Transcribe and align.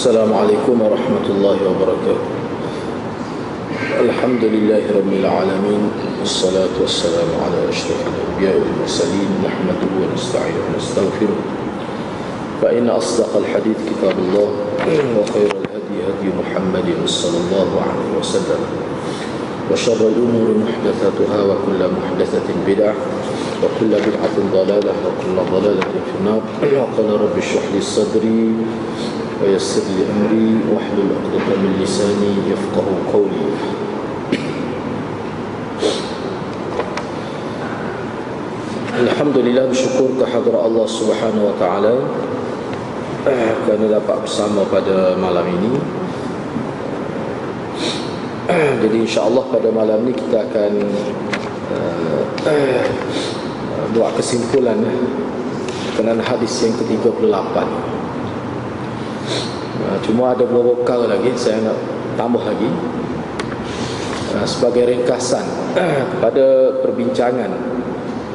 السلام 0.00 0.32
عليكم 0.32 0.80
ورحمة 0.80 1.26
الله 1.28 1.58
وبركاته. 1.60 2.28
الحمد 4.00 4.42
لله 4.48 4.84
رب 4.96 5.12
العالمين 5.12 5.82
والصلاة 6.24 6.72
والسلام 6.80 7.28
على 7.44 7.68
أشرف 7.68 8.00
الأنبياء 8.08 8.56
والمرسلين 8.64 9.30
نحمده 9.44 9.92
ونستعينه 10.00 10.62
ونستغفره. 10.72 11.40
فإن 12.62 12.88
أصدق 12.88 13.32
الحديث 13.44 13.76
كتاب 13.92 14.16
الله 14.24 14.48
وخير 15.20 15.50
الهدي 15.68 15.96
هدي 16.08 16.28
محمد 16.32 16.88
صلى 17.04 17.38
الله 17.44 17.68
عليه 17.84 18.10
وسلم. 18.24 18.60
وشر 19.68 20.00
الأمور 20.00 20.48
محدثاتها 20.64 21.38
وكل 21.44 21.80
محدثة 22.00 22.48
بدعة 22.64 22.94
وكل 23.62 23.92
بدعة 24.08 24.36
ضلالة 24.52 24.94
وكل 25.04 25.36
ضلالة 25.52 25.92
في 26.08 26.14
النار. 26.20 26.42
وقال 26.80 27.08
رب 27.20 27.36
اشرح 27.36 27.64
لي 27.74 27.80
صدري 27.80 28.40
ويسر 29.43 29.81
لي 29.81 30.03
أمري 30.11 30.49
واحلل 30.71 31.09
عقدة 31.15 31.55
من 31.61 31.71
لساني 31.83 32.31
يفقه 32.51 32.87
قولي 33.13 33.45
Alhamdulillah 38.95 39.67
bersyukur 39.67 40.15
kehadrat 40.15 40.55
Allah 40.55 40.87
Subhanahu 40.87 41.51
wa 41.51 41.55
taala 41.59 41.99
kerana 43.67 43.99
dapat 43.99 44.23
bersama 44.23 44.63
pada 44.71 45.19
malam 45.19 45.43
ini. 45.51 45.75
Jadi 48.87 48.97
insya-Allah 49.03 49.43
pada 49.51 49.67
malam 49.73 49.99
ini 50.07 50.15
kita 50.15 50.47
akan 50.47 50.71
uh, 51.75 52.21
uh, 52.47 52.83
buat 53.91 54.15
kesimpulan 54.15 54.79
berkenaan 55.91 56.23
hadis 56.23 56.53
yang 56.63 56.75
ke-38. 56.79 57.55
Cuma 60.10 60.34
ada 60.34 60.42
beberapa 60.42 60.82
perkara 60.82 61.06
lagi 61.06 61.30
saya 61.38 61.62
nak 61.62 61.78
tambah 62.18 62.42
lagi. 62.42 62.66
Uh, 64.34 64.42
sebagai 64.42 64.90
ringkasan 64.90 65.46
pada 66.22 66.74
perbincangan 66.82 67.46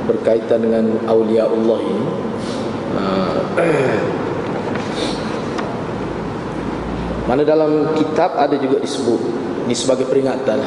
berkaitan 0.07 0.63
dengan 0.63 0.87
awliya 1.07 1.47
Allah 1.47 1.79
ini 1.83 2.07
uh, 2.99 3.39
mana 7.31 7.47
dalam 7.47 7.95
kitab 7.95 8.35
ada 8.35 8.59
juga 8.59 8.83
disebut 8.83 9.19
ini 9.67 9.75
sebagai 9.75 10.07
peringatan 10.07 10.59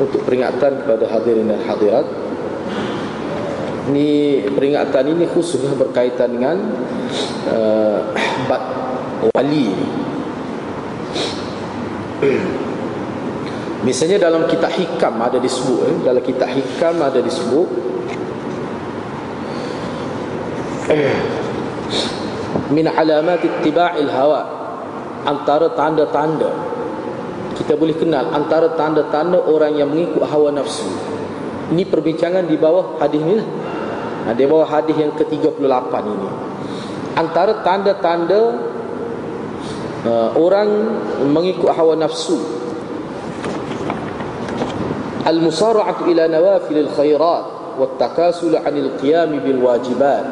untuk 0.00 0.24
peringatan 0.24 0.84
kepada 0.84 1.04
hadirin 1.08 1.48
dan 1.48 1.60
hadirat. 1.64 2.04
Ini 3.88 4.44
peringatan 4.52 5.04
ini 5.16 5.24
khususnya 5.32 5.72
berkaitan 5.76 6.36
dengan 6.36 6.56
uh, 7.56 8.00
bat 8.48 8.62
wali 9.36 9.68
misalnya 13.86 14.20
dalam 14.20 14.44
kitab 14.44 14.70
hikam 14.76 15.14
ada 15.16 15.40
disebut 15.40 15.78
eh? 15.88 15.96
dalam 16.04 16.20
kitab 16.20 16.52
hikam 16.52 17.00
ada 17.00 17.20
disebut 17.24 17.68
min 22.70 22.86
alamat 22.86 23.42
ittiba'il 23.42 24.10
hawa 24.10 24.42
antara 25.26 25.74
tanda-tanda. 25.74 26.50
Kita 27.54 27.76
boleh 27.76 27.92
kenal 27.98 28.32
antara 28.32 28.72
tanda-tanda 28.72 29.36
orang 29.36 29.76
yang 29.76 29.92
mengikut 29.92 30.24
hawa 30.24 30.48
nafsu. 30.54 30.86
Ini 31.70 31.86
perbincangan 31.86 32.48
di 32.50 32.56
bawah 32.58 32.98
hadis 32.98 33.20
ni 33.22 33.38
nah, 33.38 34.34
di 34.34 34.44
bawah 34.48 34.66
hadis 34.66 34.96
yang 34.96 35.12
ke-38 35.14 35.92
ini. 36.08 36.30
Antara 37.14 37.60
tanda-tanda 37.60 38.69
uh, 40.06 40.32
orang 40.36 40.68
mengikut 41.28 41.72
hawa 41.72 41.96
nafsu. 41.96 42.38
Al-musara'atu 45.20 46.08
ila 46.08 46.24
nawafilil 46.28 46.88
khairat 46.96 47.76
wa 47.76 47.86
takasul 48.00 48.56
'anil 48.56 48.96
qiyam 49.00 49.36
bil 49.44 49.60
wajibat. 49.60 50.24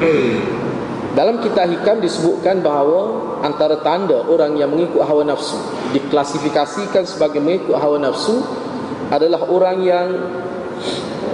Dalam 1.18 1.42
kitab 1.42 1.68
hikam 1.68 2.00
disebutkan 2.00 2.62
bahawa 2.64 3.20
antara 3.44 3.82
tanda 3.82 4.24
orang 4.30 4.54
yang 4.56 4.70
mengikut 4.70 5.02
hawa 5.02 5.26
nafsu 5.26 5.58
diklasifikasikan 5.90 7.02
sebagai 7.02 7.42
mengikut 7.42 7.74
hawa 7.76 7.98
nafsu 7.98 8.40
adalah 9.10 9.42
orang 9.50 9.82
yang 9.82 10.06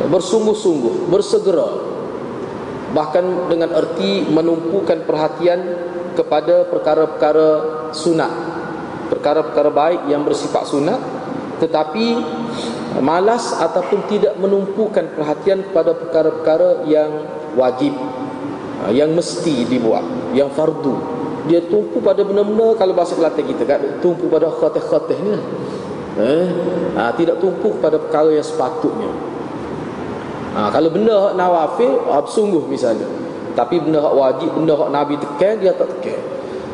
bersungguh-sungguh, 0.08 1.12
bersegera 1.12 1.85
bahkan 2.96 3.52
dengan 3.52 3.76
erti 3.76 4.24
menumpukan 4.24 5.04
perhatian 5.04 5.60
kepada 6.16 6.64
perkara-perkara 6.72 7.48
sunat. 7.92 8.32
Perkara-perkara 9.12 9.68
baik 9.68 10.00
yang 10.08 10.24
bersifat 10.24 10.64
sunat 10.64 10.98
tetapi 11.56 12.20
malas 13.00 13.52
ataupun 13.56 14.08
tidak 14.08 14.36
menumpukan 14.40 15.12
perhatian 15.12 15.64
kepada 15.68 15.92
perkara-perkara 15.96 16.88
yang 16.88 17.08
wajib 17.56 17.92
ha, 18.80 18.92
yang 18.92 19.12
mesti 19.12 19.68
dibuat 19.68 20.04
yang 20.32 20.48
fardu. 20.52 20.96
Dia 21.46 21.62
tumpu 21.70 22.02
pada 22.02 22.26
benda-benda 22.26 22.74
kalau 22.74 22.92
bahasa 22.96 23.14
Kelantan 23.14 23.46
kita 23.46 23.62
kan 23.62 23.80
tumpu 24.02 24.26
pada 24.26 24.50
khatih-khatih 24.50 25.18
ni 25.22 25.32
eh? 26.18 26.46
Ha, 26.98 27.14
tidak 27.14 27.38
tumpu 27.38 27.76
pada 27.78 28.02
perkara 28.02 28.34
yang 28.34 28.42
sepatutnya 28.42 29.35
ha, 30.56 30.72
kalau 30.72 30.88
benda 30.88 31.14
hak 31.28 31.34
nawafil 31.36 32.00
sungguh 32.32 32.64
misalnya. 32.64 33.04
Tapi 33.52 33.80
benda 33.80 34.00
hak 34.00 34.14
wajib 34.16 34.50
benda 34.56 34.72
hak 34.72 34.90
nabi 34.90 35.14
tekan 35.20 35.60
dia 35.60 35.76
tak 35.76 35.92
tekan. 35.96 36.20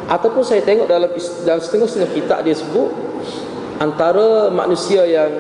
Ataupun 0.07 0.43
saya 0.47 0.63
tengok 0.63 0.87
dalam 0.87 1.11
dalam 1.47 1.61
setengah-setengah 1.63 2.11
kitab 2.15 2.39
dia 2.47 2.55
sebut 2.55 2.91
antara 3.83 4.51
manusia 4.55 5.03
yang 5.07 5.31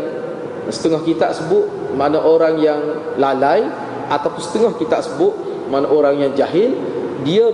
setengah 0.70 1.02
kitab 1.02 1.30
sebut 1.34 1.66
mana 1.94 2.22
orang 2.22 2.58
yang 2.62 2.78
lalai 3.18 3.66
ataupun 4.06 4.42
setengah 4.42 4.72
kita 4.78 5.02
sebut 5.02 5.34
mana 5.70 5.90
orang 5.90 6.18
yang 6.18 6.32
jahil 6.34 6.78
dia 7.26 7.50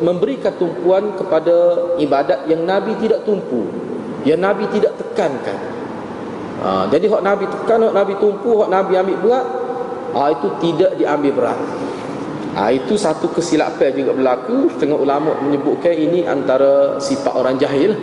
memberikan 0.00 0.52
tumpuan 0.56 1.12
kepada 1.16 1.88
ibadat 2.00 2.48
yang 2.48 2.64
Nabi 2.64 2.96
tidak 3.00 3.24
tumpu 3.24 3.68
yang 4.24 4.40
Nabi 4.40 4.68
tidak 4.68 4.96
tekankan. 5.00 5.56
Ha, 6.60 6.84
jadi 6.92 7.08
hak 7.08 7.22
Nabi 7.24 7.44
tekan 7.48 7.88
hak 7.88 7.94
Nabi 7.96 8.12
tumpu 8.20 8.60
hak 8.60 8.68
Nabi 8.68 8.92
ambil 9.00 9.16
berat 9.24 9.46
ha, 10.14 10.30
itu 10.34 10.48
tidak 10.62 10.98
diambil 10.98 11.32
berat. 11.34 11.58
Ha, 12.50 12.74
itu 12.74 12.98
satu 12.98 13.30
kesilapan 13.30 13.94
juga 13.94 14.10
berlaku. 14.10 14.74
Setengah 14.74 14.98
ulama 14.98 15.38
menyebutkan 15.38 15.94
ini 15.94 16.26
antara 16.26 16.98
sifat 16.98 17.30
orang 17.30 17.54
jahil. 17.62 17.94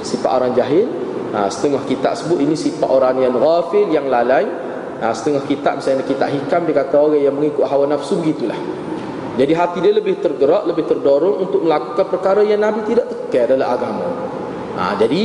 Sifat 0.00 0.30
orang 0.40 0.52
jahil. 0.56 0.88
Ha, 1.36 1.52
setengah 1.52 1.84
kita 1.84 2.16
sebut 2.16 2.40
ini 2.40 2.56
sifat 2.56 2.88
orang 2.88 3.20
yang 3.20 3.36
ghafil 3.36 3.92
yang 3.92 4.08
lalai. 4.08 4.48
Ha, 5.04 5.12
setengah 5.12 5.44
kitab 5.44 5.80
misalnya 5.80 6.04
kitab 6.08 6.28
hikam 6.32 6.64
dia 6.64 6.76
kata 6.80 6.96
orang 6.96 7.20
yang 7.20 7.34
mengikut 7.36 7.64
hawa 7.68 7.84
nafsu 7.88 8.20
begitulah. 8.20 8.56
Jadi 9.36 9.52
hati 9.56 9.78
dia 9.80 9.94
lebih 9.94 10.20
tergerak 10.20 10.68
lebih 10.68 10.84
terdorong 10.84 11.48
untuk 11.48 11.64
melakukan 11.64 12.06
perkara 12.12 12.44
yang 12.44 12.60
Nabi 12.60 12.84
tidak 12.88 13.08
tekan 13.08 13.56
dalam 13.56 13.68
agama. 13.68 14.08
Ha, 14.80 14.96
jadi 14.96 15.22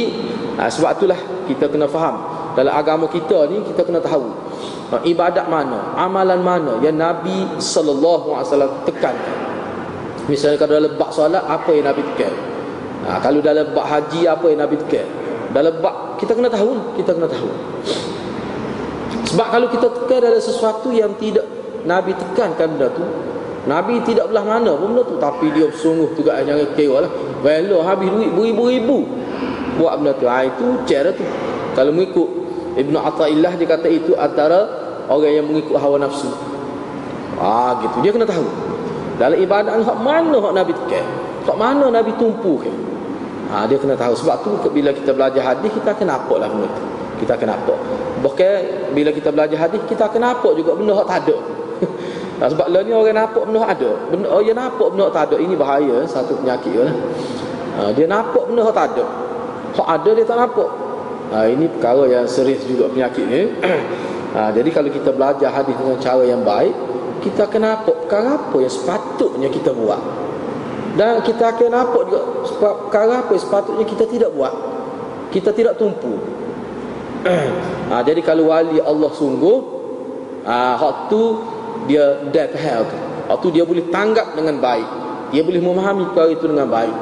ha, 0.60 0.68
sebab 0.68 1.00
itulah 1.00 1.20
kita 1.48 1.72
kena 1.72 1.88
faham. 1.88 2.16
Dalam 2.56 2.72
agama 2.72 3.08
kita 3.12 3.52
ni 3.52 3.64
kita 3.68 3.84
kena 3.84 4.00
tahu 4.00 4.45
ibadat 5.06 5.50
mana 5.50 5.98
amalan 5.98 6.42
mana 6.42 6.74
yang 6.82 6.98
Nabi 6.98 7.58
sallallahu 7.58 8.38
alaihi 8.38 8.48
wasallam 8.50 8.72
tekankan? 8.86 9.38
Misalnya 10.26 10.58
kalau 10.58 10.74
dalam 10.82 10.94
bab 10.98 11.10
solat 11.14 11.44
apa 11.46 11.70
yang 11.74 11.86
Nabi 11.86 12.02
tekan? 12.14 12.34
Ha, 13.06 13.22
kalau 13.22 13.40
dalam 13.42 13.66
bab 13.74 13.86
haji 13.86 14.26
apa 14.26 14.46
yang 14.50 14.60
Nabi 14.66 14.76
tekan? 14.86 15.08
Dalam 15.54 15.74
bab 15.82 16.18
kita 16.18 16.34
kena 16.34 16.50
tahu 16.50 16.98
kita 16.98 17.14
kena 17.14 17.28
tahu. 17.30 17.50
Sebab 19.34 19.48
kalau 19.52 19.68
kita 19.70 19.88
tekan 19.90 20.22
ada 20.22 20.40
sesuatu 20.40 20.94
yang 20.94 21.14
tidak 21.18 21.46
Nabi 21.86 22.14
tekankan 22.18 22.78
benda 22.78 22.88
tu 22.94 23.06
Nabi 23.66 23.98
tidak 24.06 24.30
belah 24.30 24.46
mana 24.46 24.78
pun 24.78 24.94
benda 24.94 25.04
tu 25.06 25.18
Tapi 25.18 25.50
dia 25.54 25.66
sungguh 25.74 26.14
juga 26.14 26.38
jangan 26.46 26.70
kira 26.78 27.02
lah 27.02 27.12
Velo 27.42 27.82
habis 27.82 28.10
duit 28.14 28.30
beribu-ribu 28.34 29.06
Buat 29.76 30.02
benda 30.02 30.14
tu. 30.16 30.26
Ha, 30.30 30.46
Itu 30.46 30.86
cara 30.88 31.10
tu. 31.12 31.26
Kalau 31.76 31.92
mengikut 31.92 32.45
Ibn 32.76 32.96
Atta'illah 33.00 33.54
dia 33.56 33.68
kata 33.68 33.88
itu 33.88 34.12
antara 34.20 34.68
Orang 35.08 35.32
yang 35.32 35.46
mengikut 35.48 35.80
hawa 35.80 36.02
nafsu 36.02 36.28
Ah 37.40 37.80
gitu 37.80 38.04
Dia 38.04 38.12
kena 38.12 38.28
tahu 38.28 38.46
Dalam 39.16 39.38
ibadat 39.40 39.80
hak 39.80 40.00
mana 40.04 40.38
hak 40.40 40.54
Nabi 40.54 40.72
tekan 40.86 41.06
Hak 41.46 41.58
mana 41.58 41.88
Nabi 41.88 42.12
tumpu 42.20 42.60
ke 42.60 42.72
ha, 43.52 43.64
Dia 43.70 43.80
kena 43.80 43.96
tahu 43.96 44.14
Sebab 44.18 44.36
tu 44.44 44.52
bila 44.74 44.92
kita 44.92 45.16
belajar 45.16 45.56
hadis 45.56 45.72
Kita 45.72 45.96
akan 45.96 46.08
nampak 46.10 46.38
lah 46.42 46.48
benda 46.52 46.68
tu 46.74 46.84
Kita 47.24 47.38
akan 47.38 47.48
nampak 47.54 47.80
Bahkan 48.26 48.58
bila 48.98 49.14
kita 49.14 49.30
belajar 49.30 49.70
hadis 49.70 49.82
kita 49.86 50.10
akan 50.10 50.34
nampak 50.34 50.58
juga 50.58 50.74
benda 50.74 50.98
hak 50.98 51.06
tak 51.06 51.20
ada. 51.28 51.38
nah, 52.42 52.48
sebab 52.52 52.68
lah 52.74 52.82
ni 52.82 52.92
orang 52.96 53.14
nampak 53.14 53.44
benda 53.46 53.62
ada. 53.62 53.92
Benda 54.10 54.28
oh, 54.34 54.42
dia 54.42 54.56
nampak 54.58 54.88
benda 54.96 55.06
tak 55.14 55.24
ada. 55.30 55.36
Ini 55.38 55.54
bahaya 55.54 55.96
satu 56.10 56.34
penyakit 56.42 56.74
lah. 56.74 56.96
Ha, 57.78 57.82
dia 57.94 58.10
nampak 58.10 58.50
benda 58.50 58.66
tak 58.74 58.98
ada. 58.98 59.06
Hak 59.78 59.88
ada 60.00 60.10
dia 60.16 60.26
tak 60.26 60.38
nampak. 60.42 60.70
Ha, 61.34 61.50
ini 61.50 61.66
perkara 61.70 62.06
yang 62.06 62.26
serius 62.30 62.62
juga 62.66 62.90
penyakit 62.92 63.26
ni. 63.26 63.42
ha, 64.36 64.52
jadi 64.54 64.70
kalau 64.70 64.90
kita 64.94 65.10
belajar 65.10 65.50
hadis 65.50 65.74
dengan 65.78 65.98
cara 65.98 66.24
yang 66.26 66.42
baik, 66.46 66.76
kita 67.26 67.50
akan 67.50 67.62
nampak 67.62 67.96
perkara 68.06 68.38
apa 68.38 68.58
yang 68.62 68.74
sepatutnya 68.74 69.50
kita 69.50 69.72
buat. 69.74 70.02
Dan 70.96 71.26
kita 71.26 71.58
akan 71.58 71.70
nampak 71.72 72.02
juga 72.08 72.22
perkara 72.62 73.26
apa 73.26 73.34
sepatutnya 73.36 73.86
kita 73.88 74.06
tidak 74.08 74.32
buat. 74.32 74.54
Kita 75.34 75.50
tidak 75.52 75.76
tumpu. 75.82 76.22
ha, 77.90 78.06
jadi 78.06 78.22
kalau 78.22 78.54
wali 78.54 78.78
Allah 78.80 79.12
sungguh 79.12 79.58
ha, 80.46 80.78
tu 81.10 81.42
dia 81.90 82.22
dead 82.30 82.54
hell 82.54 82.86
tu. 82.86 82.98
Hak 83.26 83.42
tu 83.42 83.50
dia 83.50 83.66
boleh 83.66 83.90
tanggap 83.90 84.38
dengan 84.38 84.62
baik. 84.62 84.86
Dia 85.34 85.42
boleh 85.42 85.58
memahami 85.58 86.14
perkara 86.14 86.30
itu 86.30 86.46
dengan 86.46 86.70
baik. 86.70 86.96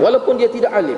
Walaupun 0.00 0.40
dia 0.40 0.48
tidak 0.48 0.72
alim. 0.72 0.96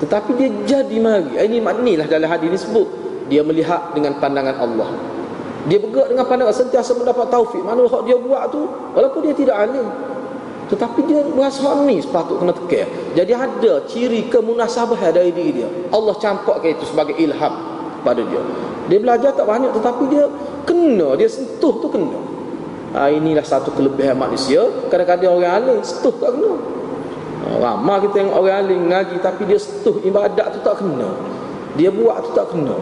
Tetapi 0.00 0.30
dia 0.36 0.48
jadi 0.64 0.96
mari. 0.96 1.36
Ini 1.36 1.60
maknilah 1.60 2.08
dalam 2.08 2.28
hadis 2.28 2.48
ini 2.48 2.58
sebut 2.58 2.88
dia 3.28 3.44
melihat 3.44 3.92
dengan 3.92 4.16
pandangan 4.18 4.56
Allah. 4.58 4.90
Dia 5.68 5.76
bergerak 5.76 6.08
dengan 6.16 6.24
pandangan 6.24 6.56
sentiasa 6.56 6.96
mendapat 6.96 7.28
taufik. 7.28 7.60
Mana 7.60 7.84
hak 7.84 8.02
dia 8.08 8.16
buat 8.16 8.48
tu 8.48 8.64
walaupun 8.96 9.20
dia 9.28 9.34
tidak 9.36 9.56
alim. 9.60 9.86
Tetapi 10.72 11.00
dia 11.04 11.20
rasa 11.34 11.82
ni 11.84 11.98
sepatut 12.00 12.40
kena 12.40 12.54
tekir. 12.54 12.86
Jadi 13.12 13.32
ada 13.34 13.72
ciri 13.90 14.30
kemunasabah 14.30 15.10
dari 15.12 15.34
diri 15.34 15.62
dia. 15.62 15.68
Allah 15.90 16.14
campakkan 16.16 16.70
itu 16.72 16.86
sebagai 16.86 17.18
ilham 17.18 17.54
pada 18.00 18.22
dia. 18.24 18.40
Dia 18.88 18.98
belajar 19.02 19.30
tak 19.36 19.46
banyak 19.46 19.70
tetapi 19.76 20.02
dia 20.08 20.24
kena, 20.64 21.18
dia 21.18 21.28
sentuh 21.28 21.74
tu 21.78 21.90
kena. 21.90 22.18
Ha, 22.90 23.06
inilah 23.10 23.44
satu 23.46 23.70
kelebihan 23.74 24.18
manusia. 24.18 24.66
Kadang-kadang 24.88 25.42
orang 25.42 25.54
alim 25.62 25.78
sentuh 25.82 26.14
tak 26.16 26.34
kena. 26.38 26.79
Ramah 27.50 27.96
kita 27.98 28.22
tengok 28.22 28.34
orang 28.38 28.62
alim 28.62 28.80
ngaji 28.86 29.16
tapi 29.18 29.42
dia 29.48 29.58
sentuh 29.58 29.98
ibadat 30.06 30.54
tu 30.54 30.60
tak 30.62 30.78
kena. 30.78 31.10
Dia 31.74 31.90
buat 31.90 32.22
tu 32.22 32.30
tak 32.34 32.54
kena. 32.54 32.76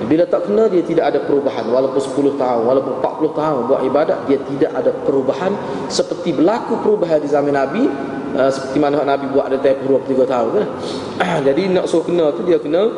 Bila 0.00 0.24
tak 0.24 0.48
kena 0.48 0.64
dia 0.64 0.80
tidak 0.80 1.12
ada 1.12 1.20
perubahan 1.28 1.68
Walaupun 1.68 2.00
10 2.00 2.40
tahun, 2.40 2.64
walaupun 2.64 3.04
40 3.04 3.36
tahun 3.36 3.60
Buat 3.68 3.80
ibadat, 3.84 4.18
dia 4.24 4.40
tidak 4.48 4.72
ada 4.72 4.96
perubahan 5.04 5.52
Seperti 5.92 6.32
berlaku 6.32 6.80
perubahan 6.80 7.20
di 7.20 7.28
zaman 7.28 7.52
Nabi 7.52 7.84
uh, 8.32 8.48
Seperti 8.48 8.80
mana 8.80 9.04
Nabi 9.04 9.28
buat 9.28 9.52
ada 9.52 9.60
tempoh 9.60 10.00
23 10.00 10.24
tahun 10.24 10.50
kan? 10.56 10.66
Jadi 11.52 11.62
nak 11.76 11.84
suruh 11.84 12.08
kena 12.08 12.32
tu 12.32 12.48
dia 12.48 12.56
kena 12.56 12.88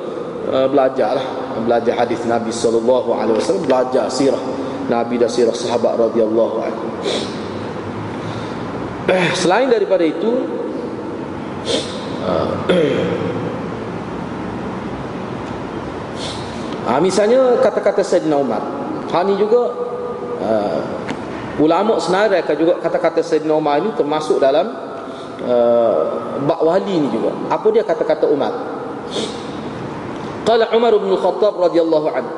uh, 0.46 0.70
Belajar 0.70 1.18
lah 1.18 1.26
Belajar 1.66 2.06
hadis 2.06 2.22
Nabi 2.22 2.54
SAW 2.54 2.86
Belajar 3.66 4.06
sirah 4.06 4.62
Nabi 4.90 5.14
dan 5.18 5.30
sirah 5.30 5.54
sahabat 5.54 5.94
radhiyallahu 5.94 6.56
anhu. 6.58 6.86
Selain 9.40 9.70
daripada 9.70 10.02
itu 10.02 10.61
Ha, 16.86 16.98
misalnya 17.06 17.58
kata-kata 17.62 18.02
Sayyidina 18.02 18.36
Umar. 18.38 18.62
Ha 19.12 19.20
ni 19.28 19.36
juga 19.36 19.70
uh, 20.42 20.80
ulama 21.60 22.00
senaraikan 22.00 22.56
juga 22.56 22.80
kata-kata 22.80 23.20
Sayyidina 23.22 23.54
Umar 23.54 23.78
ini 23.82 23.92
termasuk 23.94 24.40
dalam 24.40 24.72
uh, 25.46 25.98
bak 26.42 26.60
wali 26.62 27.06
ni 27.06 27.08
juga. 27.12 27.30
Apa 27.52 27.66
dia 27.70 27.86
kata-kata 27.86 28.26
Umar? 28.26 28.52
Qala 30.42 30.74
Umar 30.74 30.92
bin 30.98 31.14
Khattab 31.14 31.54
radhiyallahu 31.54 32.08
anhu. 32.10 32.34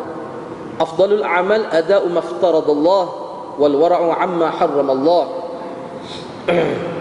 Afdalul 0.75 1.25
a'mal 1.25 1.71
ada'u 1.71 2.11
ma 2.11 2.21
Allah 2.21 3.05
wal 3.56 3.75
wara'u 3.79 4.11
'amma 4.12 4.49
harrama 4.50 4.93
Allah. 4.93 5.25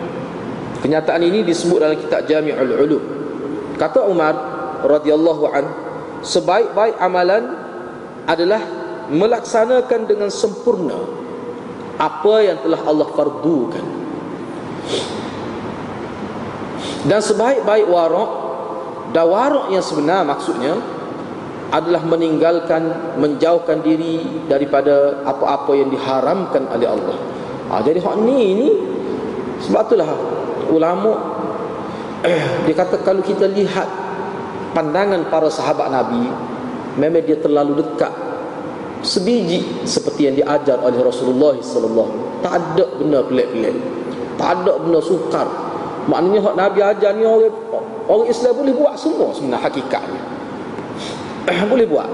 Kenyataan 0.84 1.24
ini 1.24 1.48
disebut 1.48 1.80
dalam 1.80 1.96
kitab 1.96 2.28
Jami'ul 2.28 2.76
Ulum. 2.76 3.04
Kata 3.80 4.04
Umar 4.04 4.36
radhiyallahu 4.84 5.44
anhu 5.48 5.74
sebaik-baik 6.24 7.00
amalan 7.00 7.56
adalah 8.28 8.64
melaksanakan 9.12 10.02
dengan 10.08 10.32
sempurna 10.32 10.96
apa 12.00 12.36
yang 12.40 12.58
telah 12.64 12.80
Allah 12.88 13.08
fardukan 13.12 13.86
dan 17.04 17.20
sebaik-baik 17.20 17.86
warak 17.92 18.32
dan 19.12 19.26
warak 19.28 19.66
yang 19.76 19.84
sebenar 19.84 20.24
maksudnya 20.24 20.80
adalah 21.76 22.02
meninggalkan 22.08 23.16
menjauhkan 23.20 23.84
diri 23.84 24.48
daripada 24.48 25.22
apa-apa 25.28 25.76
yang 25.76 25.92
diharamkan 25.92 26.64
oleh 26.72 26.88
Allah 26.88 27.18
ha, 27.70 27.84
jadi 27.84 28.00
hak 28.00 28.16
ni 28.24 28.40
ini 28.56 28.70
sebab 29.68 29.92
itulah 29.92 30.10
ulama 30.74 31.14
dia 32.66 32.76
kata 32.76 33.04
kalau 33.04 33.20
kita 33.20 33.46
lihat 33.52 33.86
pandangan 34.74 35.28
para 35.28 35.52
sahabat 35.52 35.92
Nabi 35.92 36.24
memang 36.98 37.24
dia 37.24 37.38
terlalu 37.40 37.84
dekat. 37.84 38.12
Sebiji 39.04 39.84
seperti 39.84 40.32
yang 40.32 40.36
diajar 40.40 40.80
oleh 40.80 40.96
Rasulullah 41.04 41.60
sallallahu 41.60 42.40
tak 42.40 42.56
ada 42.56 42.88
benda 42.96 43.20
pelik-pelik. 43.28 43.76
Tak 44.40 44.64
ada 44.64 44.80
benda 44.80 45.04
sukar. 45.04 45.48
Maknanya 46.08 46.40
hak 46.40 46.56
Nabi 46.56 46.80
ajar 46.80 47.12
ni 47.12 47.28
orang 47.28 47.52
orang 48.08 48.28
Islam 48.32 48.54
boleh 48.56 48.74
buat 48.76 48.96
semua 48.96 49.36
sebenarnya 49.36 49.60
hakikatnya. 49.68 50.22
Boleh 51.72 51.84
buat. 51.84 52.08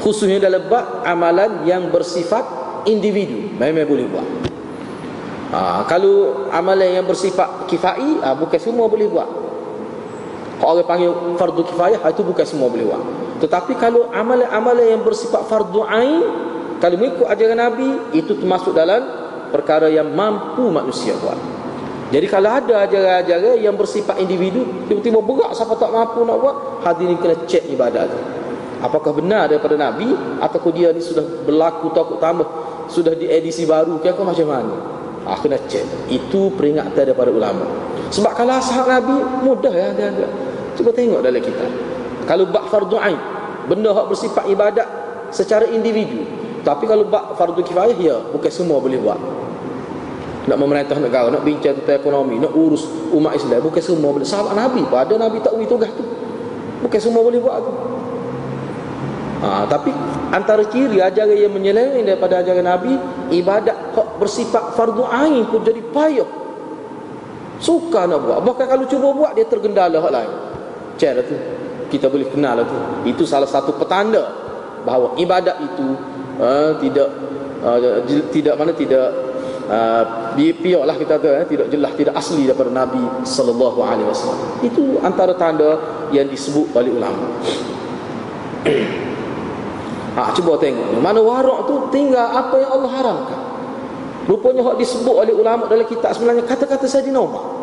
Khususnya 0.00 0.40
dalam 0.40 0.64
bab 0.72 1.04
amalan 1.04 1.68
yang 1.68 1.92
bersifat 1.92 2.40
individu. 2.88 3.52
Memang 3.60 3.84
boleh 3.84 4.06
buat 4.08 4.47
ha, 5.52 5.84
kalau 5.88 6.48
amalan 6.50 7.02
yang 7.02 7.06
bersifat 7.06 7.68
kifai 7.68 8.20
ha, 8.24 8.34
bukan 8.36 8.60
semua 8.60 8.86
boleh 8.88 9.08
buat 9.08 9.48
kalau 10.58 10.82
orang 10.82 10.88
panggil 10.90 11.10
fardu 11.38 11.62
kifayah 11.70 12.02
itu 12.10 12.22
bukan 12.26 12.42
semua 12.42 12.66
boleh 12.66 12.86
buat. 12.90 13.02
Tetapi 13.38 13.78
kalau 13.78 14.10
amalan-amalan 14.10 14.98
yang 14.98 15.02
bersifat 15.06 15.46
fardu 15.46 15.86
ain 15.86 16.22
kalau 16.82 16.98
mengikut 16.98 17.26
ajaran 17.30 17.58
Nabi 17.58 17.88
itu 18.18 18.34
termasuk 18.34 18.74
dalam 18.74 19.06
perkara 19.54 19.86
yang 19.86 20.10
mampu 20.10 20.66
manusia 20.66 21.14
buat. 21.22 21.38
Jadi 22.10 22.26
kalau 22.26 22.50
ada 22.50 22.88
ajaran-ajaran 22.90 23.62
yang 23.62 23.78
bersifat 23.78 24.18
individu 24.18 24.66
tiba-tiba 24.90 25.22
berat 25.22 25.54
siapa 25.54 25.78
tak 25.78 25.94
mampu 25.94 26.26
nak 26.26 26.36
buat, 26.42 26.56
hadirin 26.82 27.22
kena 27.22 27.38
cek 27.46 27.70
ibadat 27.70 28.10
itu. 28.10 28.20
Apakah 28.82 29.14
benar 29.14 29.50
daripada 29.50 29.78
Nabi 29.78 30.10
ataukah 30.42 30.70
dia 30.74 30.90
ni 30.90 31.02
sudah 31.02 31.22
berlaku 31.46 31.90
takut 31.94 32.18
tambah 32.18 32.46
sudah 32.90 33.14
di 33.14 33.30
edisi 33.30 33.62
baru 33.62 34.02
ke 34.02 34.10
macam 34.10 34.46
mana? 34.46 34.97
Ah 35.28 35.36
kena 35.36 35.60
cek. 35.60 36.08
Itu 36.08 36.48
peringatan 36.56 36.96
daripada 36.96 37.28
ulama. 37.28 37.68
Sebab 38.08 38.32
kalau 38.32 38.56
asal 38.56 38.88
Nabi 38.88 39.12
mudah 39.44 39.68
ya 39.68 39.92
dia 39.92 40.08
ada. 40.08 40.26
Cuba 40.72 40.88
tengok 40.88 41.20
dalam 41.20 41.42
kita. 41.44 41.66
Kalau 42.24 42.48
bab 42.48 42.72
fardu 42.72 42.96
ain, 42.96 43.20
benda 43.68 43.92
hak 43.92 44.08
bersifat 44.08 44.48
ibadat 44.48 44.88
secara 45.28 45.68
individu. 45.68 46.24
Tapi 46.64 46.88
kalau 46.88 47.04
bab 47.04 47.36
fardu 47.36 47.60
kifayah 47.60 47.98
ya, 48.00 48.16
bukan 48.32 48.48
semua 48.48 48.80
boleh 48.80 48.96
buat. 48.96 49.20
Nak 50.48 50.56
memerintah 50.56 50.96
negara, 50.96 51.28
nak 51.28 51.44
bincang 51.44 51.76
tentang 51.76 52.00
ekonomi, 52.00 52.40
nak 52.40 52.56
urus 52.56 52.88
umat 53.12 53.36
Islam, 53.36 53.60
bukan 53.60 53.82
semua 53.84 54.16
boleh. 54.16 54.24
Sahabat 54.24 54.56
Nabi, 54.56 54.80
pada 54.88 55.12
Nabi 55.20 55.44
tak 55.44 55.52
tugas 55.68 55.92
tu. 55.92 56.04
Bukan 56.80 57.00
semua 57.00 57.20
boleh 57.20 57.36
buat 57.36 57.60
tu. 57.60 57.72
Ha, 59.38 59.70
tapi 59.70 59.92
antara 60.32 60.66
ciri 60.66 60.98
ajaran 60.98 61.36
yang 61.36 61.52
menyeleweng 61.52 62.02
daripada 62.02 62.40
ajaran 62.40 62.64
Nabi, 62.64 62.96
ibadat 63.32 63.94
hak 63.94 64.08
bersifat 64.20 64.74
fardu 64.74 65.04
ain 65.08 65.44
pun 65.48 65.60
jadi 65.64 65.82
payah. 65.92 66.28
Suka 67.58 68.06
nak 68.06 68.22
buat. 68.22 68.38
Bahkan 68.46 68.66
kalau 68.70 68.84
cuba 68.86 69.08
buat 69.14 69.32
dia 69.34 69.46
tergendala 69.46 69.98
hak 69.98 70.12
lain. 70.12 70.32
Cara 70.98 71.20
tu. 71.26 71.34
Kita 71.88 72.12
boleh 72.12 72.28
kenal 72.28 72.62
tu. 72.62 72.76
Itu 73.08 73.24
salah 73.24 73.48
satu 73.48 73.74
petanda 73.74 74.28
bahawa 74.86 75.18
ibadat 75.18 75.56
itu 75.58 75.86
uh, 76.38 76.76
tidak 76.78 77.08
uh, 77.64 77.78
tidak 78.30 78.54
mana 78.54 78.72
tidak 78.76 79.06
uh, 79.66 80.04
piok 80.36 80.82
lah 80.86 80.94
kita 80.94 81.18
kata 81.18 81.28
eh, 81.42 81.46
tidak 81.50 81.66
jelas 81.72 81.92
tidak 81.98 82.14
asli 82.14 82.46
daripada 82.46 82.70
Nabi 82.70 83.02
sallallahu 83.26 83.80
alaihi 83.82 84.06
wasallam. 84.06 84.40
Itu 84.62 85.02
antara 85.02 85.34
tanda 85.34 85.76
yang 86.14 86.30
disebut 86.30 86.72
oleh 86.76 86.92
ulama 86.94 87.26
ha 90.18 90.34
cuba 90.34 90.58
tengok 90.58 90.98
mana 90.98 91.22
warak 91.22 91.70
tu 91.70 91.86
tinggal 91.94 92.26
apa 92.26 92.58
yang 92.58 92.70
Allah 92.74 92.90
haramkan 92.90 93.40
rupanya 94.26 94.66
hak 94.66 94.76
disebut 94.82 95.14
oleh 95.14 95.30
ulama 95.30 95.70
dalam 95.70 95.86
kitab 95.86 96.10
sebenarnya 96.10 96.42
kata-kata 96.42 96.90
Saidina 96.90 97.22
Umar 97.22 97.58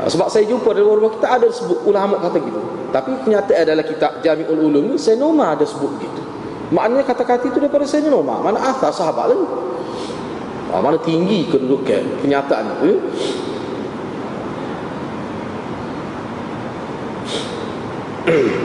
Ah, 0.00 0.08
sebab 0.08 0.32
saya 0.32 0.48
jumpa 0.48 0.72
dalam 0.72 0.96
rumah 0.96 1.12
kita 1.12 1.28
ada 1.28 1.44
sebut 1.52 1.84
ulama 1.84 2.16
kata 2.16 2.40
gitu. 2.40 2.56
Tapi 2.88 3.20
kenyataan 3.20 3.68
adalah 3.68 3.84
kitab 3.84 4.24
Jami'ul 4.24 4.72
Ulum 4.72 4.88
ni 4.88 4.96
saya 4.96 5.20
Noma 5.20 5.52
ada 5.52 5.68
sebut 5.68 5.92
gitu. 6.00 6.24
Maknanya 6.72 7.04
kata-kata 7.04 7.52
itu 7.52 7.60
daripada 7.60 7.84
saya 7.84 8.08
Noma. 8.08 8.40
Mana 8.40 8.64
asal 8.64 8.88
sahabat 8.96 9.36
lain? 9.36 9.44
Ah, 10.72 10.80
mana 10.80 10.96
tinggi 11.04 11.52
kedudukan 11.52 12.24
kenyataan 12.24 12.64
itu. 12.80 12.96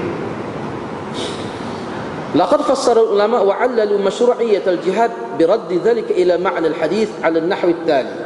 لقد 2.36 2.62
فسر 2.62 3.00
العلماء 3.04 3.46
وعللوا 3.46 4.00
مشروعية 4.00 4.64
الجهاد 4.68 5.12
برد 5.40 5.72
ذلك 5.74 6.12
إلى 6.12 6.38
معنى 6.38 6.68
الحديث 6.68 7.10
على 7.24 7.40
النحو 7.40 7.68
التالي 7.68 8.26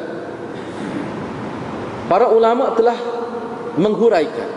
Para 2.09 2.25
ulama 2.25 2.73
telah 2.73 2.97
menghuraikan 3.77 4.49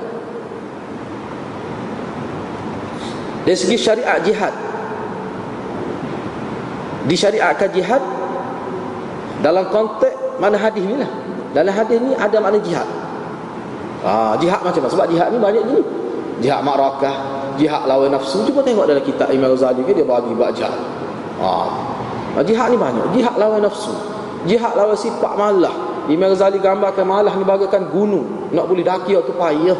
dari 3.44 3.58
segi 3.58 3.76
syariat 3.76 4.24
jihad. 4.24 4.54
Di 7.04 7.12
syariatkan 7.12 7.68
jihad 7.76 8.00
dalam 9.44 9.68
konteks 9.68 10.40
mana 10.40 10.56
hadis 10.56 10.80
ni 10.80 10.96
lah. 10.96 11.10
Dalam 11.52 11.76
hadis 11.76 12.00
ni 12.00 12.16
ada 12.16 12.40
makna 12.40 12.56
jihad. 12.64 12.88
Ah, 14.00 14.32
jihad 14.40 14.64
macam 14.64 14.88
mana? 14.88 14.92
Sebab 14.96 15.06
jihad 15.12 15.28
ni 15.28 15.38
banyak 15.38 15.62
jenis 15.68 15.86
Jihad 16.42 16.64
makrakah, 16.66 17.41
jihad 17.56 17.84
lawan 17.88 18.12
nafsu. 18.12 18.44
Cuba 18.48 18.62
tengok 18.62 18.86
dalam 18.88 19.02
kitab 19.02 19.28
Imam 19.32 19.52
Ghazali 19.52 19.82
dia 19.84 20.04
bagi 20.04 20.32
buat 20.32 20.52
jihad. 20.54 20.74
Ah. 21.40 21.68
Jihad 22.44 22.72
ni 22.72 22.78
banyak. 22.80 23.12
Jihad 23.16 23.36
lawan 23.36 23.60
nafsu. 23.64 23.92
Jihad 24.48 24.72
lawan 24.76 24.96
sifat 24.96 25.32
malah. 25.36 25.74
Imam 26.08 26.32
Ghazali 26.32 26.58
gambarkan 26.58 27.04
malah 27.04 27.34
ni 27.36 27.44
bagaikan 27.44 27.88
gunung. 27.92 28.50
Nak 28.52 28.64
boleh 28.68 28.84
daki 28.84 29.16
waktu 29.16 29.32
payah. 29.34 29.78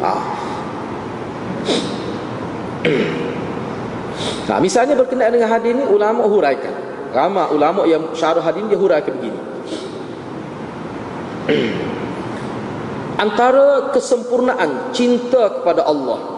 Ah. 0.00 0.22
Nah, 4.42 4.58
misalnya 4.58 4.98
berkenaan 4.98 5.32
dengan 5.32 5.48
hadis 5.48 5.70
ni 5.70 5.86
ulama 5.86 6.26
huraikan. 6.26 6.74
Ramai 7.14 7.46
ulama 7.54 7.86
yang 7.86 8.10
syarah 8.10 8.42
hadis 8.42 8.66
dia 8.66 8.74
huraikan 8.74 9.14
begini. 9.14 9.40
Antara 13.22 13.94
kesempurnaan 13.94 14.90
cinta 14.90 15.62
kepada 15.62 15.86
Allah 15.86 16.31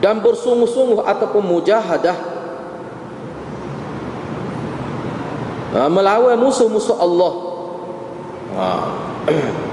dan 0.00 0.24
bersungguh-sungguh 0.24 1.04
ataupun 1.04 1.44
mujahadah 1.44 2.16
ha, 5.76 5.86
melawan 5.92 6.40
musuh-musuh 6.40 6.96
Allah. 6.96 7.32
Ha. 8.56 8.66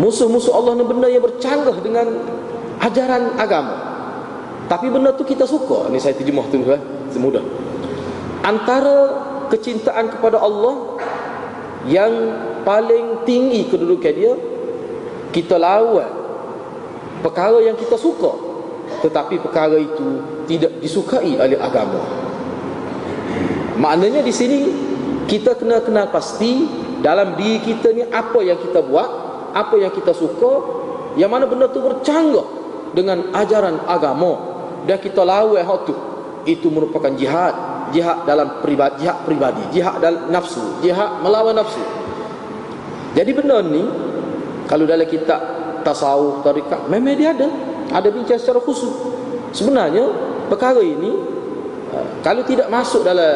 Musuh-musuh 0.00 0.56
Allah 0.56 0.80
ni 0.80 0.84
benda 0.86 1.12
yang 1.12 1.20
bercanggah 1.20 1.76
dengan 1.84 2.08
ajaran 2.80 3.36
agama. 3.36 3.76
Tapi 4.64 4.86
benda 4.88 5.12
tu 5.12 5.28
kita 5.28 5.44
suka. 5.44 5.92
Ini 5.92 6.00
saya 6.00 6.16
terjemah 6.16 6.46
tu 6.48 6.56
eh, 6.64 6.80
semudah. 7.12 7.44
Antara 8.40 9.28
kecintaan 9.52 10.08
kepada 10.08 10.40
Allah 10.40 10.96
yang 11.84 12.12
paling 12.62 13.28
tinggi 13.28 13.66
kedudukan 13.68 14.14
dia 14.14 14.32
kita 15.34 15.60
lawan 15.60 16.19
perkara 17.20 17.60
yang 17.62 17.76
kita 17.76 17.96
suka 17.96 18.50
tetapi 19.00 19.40
perkara 19.40 19.78
itu 19.80 20.20
tidak 20.50 20.82
disukai 20.82 21.38
oleh 21.38 21.56
agama. 21.56 22.02
Maknanya 23.80 24.20
di 24.20 24.34
sini 24.34 24.58
kita 25.24 25.56
kena 25.56 25.80
kenal 25.80 26.12
pasti 26.12 26.68
dalam 27.00 27.38
diri 27.38 27.62
kita 27.64 27.94
ni 27.96 28.04
apa 28.04 28.44
yang 28.44 28.60
kita 28.60 28.84
buat, 28.84 29.08
apa 29.56 29.74
yang 29.80 29.94
kita 29.94 30.12
suka, 30.12 30.52
yang 31.16 31.32
mana 31.32 31.48
benda 31.48 31.70
tu 31.72 31.80
bercanggah 31.80 32.44
dengan 32.92 33.32
ajaran 33.32 33.88
agama. 33.88 34.50
Dan 34.84 34.96
kita 35.00 35.24
lawan 35.24 35.64
hak 35.64 35.80
tu. 35.88 35.94
Itu 36.48 36.72
merupakan 36.72 37.12
jihad 37.16 37.52
jihad 37.92 38.24
dalam 38.24 38.62
pribadi 38.64 39.04
jihad 39.04 39.18
pribadi 39.26 39.60
jihad 39.74 39.98
dalam 40.00 40.30
nafsu 40.32 40.80
jihad 40.80 41.20
melawan 41.20 41.52
nafsu. 41.52 41.84
Jadi 43.12 43.30
benda 43.36 43.60
ni 43.60 43.84
kalau 44.64 44.88
dalam 44.88 45.04
kitab 45.04 45.59
tasawuf 45.82 46.44
tarikat 46.44 46.86
memang 46.86 47.16
dia 47.16 47.34
ada 47.34 47.48
ada 47.90 48.08
bincang 48.12 48.38
secara 48.38 48.60
khusus 48.62 48.90
sebenarnya 49.54 50.06
perkara 50.46 50.80
ini 50.80 51.12
eh, 51.94 52.06
kalau 52.24 52.42
tidak 52.46 52.70
masuk 52.70 53.02
dalam 53.02 53.32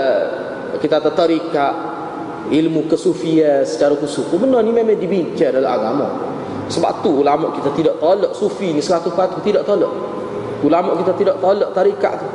kita 0.78 0.98
tarikat 1.12 1.74
ilmu 2.50 2.86
kesufian 2.90 3.64
secara 3.64 3.96
khusus 3.96 4.26
benda 4.32 4.60
ni 4.60 4.70
memang 4.74 4.98
dibincang 4.98 5.54
dalam 5.54 5.70
agama 5.70 6.08
sebab 6.68 7.04
tu 7.04 7.20
ulama 7.20 7.52
kita 7.52 7.70
tidak 7.76 7.94
tolak 8.00 8.32
sufi 8.32 8.72
ni 8.72 8.80
satu 8.80 9.12
patu 9.12 9.40
tidak 9.44 9.68
tolak. 9.68 9.90
Ulama 10.64 10.96
kita 10.96 11.12
tidak 11.12 11.36
tolak 11.44 11.76
tarikat 11.76 12.14
tu. 12.16 12.28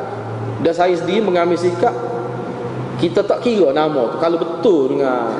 Dan 0.61 0.73
saya 0.75 0.93
sendiri 0.93 1.23
mengambil 1.23 1.57
sikap 1.57 1.95
kita 2.99 3.23
tak 3.23 3.39
kira 3.47 3.71
nama 3.71 4.11
tu 4.11 4.19
kalau 4.19 4.35
betul 4.35 4.91
dengan 4.91 5.31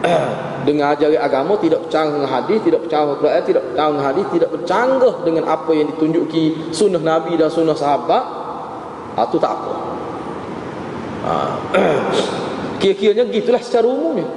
dengan 0.66 0.96
ajaran 0.96 1.20
agama 1.20 1.60
tidak 1.60 1.75
bercanggah 1.86 2.14
dengan 2.18 2.30
hadis, 2.30 2.58
tidak 2.66 2.80
bercanggah 2.82 3.14
dengan 3.14 3.22
Quran, 3.22 3.42
tidak 3.46 3.62
bercanggah 3.62 3.94
dengan 3.94 4.06
hadis, 4.10 4.26
tidak 4.34 4.50
bercanggah 4.50 5.14
dengan 5.22 5.44
apa 5.46 5.70
yang 5.72 5.86
ditunjuki 5.94 6.44
sunnah 6.74 7.02
Nabi 7.02 7.32
dan 7.38 7.48
sunnah 7.48 7.76
sahabat, 7.78 8.22
itu 9.16 9.36
ah, 9.38 9.40
tak 9.40 9.52
apa. 9.54 9.72
Ha. 11.26 11.34
Kira-kiranya 12.80 13.24
gitulah 13.32 13.62
secara 13.64 13.88
umumnya. 13.88 14.28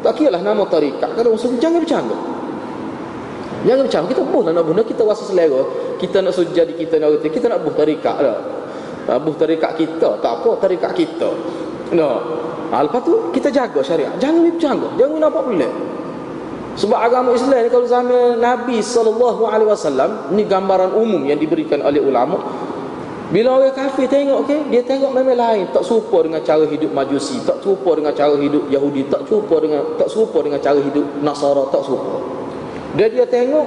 Tak 0.00 0.18
kira 0.18 0.34
lah 0.34 0.42
nama 0.42 0.64
tarikat. 0.66 1.14
Kalau 1.14 1.36
usul 1.36 1.60
jangan 1.60 1.84
bercanggah. 1.84 2.20
Jangan 3.62 3.86
macam 3.86 4.02
kita 4.10 4.22
buh 4.26 4.42
lah 4.42 4.52
nak 4.56 4.64
buh 4.66 4.74
kita 4.82 5.06
rasa 5.06 5.22
selera. 5.28 5.62
Kita 6.00 6.18
nak 6.18 6.34
jadi 6.34 6.72
kita 6.74 6.98
nak 6.98 7.22
kita 7.22 7.46
nak 7.46 7.62
buh 7.62 7.76
tarikat 7.76 8.16
lah. 8.18 8.38
Uh, 9.02 9.18
buh 9.18 9.34
tarikat 9.34 9.78
kita, 9.78 10.18
tak 10.18 10.32
apa 10.42 10.50
tarikat 10.58 10.90
kita. 10.96 11.30
No. 11.94 12.10
Ha, 12.72 12.88
lepas 12.88 13.04
tu 13.04 13.30
kita 13.30 13.52
jaga 13.52 13.84
syariat. 13.84 14.16
Jangan 14.16 14.48
bercangga, 14.48 14.88
jangan 14.96 15.28
nampak 15.28 15.42
pelik. 15.44 15.72
Sebab 16.72 16.96
agama 16.96 17.36
Islam 17.36 17.68
kalau 17.68 17.84
zaman 17.84 18.40
Nabi 18.40 18.80
sallallahu 18.80 19.44
alaihi 19.44 19.68
wasallam 19.68 20.32
ni 20.32 20.48
gambaran 20.48 20.96
umum 20.96 21.20
yang 21.28 21.36
diberikan 21.36 21.84
oleh 21.84 22.00
ulama. 22.00 22.40
Bila 23.32 23.56
orang 23.56 23.72
kafir 23.72 24.12
tengok 24.12 24.44
okey, 24.44 24.60
dia 24.68 24.84
tengok 24.84 25.08
memang 25.08 25.40
lain, 25.40 25.64
tak 25.72 25.88
serupa 25.88 26.20
dengan 26.20 26.44
cara 26.44 26.68
hidup 26.68 26.92
Majusi, 26.92 27.40
tak 27.40 27.64
serupa 27.64 27.96
dengan 27.96 28.12
cara 28.12 28.36
hidup 28.36 28.68
Yahudi, 28.68 29.08
tak 29.08 29.24
serupa 29.24 29.56
dengan 29.56 29.80
tak 29.96 30.08
serupa 30.12 30.44
dengan 30.44 30.60
cara 30.60 30.76
hidup 30.76 31.06
Nasara, 31.24 31.64
tak 31.72 31.80
serupa. 31.80 32.20
Dia 32.92 33.08
dia 33.08 33.24
tengok 33.24 33.66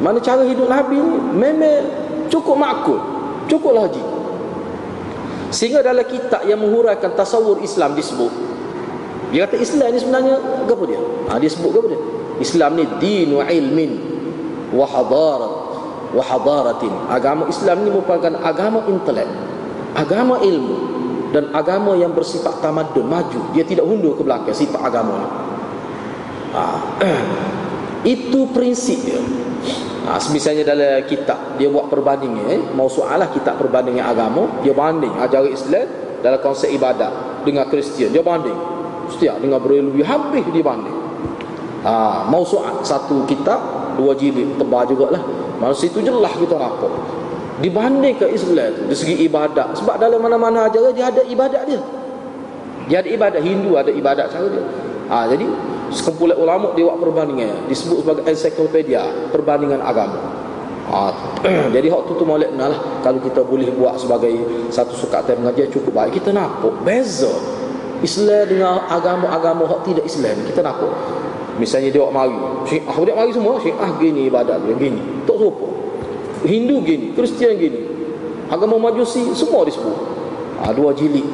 mana 0.00 0.20
cara 0.24 0.40
hidup 0.48 0.72
Nabi 0.72 0.96
ni 0.96 1.16
memang 1.36 1.84
cukup 2.32 2.56
makul, 2.56 3.00
cukup 3.44 3.72
logik. 3.76 4.06
Sehingga 5.52 5.84
dalam 5.84 6.04
kitab 6.08 6.44
yang 6.48 6.60
menghuraikan 6.60 7.12
tasawur 7.12 7.60
Islam 7.60 7.92
disebut 7.92 8.45
dia 9.34 9.42
kata 9.46 9.56
Islam 9.58 9.88
ni 9.90 9.98
sebenarnya 9.98 10.34
apa 10.66 10.84
dia? 10.86 11.00
Ha, 11.26 11.38
dia 11.42 11.50
sebut 11.50 11.70
apa 11.74 11.88
dia? 11.90 12.00
Islam 12.38 12.70
ni 12.78 12.84
dinu 13.02 13.42
ilmin 13.42 13.92
wa 14.70 14.86
hadarat 14.86 15.52
wa 16.14 16.22
hadaratin. 16.22 16.92
Agama 17.10 17.50
Islam 17.50 17.82
ni 17.82 17.88
merupakan 17.90 18.32
agama 18.38 18.86
intelek, 18.86 19.26
agama 19.98 20.38
ilmu 20.38 20.76
dan 21.34 21.50
agama 21.50 21.98
yang 21.98 22.14
bersifat 22.14 22.62
tamadun, 22.62 23.06
maju. 23.08 23.40
Dia 23.50 23.66
tidak 23.66 23.88
mundur 23.88 24.14
ke 24.14 24.22
belakang 24.22 24.54
sifat 24.54 24.78
agama 24.78 25.14
ni. 25.18 25.28
Ha. 26.54 26.62
Itu 28.16 28.54
prinsip 28.54 29.02
dia. 29.02 29.18
Ha, 30.06 30.22
misalnya 30.30 30.62
dalam 30.62 31.02
kitab 31.10 31.58
dia 31.58 31.66
buat 31.66 31.90
perbandingan 31.90 32.46
eh, 32.46 32.62
mau 32.78 32.86
soalah 32.86 33.26
kitab 33.34 33.58
perbandingan 33.58 34.06
agama 34.06 34.62
dia 34.62 34.70
banding 34.70 35.10
ajaran 35.18 35.50
Islam 35.50 35.82
dalam 36.22 36.38
konsep 36.38 36.70
ibadat 36.70 37.42
dengan 37.42 37.66
Kristian 37.66 38.14
dia 38.14 38.22
banding 38.22 38.75
setiap 39.12 39.38
dengan 39.38 39.62
berlebih 39.62 40.04
habis 40.04 40.44
dia 40.50 40.64
banding 40.64 41.06
ha, 41.86 42.26
mau 42.26 42.42
soal 42.42 42.82
satu 42.82 43.22
kitab 43.30 43.58
dua 43.94 44.12
jilid 44.18 44.58
tebal 44.58 44.82
jugalah. 44.90 45.22
Masa 45.62 45.88
itu 45.88 46.02
jelas 46.02 46.34
kita 46.36 46.58
nampak. 46.58 46.92
Dibanding 47.64 48.20
ke 48.20 48.26
Islam 48.28 48.84
dari 48.84 48.96
segi 48.96 49.24
ibadat. 49.24 49.72
Sebab 49.80 49.96
dalam 49.96 50.20
mana-mana 50.20 50.68
ajaran 50.68 50.92
dia 50.92 51.08
ada 51.08 51.24
ibadat 51.24 51.64
dia. 51.64 51.80
Dia 52.92 53.00
ada 53.00 53.08
ibadat. 53.08 53.40
Hindu 53.40 53.80
ada 53.80 53.88
ibadat 53.88 54.28
cara 54.28 54.46
dia. 54.52 54.64
Ha, 55.08 55.24
jadi 55.32 55.46
sekumpulan 55.88 56.36
ulama 56.36 56.76
dia 56.76 56.84
buat 56.84 57.00
perbandingan. 57.00 57.70
Disebut 57.72 58.04
sebagai 58.04 58.22
ensiklopedia 58.28 59.00
perbandingan 59.32 59.80
agama. 59.80 60.20
Ha, 60.92 60.98
jadi 61.74 61.88
hak 61.88 62.02
tu 62.04 62.12
tu 62.20 62.28
molek 62.28 62.52
lah. 62.52 63.00
Kalau 63.00 63.24
kita 63.24 63.40
boleh 63.40 63.72
buat 63.72 63.96
sebagai 63.96 64.68
satu 64.68 64.92
sukat 64.92 65.24
time 65.24 65.48
cukup 65.72 65.96
baik. 65.96 66.20
Kita 66.20 66.36
nampak 66.36 66.84
beza 66.84 67.55
Islam 68.04 68.44
dengan 68.48 68.84
agama-agama 68.88 69.64
hak 69.68 69.80
tidak 69.88 70.04
Islam 70.04 70.36
kita 70.44 70.60
nampak 70.60 70.92
misalnya 71.58 71.88
dia 71.90 72.04
mari. 72.08 72.36
Syiah 72.68 72.96
dia 73.02 73.14
mari 73.16 73.30
semua 73.32 73.58
syiah 73.60 73.90
gini 73.98 74.28
ibadat 74.28 74.60
dia 74.64 74.74
gini. 74.76 75.00
Tak 75.24 75.36
serupa. 75.36 75.68
Hindu 76.44 76.84
gini 76.84 77.16
Kristian 77.16 77.56
gini. 77.56 77.80
Agama 78.52 78.78
majusi 78.78 79.26
semua 79.34 79.66
disebut. 79.66 79.96
Ha, 80.62 80.72
dua 80.72 80.94
jilid. 80.94 81.24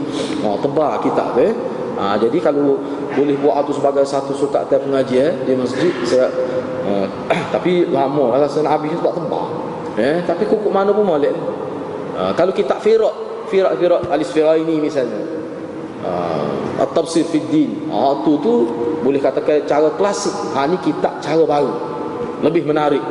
Ha, 0.42 0.56
tebal 0.58 0.98
kitab 1.04 1.36
eh. 1.38 1.52
Ha, 1.98 2.16
jadi 2.16 2.38
kalau 2.40 2.80
boleh 3.12 3.36
buat 3.36 3.68
itu 3.68 3.76
sebagai 3.76 4.08
satu 4.08 4.32
suka 4.32 4.64
tiap 4.64 4.88
pengajian 4.88 5.44
di 5.44 5.52
masjid 5.52 5.92
saya 6.08 6.32
uh, 6.88 7.06
tapi 7.54 7.84
lama. 7.90 8.32
Lah 8.38 8.48
rasa 8.48 8.64
nak 8.64 8.80
habis 8.80 8.96
sebab 8.96 9.12
tebal. 9.12 9.46
Eh, 10.00 10.24
tapi 10.24 10.48
kuku 10.48 10.72
mana 10.72 10.88
pun 10.88 11.04
molek. 11.04 11.36
Uh, 12.16 12.32
kalau 12.32 12.56
kita 12.56 12.80
firak, 12.80 13.12
firak 13.52 13.76
firak 13.76 14.00
alis 14.08 14.32
ini 14.32 14.80
misalnya. 14.80 15.41
Uh, 16.02 16.82
at-tafsir 16.82 17.22
fi 17.22 17.38
din. 17.46 17.86
Ah 17.86 18.18
tu 18.26 18.34
tu 18.42 18.66
boleh 19.06 19.22
katakan 19.22 19.62
cara 19.70 19.86
klasik. 19.94 20.34
Ha 20.50 20.66
ni 20.66 20.74
kita 20.82 21.22
cara 21.22 21.46
baru. 21.46 21.72
Lebih 22.42 22.66
menarik. 22.66 23.02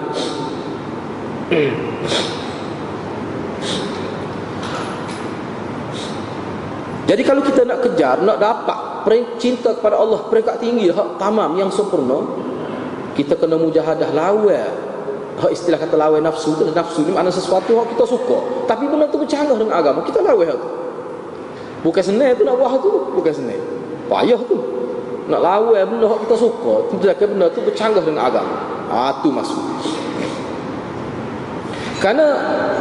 Jadi 7.07 7.21
kalau 7.27 7.43
kita 7.43 7.67
nak 7.67 7.83
kejar, 7.83 8.24
nak 8.24 8.39
dapat 8.39 8.79
cinta 9.36 9.75
kepada 9.75 10.00
Allah 10.00 10.27
peringkat 10.31 10.63
tinggi, 10.63 10.88
hak 10.91 11.19
tamam 11.19 11.60
yang 11.60 11.67
sempurna, 11.67 12.24
kita 13.15 13.36
kena 13.36 13.60
mujahadah 13.60 14.15
lawan. 14.15 14.71
Hak 15.39 15.51
istilah 15.51 15.79
kata 15.79 15.95
lawan 16.00 16.24
nafsu 16.24 16.55
nafsu 16.71 17.07
ni 17.07 17.12
makna 17.12 17.31
sesuatu 17.31 17.71
yang 17.71 17.88
kita 17.88 18.03
suka. 18.07 18.67
Tapi 18.67 18.88
benda 18.88 19.12
tu 19.12 19.19
bercanggah 19.19 19.60
dengan 19.60 19.79
agama, 19.79 20.03
kita 20.07 20.24
lawan 20.24 20.55
hak 20.55 20.60
tu. 20.60 20.81
Bukan 21.82 22.04
senang 22.06 22.38
tu 22.38 22.46
nak 22.46 22.56
buat 22.62 22.78
tu, 22.78 22.92
bukan 23.18 23.34
senang. 23.34 23.62
Payah 24.06 24.42
tu. 24.46 24.82
nak 25.32 25.40
lawan 25.40 25.84
benda 25.88 26.08
yang 26.12 26.22
kita 26.28 26.36
suka 26.36 26.74
tindakan 26.92 27.28
benda 27.38 27.48
tu 27.56 27.64
bercanggah 27.64 28.04
dengan 28.04 28.28
agama 28.28 28.58
ha, 28.92 29.22
tu 29.24 29.30
maksud 29.32 29.62
kerana 32.04 32.26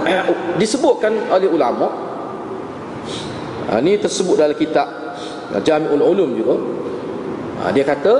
eh, 0.09 0.23
disebutkan 0.59 1.31
oleh 1.31 1.47
ulama 1.47 1.87
ha, 3.71 3.79
ni 3.79 3.95
tersebut 4.01 4.35
dalam 4.35 4.59
kitab 4.59 4.89
Jami'ul 5.63 6.03
Ulum 6.03 6.31
juga 6.35 6.55
ha, 7.63 7.71
dia 7.71 7.87
kata 7.87 8.15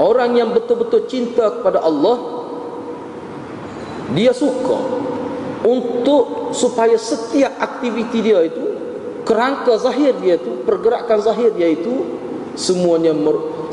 orang 0.00 0.34
yang 0.34 0.50
betul-betul 0.50 1.04
cinta 1.04 1.52
kepada 1.52 1.84
Allah 1.84 2.34
dia 4.16 4.34
suka 4.34 4.78
untuk 5.66 6.54
supaya 6.54 6.98
setiap 6.98 7.54
aktiviti 7.60 8.18
dia 8.22 8.42
itu 8.42 8.85
kerangka 9.26 9.74
zahir 9.82 10.14
dia 10.22 10.38
itu 10.38 10.62
pergerakan 10.62 11.18
zahir 11.18 11.50
dia 11.58 11.74
itu 11.74 12.06
semuanya 12.54 13.10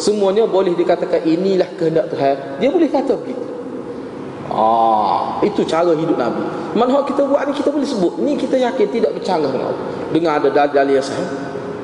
semuanya 0.01 0.49
boleh 0.49 0.73
dikatakan 0.73 1.21
inilah 1.21 1.69
kehendak 1.77 2.09
Tuhan. 2.09 2.35
Dia 2.57 2.69
boleh 2.73 2.89
kata 2.89 3.13
begitu. 3.13 3.45
Ah 4.49 5.39
itu 5.45 5.61
cara 5.63 5.93
hidup 5.93 6.17
nabi. 6.17 6.41
Mana 6.73 7.05
kita 7.05 7.21
buat 7.29 7.45
ni 7.45 7.53
kita 7.53 7.69
boleh 7.69 7.85
sebut. 7.85 8.17
Ni 8.19 8.33
kita 8.33 8.57
yakin 8.57 8.87
tidak 8.89 9.13
bercanggah 9.13 9.53
dengan 9.53 9.69
Allah. 9.69 9.87
Dengan 10.09 10.31
ada 10.41 10.49
dalil 10.49 10.97
yang 10.97 11.05
sahih. 11.05 11.29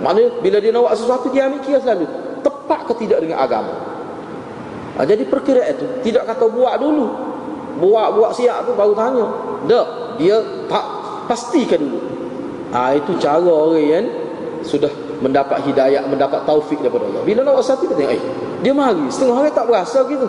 Maknanya 0.02 0.30
bila 0.42 0.58
dia 0.58 0.72
nak 0.74 0.82
buat 0.90 0.96
sesuatu 0.98 1.28
dia 1.30 1.46
ambil 1.46 1.62
kira 1.62 1.78
selalu 1.80 2.10
tepat 2.42 2.80
ke 2.90 2.94
tidak 3.06 3.20
dengan 3.22 3.38
agama? 3.46 3.74
Ah, 5.00 5.06
jadi 5.08 5.24
perkiraan 5.30 5.78
itu 5.78 5.86
tidak 6.10 6.28
kata 6.28 6.50
buat 6.50 6.76
dulu. 6.82 7.08
Buat-buat 7.80 8.36
siap 8.36 8.68
tu 8.68 8.74
baru 8.76 8.98
tanya. 8.98 9.26
Tak 9.70 9.88
dia 10.20 10.36
tak 10.68 10.86
pastikan 11.32 11.80
dulu 11.80 12.09
ha, 12.74 12.94
itu 12.94 13.12
cara 13.18 13.46
orang 13.46 13.84
yang 13.84 14.06
sudah 14.62 14.92
mendapat 15.20 15.64
hidayah 15.68 16.04
mendapat 16.08 16.44
taufik 16.48 16.80
daripada 16.80 17.08
Allah. 17.08 17.24
Bila 17.28 17.44
nak 17.44 17.64
satu 17.64 17.88
dia 17.92 17.96
tengok 17.96 18.14
eh 18.16 18.24
dia 18.60 18.74
mari. 18.76 19.08
Setengah 19.12 19.36
orang 19.40 19.56
tak 19.56 19.66
berasa 19.68 20.00
gitu. 20.08 20.28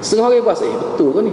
Setengah 0.00 0.24
orang 0.28 0.44
berasa 0.44 0.64
eh 0.68 0.76
betul 0.76 1.10
ke 1.12 1.20
ni? 1.24 1.32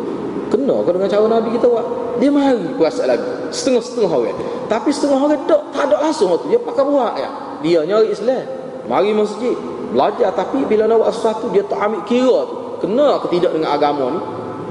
Kena 0.51 0.75
ke 0.83 0.89
dengan 0.91 1.09
cara 1.11 1.25
Nabi 1.27 1.49
kita 1.55 1.67
buat? 1.67 1.85
Dia 2.19 2.29
mari 2.31 2.67
berasa 2.75 3.07
lagi. 3.07 3.23
Setengah-setengah 3.51 4.11
orang. 4.11 4.37
Tapi 4.67 4.89
setengah 4.91 5.19
orang 5.19 5.39
tak, 5.47 5.61
tak 5.75 5.83
ada 5.91 5.95
langsung 5.99 6.31
tu 6.39 6.47
dia 6.51 6.59
pakai 6.59 6.83
buat 6.83 7.13
ya. 7.19 7.29
Dia 7.63 7.79
nyari 7.87 8.11
Islam. 8.11 8.45
Mari 8.87 9.11
masjid. 9.15 9.55
Belajar. 9.91 10.31
Tapi 10.35 10.63
bila 10.67 10.87
nak 10.87 11.03
buat 11.03 11.11
sesuatu 11.11 11.51
dia 11.51 11.63
tak 11.67 11.79
ambil 11.79 12.03
kira 12.07 12.37
tu. 12.47 12.55
Kena 12.81 13.21
ke 13.21 13.27
tidak 13.37 13.51
dengan 13.53 13.69
agama 13.75 14.05
ni? 14.11 14.21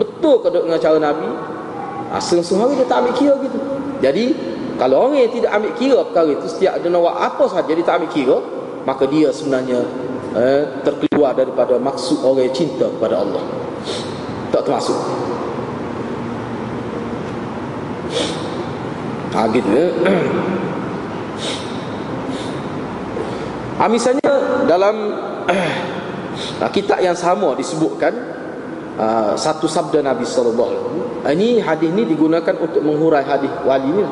Betul 0.00 0.40
ke 0.42 0.48
dengan 0.48 0.80
cara 0.80 0.98
Nabi? 1.00 1.28
Asal 2.10 2.42
semua 2.42 2.66
dia 2.72 2.84
tak 2.88 3.04
ambil 3.04 3.14
kira 3.14 3.34
gitu. 3.40 3.58
Jadi 4.00 4.32
kalau 4.80 5.04
orang 5.04 5.28
yang 5.28 5.32
tidak 5.36 5.52
ambil 5.52 5.72
kira 5.76 5.98
perkara 6.08 6.30
itu 6.32 6.46
setiap 6.48 6.80
ada 6.80 6.88
nak 6.88 7.12
apa 7.20 7.44
sahaja 7.52 7.68
dia 7.68 7.84
tak 7.84 8.00
ambil 8.00 8.10
kira 8.16 8.36
maka 8.88 9.04
dia 9.04 9.28
sebenarnya 9.28 9.84
eh, 10.32 10.62
terkeluar 10.80 11.36
daripada 11.36 11.76
maksud 11.76 12.24
orang 12.24 12.48
yang 12.48 12.56
cinta 12.56 12.88
kepada 12.88 13.20
Allah 13.20 13.44
tak 14.48 14.64
termasuk 14.64 14.96
ha, 19.36 19.44
gitu 19.52 19.68
ya 19.68 19.86
ha, 23.76 23.84
misalnya 23.84 24.32
dalam 24.64 24.96
eh, 25.52 25.68
kitab 26.72 27.04
yang 27.04 27.14
sama 27.20 27.52
disebutkan 27.52 28.40
uh, 29.00 29.32
satu 29.36 29.64
sabda 29.64 30.04
Nabi 30.04 30.24
sallallahu 30.28 30.68
alaihi 30.68 30.82
wasallam. 30.84 31.08
Ini 31.36 31.48
hadis 31.64 31.90
ni 31.92 32.02
digunakan 32.08 32.54
untuk 32.60 32.80
menghurai 32.84 33.24
hadis 33.24 33.52
wali 33.64 33.88
ni. 33.92 34.04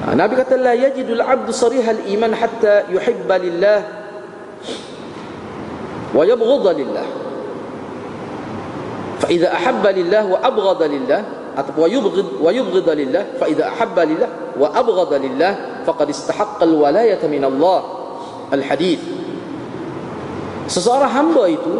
Uh, 0.00 0.14
Nabi 0.16 0.32
kata 0.32 0.56
la 0.56 0.72
yajidul 0.72 1.20
abdu 1.20 1.52
sarihal 1.52 2.00
iman 2.08 2.32
hatta 2.32 2.88
yuhibba 2.88 3.36
lillah 3.36 3.78
wa 6.16 6.22
yabghadha 6.24 6.72
lillah. 6.72 7.06
Fa 9.20 9.28
idza 9.28 9.52
ahabba 9.52 9.92
lillah 9.92 10.24
wa 10.24 10.38
abghadha 10.40 10.86
lillah 10.88 11.20
atau 11.52 11.84
wa 11.84 11.88
yubghid 11.90 12.40
wa 12.40 12.48
yubghidha 12.48 12.92
lillah 12.96 13.22
fa 13.36 13.44
idza 13.44 13.68
ahabba 13.68 14.02
lillah 14.08 14.30
wa 14.56 14.72
abghadha 14.72 15.16
lillah 15.20 15.52
faqad 15.84 16.08
istahaqqa 16.08 16.64
al 16.64 16.74
walayata 16.80 17.28
min 17.28 17.44
Allah. 17.44 17.80
Al 18.50 18.64
hadis. 18.64 18.98
Seseorang 20.66 21.12
hamba 21.12 21.44
itu 21.46 21.74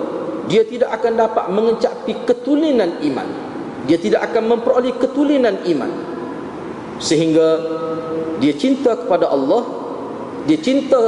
dia 0.51 0.67
tidak 0.67 0.93
akan 1.01 1.13
dapat 1.17 1.45
mengecapi 1.51 2.13
ketulinan 2.27 3.01
iman 3.07 3.51
dia 3.87 3.97
tidak 3.97 4.29
akan 4.33 4.57
memperoleh 4.57 4.93
ketulinan 4.99 5.63
iman 5.65 5.91
sehingga 7.01 7.49
dia 8.39 8.55
cinta 8.55 8.95
kepada 8.95 9.33
Allah 9.33 9.65
dia 10.45 10.61
cinta 10.61 11.01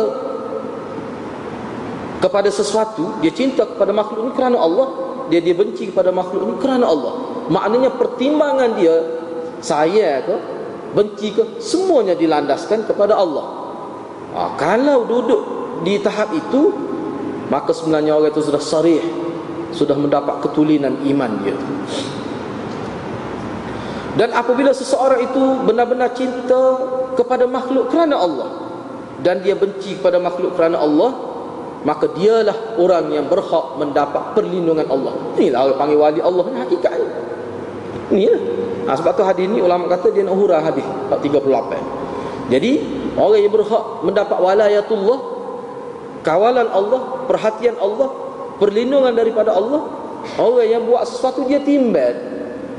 kepada 2.18 2.48
sesuatu 2.48 3.20
dia 3.20 3.30
cinta 3.30 3.68
kepada 3.68 3.92
makhluk 3.92 4.26
ini 4.26 4.32
kerana 4.34 4.56
Allah 4.58 4.88
dia 5.28 5.40
dia 5.40 5.56
benci 5.56 5.88
kepada 5.88 6.12
makhluk 6.12 6.44
ini 6.44 6.56
kerana 6.60 6.92
Allah. 6.92 7.14
Maknanya 7.48 7.96
pertimbangan 7.96 8.76
dia 8.76 8.96
saya 9.64 10.20
ke 10.20 10.36
benci 10.92 11.32
ke 11.32 11.56
semuanya 11.56 12.12
dilandaskan 12.12 12.84
kepada 12.84 13.16
Allah. 13.16 13.46
Ha, 14.36 14.56
kalau 14.60 15.08
duduk 15.08 15.42
di 15.88 15.96
tahap 16.04 16.36
itu 16.36 16.72
maka 17.48 17.72
sebenarnya 17.72 18.16
orang 18.16 18.32
itu 18.32 18.44
sudah 18.44 18.62
sarih 18.62 19.02
sudah 19.72 19.96
mendapat 19.96 20.40
ketulinan 20.44 21.00
iman 21.04 21.32
dia 21.44 21.56
dan 24.16 24.28
apabila 24.36 24.76
seseorang 24.76 25.24
itu 25.24 25.42
benar-benar 25.64 26.12
cinta 26.12 26.76
kepada 27.16 27.48
makhluk 27.48 27.88
kerana 27.88 28.20
Allah 28.20 28.48
dan 29.24 29.40
dia 29.40 29.56
benci 29.56 29.96
kepada 29.96 30.20
makhluk 30.20 30.52
kerana 30.56 30.80
Allah 30.80 31.32
maka 31.82 32.06
dialah 32.14 32.78
orang 32.78 33.10
yang 33.10 33.26
berhak 33.26 33.74
mendapat 33.74 34.38
perlindungan 34.38 34.86
Allah. 34.86 35.34
Inilah 35.34 35.66
orang 35.66 35.78
panggil 35.82 35.98
wali 35.98 36.20
Allah 36.22 36.44
ni 36.46 36.58
hakikatnya 36.62 37.32
ni 38.12 38.28
lah 38.28 38.42
ha, 38.86 38.90
sebab 38.94 39.12
tu 39.16 39.24
hadis 39.24 39.48
ni 39.48 39.58
ulama 39.58 39.88
kata 39.88 40.12
dia 40.12 40.22
nak 40.22 40.36
hurah 40.36 40.60
hadis 40.60 40.84
38 41.08 42.52
jadi 42.52 42.72
orang 43.16 43.40
yang 43.40 43.52
berhak 43.52 43.84
mendapat 44.04 44.38
walayatullah 44.38 45.18
kawalan 46.20 46.68
Allah 46.68 47.00
perhatian 47.26 47.80
Allah 47.80 48.12
perlindungan 48.60 49.16
daripada 49.16 49.56
Allah 49.56 49.88
orang 50.36 50.68
yang 50.68 50.82
buat 50.84 51.08
sesuatu 51.08 51.48
dia 51.48 51.58
timbal. 51.64 52.14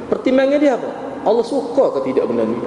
Pertimbangan 0.08 0.60
dia 0.62 0.78
apa 0.78 0.91
Allah 1.24 1.44
suka 1.44 2.00
ke 2.00 2.12
tidak 2.12 2.28
benda 2.28 2.44
ni 2.44 2.60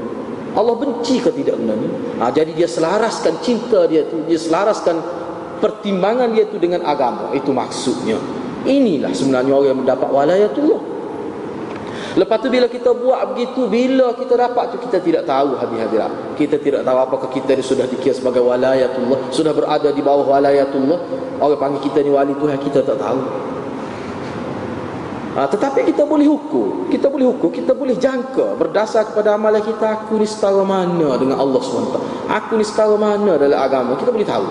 Allah 0.57 0.75
benci 0.81 1.21
ke 1.21 1.31
tidak 1.33 1.61
benda 1.61 1.77
ni 1.77 1.88
ha, 2.21 2.33
jadi 2.33 2.53
dia 2.57 2.69
selaraskan 2.69 3.45
cinta 3.45 3.85
dia 3.85 4.09
tu 4.09 4.25
dia 4.25 4.40
selaraskan 4.40 5.27
pertimbangan 5.59 6.29
dia 6.33 6.45
tu 6.49 6.61
dengan 6.61 6.85
agama. 6.85 7.33
Itu 7.33 7.51
maksudnya. 7.53 8.21
Inilah 8.66 9.14
sebenarnya 9.14 9.53
orang 9.55 9.69
yang 9.73 9.81
mendapat 9.83 10.09
walayatullah. 10.11 10.81
Lepas 12.16 12.37
tu 12.40 12.49
bila 12.49 12.64
kita 12.64 12.97
buat 12.97 13.37
begitu 13.37 13.69
Bila 13.69 14.16
kita 14.16 14.40
dapat 14.40 14.73
tu 14.73 14.81
kita 14.81 15.05
tidak 15.05 15.29
tahu 15.29 15.53
hadirat 15.61 16.33
Kita 16.33 16.57
tidak 16.57 16.81
tahu 16.81 16.97
apakah 16.97 17.29
kita 17.29 17.53
ni 17.53 17.61
sudah 17.61 17.85
dikira 17.85 18.16
sebagai 18.16 18.40
walayatullah 18.40 19.29
Sudah 19.29 19.53
berada 19.53 19.92
di 19.92 20.01
bawah 20.01 20.25
walayatullah. 20.25 20.97
Orang 21.45 21.61
panggil 21.61 21.85
kita 21.85 22.01
ni 22.01 22.09
wali 22.09 22.33
Tuhan 22.40 22.57
kita 22.57 22.81
tak 22.88 22.97
tahu 22.97 23.21
ha, 25.37 25.46
Tetapi 25.46 25.85
kita 25.85 26.09
boleh 26.09 26.25
hukum 26.25 26.88
Kita 26.88 27.12
boleh 27.12 27.29
hukum, 27.31 27.53
kita 27.53 27.77
boleh 27.77 27.94
jangka 28.01 28.57
Berdasar 28.57 29.12
kepada 29.12 29.37
amalan 29.37 29.61
kita. 29.61 30.03
Aku 30.03 30.16
ni 30.16 30.27
setara 30.27 30.64
mana 30.64 31.20
dengan 31.20 31.38
Allah 31.38 31.61
SWT? 31.61 31.96
Aku 32.27 32.57
ni 32.57 32.64
setara 32.64 32.96
mana 32.96 33.37
dalam 33.37 33.61
agama? 33.61 33.94
Kita 34.01 34.11
boleh 34.11 34.27
tahu. 34.27 34.46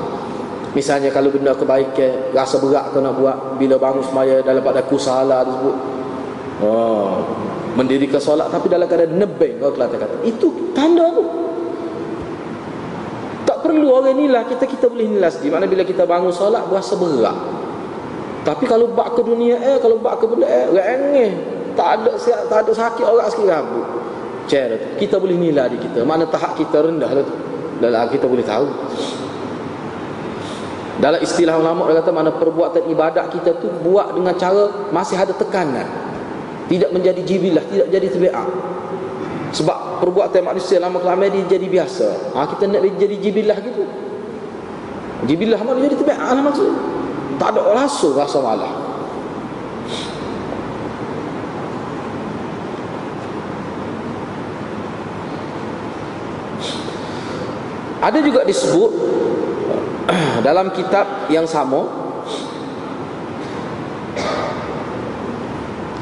Misalnya 0.78 1.10
kalau 1.10 1.34
benda 1.34 1.58
kebaikan 1.58 2.32
Rasa 2.32 2.62
berat 2.62 2.94
kau 2.94 3.02
nak 3.02 3.18
buat 3.18 3.58
Bila 3.58 3.82
bangun 3.82 4.06
semaya 4.06 4.46
dalam 4.46 4.62
pada 4.62 4.86
aku 4.86 4.96
salah 5.02 5.42
disebut 5.44 5.76
Oh, 6.64 7.20
mendirikan 7.76 8.24
solat 8.24 8.48
tapi 8.48 8.72
dalam 8.72 8.88
keadaan 8.88 9.20
nebeng 9.20 9.60
kalau 9.60 9.76
Kelantan 9.76 10.08
kata. 10.08 10.16
Itu 10.24 10.72
tanda 10.72 11.12
tu. 11.12 11.24
Tak 13.44 13.60
perlu 13.60 13.92
orang 13.92 14.16
inilah 14.16 14.48
kita 14.48 14.64
kita 14.64 14.88
boleh 14.88 15.20
nilai 15.20 15.28
sendiri. 15.28 15.52
Mana 15.52 15.68
bila 15.68 15.84
kita 15.84 16.08
bangun 16.08 16.32
solat 16.32 16.64
berasa 16.72 16.96
berat 16.96 17.65
tapi 18.46 18.70
kalau 18.70 18.94
bak 18.94 19.18
ke 19.18 19.26
dunia 19.26 19.58
eh 19.58 19.82
kalau 19.82 19.98
bak 19.98 20.22
ke 20.22 20.30
benda 20.30 20.46
eh 20.46 20.70
rengeh 20.70 21.34
tak 21.74 21.88
ada 22.00 22.12
tak 22.46 22.60
ada 22.62 22.72
sakit 22.72 23.04
orang 23.04 23.28
sikit 23.34 23.48
rambut. 23.50 23.86
Cara 24.46 24.76
tu. 24.78 24.88
Kita 25.02 25.18
boleh 25.18 25.36
nilai 25.36 25.68
di 25.74 25.78
kita. 25.82 26.06
Mana 26.06 26.30
tahap 26.30 26.54
kita 26.56 26.86
rendah 26.86 27.10
tu. 27.12 27.34
Dalam 27.82 28.08
kita 28.08 28.26
boleh 28.30 28.46
tahu. 28.46 28.70
Dalam 30.96 31.20
istilah 31.20 31.60
ulama 31.60 31.92
dia 31.92 32.00
kata 32.00 32.12
mana 32.16 32.32
perbuatan 32.32 32.88
ibadat 32.88 33.28
kita 33.36 33.60
tu 33.60 33.68
buat 33.84 34.16
dengan 34.16 34.32
cara 34.40 34.90
masih 34.96 35.20
ada 35.20 35.36
tekanan. 35.36 35.84
Tidak 36.72 36.90
menjadi 36.96 37.22
jibilah 37.22 37.62
tidak 37.68 37.94
jadi 37.94 38.08
tabiat 38.10 38.48
sebab 39.54 40.04
perbuatan 40.04 40.42
manusia 40.44 40.82
lama 40.82 40.98
kelamaan 40.98 41.30
dia 41.30 41.60
jadi 41.60 41.68
biasa. 41.68 42.34
Ha, 42.34 42.48
kita 42.56 42.64
nak 42.72 42.82
jadi 42.96 43.16
jibilah 43.22 43.58
gitu. 43.60 43.84
Jibilah 45.28 45.60
mana 45.62 45.84
jadi 45.84 45.96
tabiat 46.00 46.20
lah 46.22 46.42
maksud 46.42 46.72
tak 47.36 47.50
ada 47.52 47.62
rasa 47.74 48.08
rasa 48.16 48.38
malah 48.40 48.74
ada 58.06 58.20
juga 58.22 58.46
disebut 58.46 58.92
dalam 60.48 60.70
kitab 60.70 61.26
yang 61.34 61.50
sama 61.50 61.90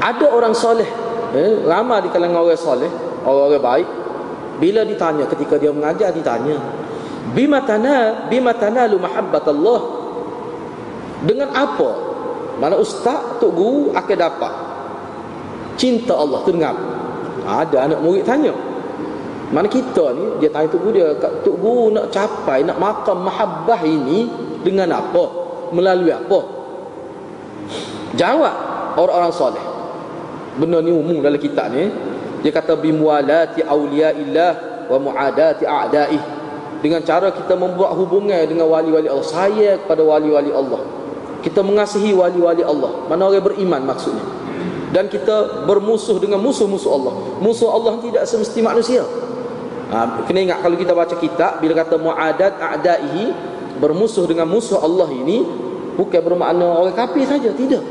ada 0.04 0.26
orang 0.28 0.52
soleh 0.52 0.86
eh, 1.32 1.64
ramai 1.64 2.04
di 2.04 2.12
kalangan 2.12 2.44
orang 2.44 2.60
soleh 2.60 2.92
orang-orang 3.24 3.64
baik 3.64 3.88
bila 4.60 4.84
ditanya 4.84 5.24
ketika 5.26 5.56
dia 5.56 5.72
mengajar 5.72 6.12
ditanya 6.12 6.60
bima 7.32 7.64
tana 7.64 8.28
bima 8.28 8.52
tanalu 8.52 9.00
mahabbat 9.00 9.44
Allah 9.48 10.03
dengan 11.24 11.48
apa? 11.56 11.88
Mana 12.60 12.76
ustaz 12.78 13.40
tok 13.40 13.52
guru 13.56 13.82
akan 13.96 14.16
dapat. 14.16 14.52
Cinta 15.74 16.14
Allah 16.14 16.38
tu 16.46 16.54
dengan 16.54 16.76
ada 17.44 17.88
anak 17.88 17.98
murid 18.04 18.22
tanya. 18.22 18.52
Mana 19.50 19.66
kita 19.66 20.14
ni 20.14 20.38
dia 20.38 20.52
tanya 20.52 20.68
tok 20.68 20.80
guru 20.84 20.92
dia 20.94 21.16
tok 21.18 21.56
guru 21.58 21.96
nak 21.96 22.12
capai 22.12 22.62
nak 22.62 22.76
makam 22.76 23.24
mahabbah 23.24 23.80
ini 23.82 24.28
dengan 24.60 24.92
apa? 25.00 25.24
Melalui 25.72 26.12
apa? 26.12 26.40
Jawab 28.14 28.54
orang-orang 29.00 29.34
soleh. 29.34 29.64
Benda 30.54 30.78
ni 30.78 30.94
umum 30.94 31.18
dalam 31.18 31.40
kitab 31.40 31.72
ni. 31.74 31.90
Dia 32.44 32.52
kata 32.52 32.76
bimualati 32.76 33.64
auliyaillah 33.64 34.86
wa 34.92 34.98
muadati 35.00 35.64
a'daih. 35.64 36.22
Dengan 36.84 37.00
cara 37.00 37.32
kita 37.32 37.56
membuat 37.56 37.96
hubungan 37.96 38.44
dengan 38.44 38.68
wali-wali 38.68 39.08
Allah 39.08 39.24
saya 39.24 39.80
kepada 39.80 40.04
wali-wali 40.04 40.52
Allah 40.52 41.03
kita 41.44 41.60
mengasihi 41.60 42.16
wali-wali 42.16 42.64
Allah. 42.64 43.04
Mana 43.04 43.28
orang 43.28 43.44
beriman 43.44 43.84
maksudnya? 43.84 44.24
Dan 44.96 45.12
kita 45.12 45.68
bermusuh 45.68 46.16
dengan 46.16 46.40
musuh-musuh 46.40 46.90
Allah. 46.96 47.14
Musuh 47.44 47.68
Allah 47.68 48.00
tidak 48.00 48.24
semesti 48.24 48.64
manusia. 48.64 49.04
Ha, 49.92 50.24
kena 50.24 50.40
ingat 50.40 50.64
kalau 50.64 50.80
kita 50.80 50.96
baca 50.96 51.12
kitab 51.20 51.60
bila 51.60 51.76
kata 51.76 52.00
muadat 52.00 52.56
a'daihi 52.56 53.36
bermusuh 53.76 54.24
dengan 54.24 54.48
musuh 54.48 54.80
Allah 54.80 55.12
ini 55.12 55.44
bukan 56.00 56.20
bermakna 56.24 56.64
orang 56.64 56.96
kafir 56.96 57.28
saja 57.28 57.52
tidak. 57.52 57.84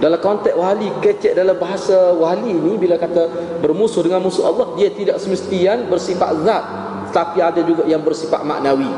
Dalam 0.00 0.16
konteks 0.16 0.56
wali 0.56 0.88
kecek 1.04 1.36
dalam 1.36 1.60
bahasa 1.60 2.16
wali 2.16 2.56
ini 2.56 2.80
bila 2.80 2.96
kata 2.96 3.28
bermusuh 3.60 4.00
dengan 4.00 4.24
musuh 4.24 4.48
Allah 4.48 4.72
dia 4.74 4.90
tidak 4.90 5.20
semestian 5.22 5.86
bersifat 5.86 6.42
zat. 6.42 6.64
Tapi 7.12 7.38
ada 7.44 7.60
juga 7.60 7.84
yang 7.84 8.00
bersifat 8.00 8.42
maknawi 8.42 8.88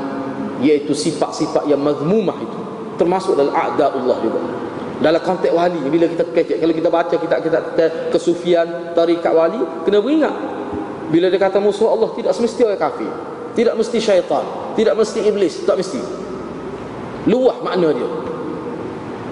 iaitu 0.62 0.94
sifat-sifat 0.94 1.66
yang 1.66 1.82
mazmumah 1.82 2.38
itu 2.38 2.61
termasuk 2.96 3.36
dalam 3.36 3.54
a'daullah 3.54 4.18
juga. 4.20 4.40
Dalam 5.02 5.18
konteks 5.18 5.50
wali 5.50 5.82
bila 5.90 6.06
kita 6.06 6.22
kecek 6.30 6.62
kalau 6.62 6.74
kita 6.74 6.88
baca 6.88 7.14
kitab-kitab 7.18 8.14
kesufian 8.14 8.94
tarikat 8.94 9.34
wali 9.34 9.58
kena 9.82 9.98
beringat 9.98 10.34
bila 11.10 11.26
dia 11.28 11.36
kata 11.36 11.58
musuh 11.58 11.90
Allah 11.92 12.08
tidak 12.14 12.32
semesti 12.32 12.62
orang 12.64 12.80
kafir. 12.80 13.12
Tidak 13.52 13.76
mesti 13.76 14.00
syaitan, 14.00 14.44
tidak 14.80 14.96
mesti 14.96 15.20
iblis, 15.28 15.60
tak 15.68 15.76
mesti. 15.76 16.00
Luah 17.28 17.60
makna 17.60 17.92
dia. 17.92 18.08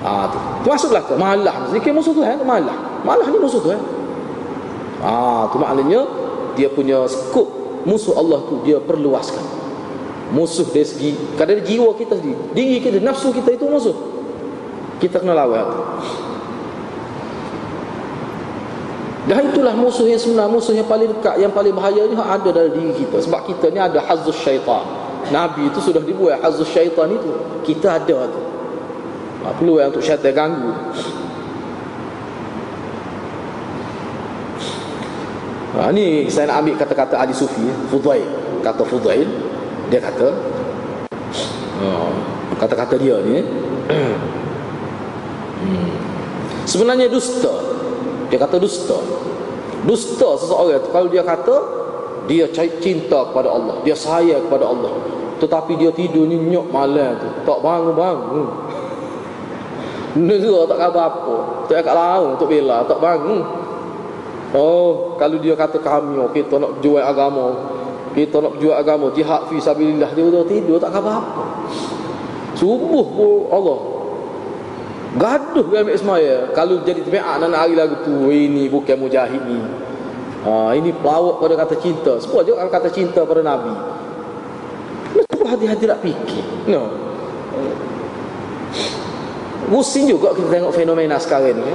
Ah 0.05 0.29
tu. 0.29 0.39
Termasuklah 0.65 1.05
ke 1.09 1.17
malah 1.17 1.73
zikir 1.73 1.93
musuh 1.97 2.13
Tuhan 2.13 2.45
malah. 2.45 3.01
Malah 3.01 3.27
ni 3.33 3.41
musuh 3.41 3.65
Tuhan. 3.65 3.81
Ah 5.01 5.49
tu 5.49 5.57
maknanya 5.57 6.05
dia 6.53 6.69
punya 6.69 7.09
skop 7.09 7.49
musuh 7.89 8.13
Allah 8.17 8.45
tu 8.45 8.61
dia 8.61 8.77
perluaskan. 8.77 9.60
Musuh 10.31 10.67
dari 10.71 10.87
segi 10.87 11.11
kadang 11.35 11.59
jiwa 11.67 11.91
kita 11.99 12.15
sendiri, 12.15 12.39
diri 12.55 12.77
kita, 12.79 13.03
nafsu 13.03 13.35
kita 13.35 13.51
itu 13.55 13.67
musuh. 13.67 13.97
Kita 15.01 15.19
kena 15.19 15.33
lawan. 15.33 15.67
Dan 19.29 19.53
itulah 19.53 19.77
musuh 19.77 20.09
yang 20.09 20.19
sebenar 20.19 20.49
Musuh 20.49 20.73
yang 20.73 20.89
paling 20.89 21.13
dekat 21.13 21.39
Yang 21.39 21.53
paling 21.53 21.77
bahaya 21.77 22.09
ni 22.09 22.17
Ada 22.17 22.49
dalam 22.51 22.73
diri 22.73 23.05
kita. 23.05 23.21
Sebab 23.21 23.47
kita 23.47 23.69
ni 23.69 23.79
ada 23.79 24.01
hazus 24.01 24.35
syaitan. 24.41 24.83
Nabi 25.29 25.69
itu 25.69 25.79
sudah 25.85 26.01
dibuat 26.01 26.41
Hazus 26.41 26.73
syaitan 26.73 27.05
itu. 27.13 27.31
Kita 27.63 28.01
ada 28.01 28.25
tu. 28.33 28.41
Tak 29.45 29.53
perlu 29.61 29.77
yang 29.77 29.93
untuk 29.93 30.01
syaitan 30.01 30.33
ganggu. 30.33 30.73
Ha, 35.77 35.93
Ni 35.95 36.27
saya 36.33 36.51
nak 36.51 36.67
ambil 36.67 36.75
kata-kata 36.81 37.21
Ali 37.21 37.37
Sufi 37.37 37.69
Fudail. 37.93 38.25
Kata 38.65 38.83
Fudail 38.89 39.29
Dia 39.91 39.99
kata 39.99 40.29
oh, 41.83 42.11
Kata-kata 42.63 42.95
dia 42.95 43.19
ni 43.27 43.43
hmm. 43.91 44.17
Sebenarnya 46.65 47.11
dusta. 47.11 47.51
Dia 48.31 48.39
kata 48.39 48.63
dusta. 48.63 48.95
Dusta 49.83 50.39
seseorang 50.39 50.79
itu 50.79 50.89
Kalau 50.95 51.09
dia 51.11 51.27
kata 51.27 51.57
Dia 52.31 52.47
cinta 52.55 53.27
kepada 53.27 53.51
Allah. 53.51 53.83
Dia 53.83 53.99
sayang 53.99 54.47
kepada 54.47 54.71
Allah. 54.71 54.95
Tetapi 55.43 55.75
dia 55.75 55.91
tidur 55.91 56.31
nyenyok 56.31 56.71
malam 56.71 57.19
tu 57.19 57.29
Tak 57.43 57.59
bangun-bangun. 57.59 58.49
Negara 60.11 60.67
tak 60.71 60.79
kata 60.79 61.01
apa. 61.03 61.37
Tak 61.67 61.83
kat 61.83 61.95
laung 61.99 62.39
untuk 62.39 62.47
bela 62.47 62.87
Tak 62.87 63.03
bangun. 63.03 63.43
Oh 64.55 65.15
Kalau 65.19 65.39
dia 65.39 65.55
kata 65.55 65.79
kami 65.79 66.19
oh, 66.19 66.31
Kita 66.31 66.59
nak 66.59 66.83
jual 66.83 66.99
agama 66.99 67.79
Kita 68.11 68.43
nak 68.43 68.59
jual 68.59 68.75
agama 68.75 69.15
Jihad 69.15 69.47
fi 69.47 69.57
sabilillah. 69.63 70.11
Dia 70.15 70.43
tidur 70.47 70.83
tak 70.83 70.91
kata 70.91 71.11
apa. 71.11 71.45
Subuh 72.59 73.07
pun 73.15 73.47
Allah. 73.55 73.79
Gaduh 75.11 75.67
dia 75.75 75.83
ambil 75.83 75.99
semaya 75.99 76.37
Kalau 76.55 76.87
jadi 76.87 77.03
tebiak 77.03 77.43
nak 77.43 77.51
hari 77.59 77.75
lagu 77.75 77.99
tu 78.07 78.31
Ini 78.31 78.71
bukan 78.71 78.95
mujahid 78.95 79.43
ni. 79.43 79.59
Ha, 80.47 80.73
Ini 80.75 80.91
pelawak 80.99 81.43
pada 81.43 81.55
kata 81.67 81.75
cinta. 81.79 82.19
Semua 82.19 82.43
juga 82.43 82.67
kata 82.67 82.89
cinta 82.91 83.23
pada 83.23 83.43
Nabi. 83.43 83.75
Cuba 85.31 85.47
hati-hati 85.57 85.85
nak 85.87 86.01
fikir. 86.03 86.45
No. 86.71 87.11
Musim 89.71 90.11
juga 90.11 90.35
kita 90.35 90.51
tengok 90.51 90.75
fenomena 90.75 91.15
sekarang 91.23 91.63
ni 91.63 91.75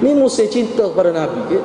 Ini 0.00 0.12
musim 0.16 0.48
cinta 0.48 0.88
kepada 0.88 1.12
Nabi 1.12 1.40
ke? 1.52 1.60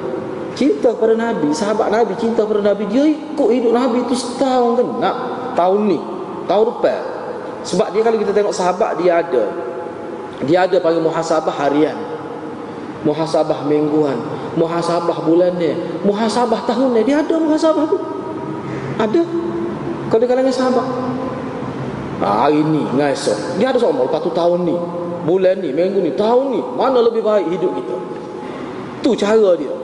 Cinta 0.62 0.94
kepada 0.94 1.18
Nabi 1.18 1.50
Sahabat 1.58 1.90
Nabi 1.90 2.14
cinta 2.22 2.46
kepada 2.46 2.62
Nabi 2.62 2.86
Dia 2.94 3.02
ikut 3.10 3.50
hidup 3.50 3.74
Nabi 3.74 4.06
tu 4.06 4.14
setahun 4.14 4.78
kan 4.78 4.88
Nak 5.02 5.16
tahun 5.58 5.90
ni 5.90 5.98
Tahun 6.46 6.66
depan. 6.70 7.02
Sebab 7.66 7.88
dia 7.90 8.02
kalau 8.06 8.18
kita 8.22 8.30
tengok 8.30 8.54
sahabat 8.54 9.02
dia 9.02 9.26
ada. 9.26 9.50
Dia 10.46 10.70
ada 10.70 10.78
panggil 10.78 11.02
muhasabah 11.02 11.50
harian 11.66 11.98
Muhasabah 13.02 13.66
mingguan 13.66 14.22
Muhasabah 14.54 15.26
bulanan 15.26 16.06
Muhasabah 16.06 16.62
tahunan 16.70 17.02
Dia 17.10 17.26
ada 17.26 17.36
muhasabah 17.42 17.84
tu. 17.90 17.98
Ada. 19.02 19.22
Kau 20.14 20.22
di 20.22 20.30
kalangan 20.30 20.54
sahabat? 20.54 20.86
Ha, 22.22 22.46
Hari 22.46 22.62
ni 22.62 22.86
esok. 23.02 23.58
Dia 23.58 23.74
ada 23.74 23.82
sama 23.82 24.06
Lepas 24.06 24.22
tu 24.22 24.30
tahun 24.30 24.62
ni 24.70 24.78
Bulan 25.26 25.58
ni 25.58 25.74
Minggu 25.74 26.06
ni 26.06 26.14
Tahun 26.14 26.54
ni. 26.54 26.62
Mana 26.78 27.02
lebih 27.02 27.26
baik 27.26 27.50
hidup 27.50 27.74
kita? 27.82 27.96
Tu 29.02 29.18
cara 29.18 29.58
dia 29.58 29.81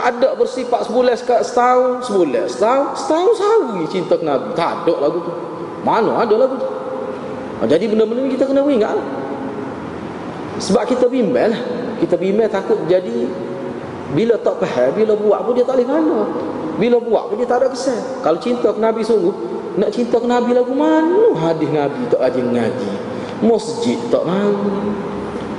Tak 0.00 0.16
ada 0.16 0.32
bersifat 0.32 0.88
sebulan 0.88 1.12
Setahun 1.12 2.00
Sebulan 2.08 2.48
Setahun 2.48 2.96
Setahun 2.96 3.32
sehari 3.36 3.84
Cinta 3.92 4.16
ke 4.16 4.24
Nabi. 4.24 4.56
Tak 4.56 4.88
ada 4.88 4.94
lagu 4.96 5.20
tu. 5.20 5.32
Mana 5.84 6.24
ada 6.24 6.34
lagu 6.40 6.56
tu? 6.56 6.64
Ha, 7.60 7.68
Jadi 7.68 7.84
benda-benda 7.92 8.24
ni 8.24 8.32
kita 8.32 8.48
kena 8.48 8.64
ingat 8.64 8.96
lah. 8.96 9.06
Sebab 10.56 10.88
kita 10.88 11.04
bimbang 11.04 11.52
lah 11.52 11.60
Kita 12.00 12.16
bimbang 12.16 12.48
takut 12.48 12.80
jadi 12.88 13.28
Bila 14.16 14.40
tak 14.40 14.64
faham 14.64 14.88
Bila 14.96 15.12
buat 15.20 15.44
pun 15.44 15.52
dia 15.52 15.68
tak 15.68 15.76
boleh 15.76 15.88
mana 15.92 16.18
Bila 16.80 16.96
buat 16.96 17.22
pun 17.28 17.36
dia 17.36 17.44
tak 17.44 17.60
ada 17.60 17.68
kesan. 17.68 18.00
Kalau 18.24 18.40
cinta 18.40 18.72
ke 18.72 18.80
Nabi 18.80 19.04
sungguh 19.04 19.36
Nak 19.76 19.92
cinta 19.92 20.16
ke 20.16 20.24
Nabi 20.24 20.56
lagu 20.56 20.72
mana? 20.72 21.36
Hadis 21.36 21.68
Nabi 21.68 22.08
tak 22.08 22.24
ada 22.24 22.40
ngaji. 22.40 22.92
Masjid 23.44 24.00
tak 24.08 24.24
mahu 24.24 24.64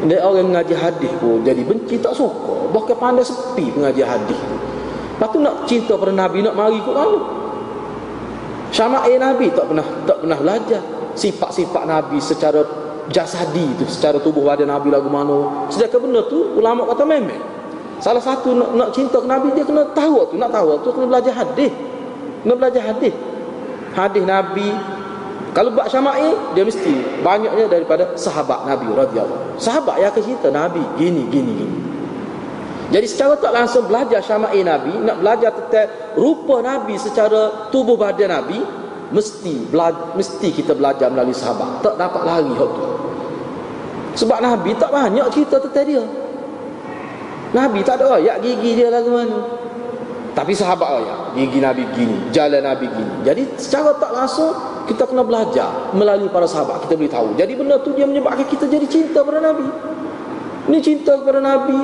dan 0.01 0.17
orang 0.25 0.49
ngaji 0.49 0.75
hadis 0.77 1.11
pun 1.21 1.45
jadi 1.45 1.61
benci 1.61 2.01
tak 2.01 2.17
suka. 2.17 2.73
Bahkan 2.73 2.97
pandai 2.97 3.27
sepi 3.27 3.69
pengaji 3.69 4.01
hadis 4.01 4.39
Lepas 5.19 5.27
tu 5.29 5.37
nak 5.37 5.69
cinta 5.69 5.93
pada 5.99 6.09
Nabi 6.09 6.41
Nak 6.41 6.55
mari 6.57 6.79
kot 6.81 6.95
mana 6.97 7.19
Syama'il 8.71 9.19
Nabi 9.21 9.51
tak 9.53 9.69
pernah 9.69 9.85
tak 10.07 10.17
pernah 10.23 10.39
belajar 10.39 10.81
Sifat-sifat 11.13 11.83
Nabi 11.85 12.17
secara 12.23 12.63
jasadi 13.11 13.67
tu 13.75 13.85
secara 13.85 14.17
tubuh 14.23 14.47
badan 14.47 14.71
Nabi 14.71 14.87
lagu 14.87 15.11
mana. 15.11 15.67
Sedangkan 15.67 16.07
benda 16.07 16.23
tu 16.31 16.55
ulama 16.55 16.87
kata 16.87 17.03
memang. 17.03 17.41
Salah 18.01 18.23
satu 18.23 18.55
nak, 18.57 18.71
nak 18.73 18.89
cinta 18.95 19.19
ke 19.19 19.27
Nabi 19.27 19.53
dia 19.53 19.67
kena 19.67 19.85
tahu 19.91 20.31
tu. 20.31 20.35
Nak 20.39 20.49
tahu 20.49 20.79
tu 20.81 20.89
kena 20.95 21.05
belajar 21.11 21.33
hadis. 21.35 21.69
Kena 22.41 22.53
belajar 22.57 22.81
hadis. 22.95 23.13
Hadis 23.91 24.23
Nabi 24.23 24.67
kalau 25.51 25.75
buat 25.75 25.91
syamai 25.91 26.31
dia 26.55 26.63
mesti 26.63 27.19
banyaknya 27.19 27.67
daripada 27.67 28.15
sahabat 28.15 28.63
Nabi 28.63 28.87
radhiyallahu 28.87 29.59
sahabat 29.59 29.99
yang 29.99 30.09
akan 30.15 30.23
cerita 30.23 30.47
Nabi 30.47 30.83
gini 30.95 31.27
gini 31.27 31.51
gini. 31.59 31.77
Jadi 32.91 33.07
secara 33.07 33.39
tak 33.39 33.55
langsung 33.55 33.87
belajar 33.87 34.19
syamai 34.19 34.63
Nabi 34.63 34.91
nak 35.03 35.23
belajar 35.23 35.51
tentang 35.55 35.87
rupa 36.19 36.59
Nabi 36.59 36.95
secara 36.99 37.71
tubuh 37.71 37.95
badan 37.95 38.31
Nabi 38.31 38.59
mesti 39.11 39.67
belajar, 39.71 40.15
mesti 40.15 40.47
kita 40.51 40.75
belajar 40.75 41.07
melalui 41.11 41.35
sahabat. 41.35 41.83
Tak 41.83 41.95
dapat 41.99 42.21
lari 42.23 42.51
hak 42.51 42.69
tu. 42.71 42.83
Sebab 44.23 44.43
Nabi 44.43 44.75
tak 44.75 44.91
banyak 44.91 45.23
cerita 45.31 45.59
tentang 45.63 45.87
dia. 45.87 46.03
Nabi 47.51 47.79
tak 47.83 47.99
ada 47.99 48.19
ayat 48.19 48.39
gigi 48.39 48.79
dia 48.79 48.87
lagu 48.87 49.11
mana 49.11 49.60
tapi 50.31 50.55
sahabat 50.55 51.03
ayat 51.03 51.35
gigi 51.35 51.59
Nabi 51.59 51.83
gini 51.91 52.17
jalan 52.31 52.63
Nabi 52.63 52.87
gini 52.87 53.13
jadi 53.27 53.43
secara 53.59 53.95
tak 53.99 54.11
langsung 54.15 54.51
kita 54.91 55.07
kena 55.07 55.23
belajar 55.23 55.93
melalui 55.93 56.27
para 56.27 56.43
sahabat. 56.49 56.83
Kita 56.83 56.99
boleh 56.99 57.11
tahu 57.11 57.27
jadi 57.37 57.53
benda 57.55 57.79
tu 57.79 57.95
dia 57.95 58.03
menyebabkan 58.03 58.43
kita 58.43 58.65
jadi 58.67 58.85
cinta 58.89 59.23
pada 59.23 59.39
Nabi. 59.39 59.67
Ni 60.69 60.77
cinta 60.83 61.15
kepada 61.17 61.39
Nabi 61.39 61.79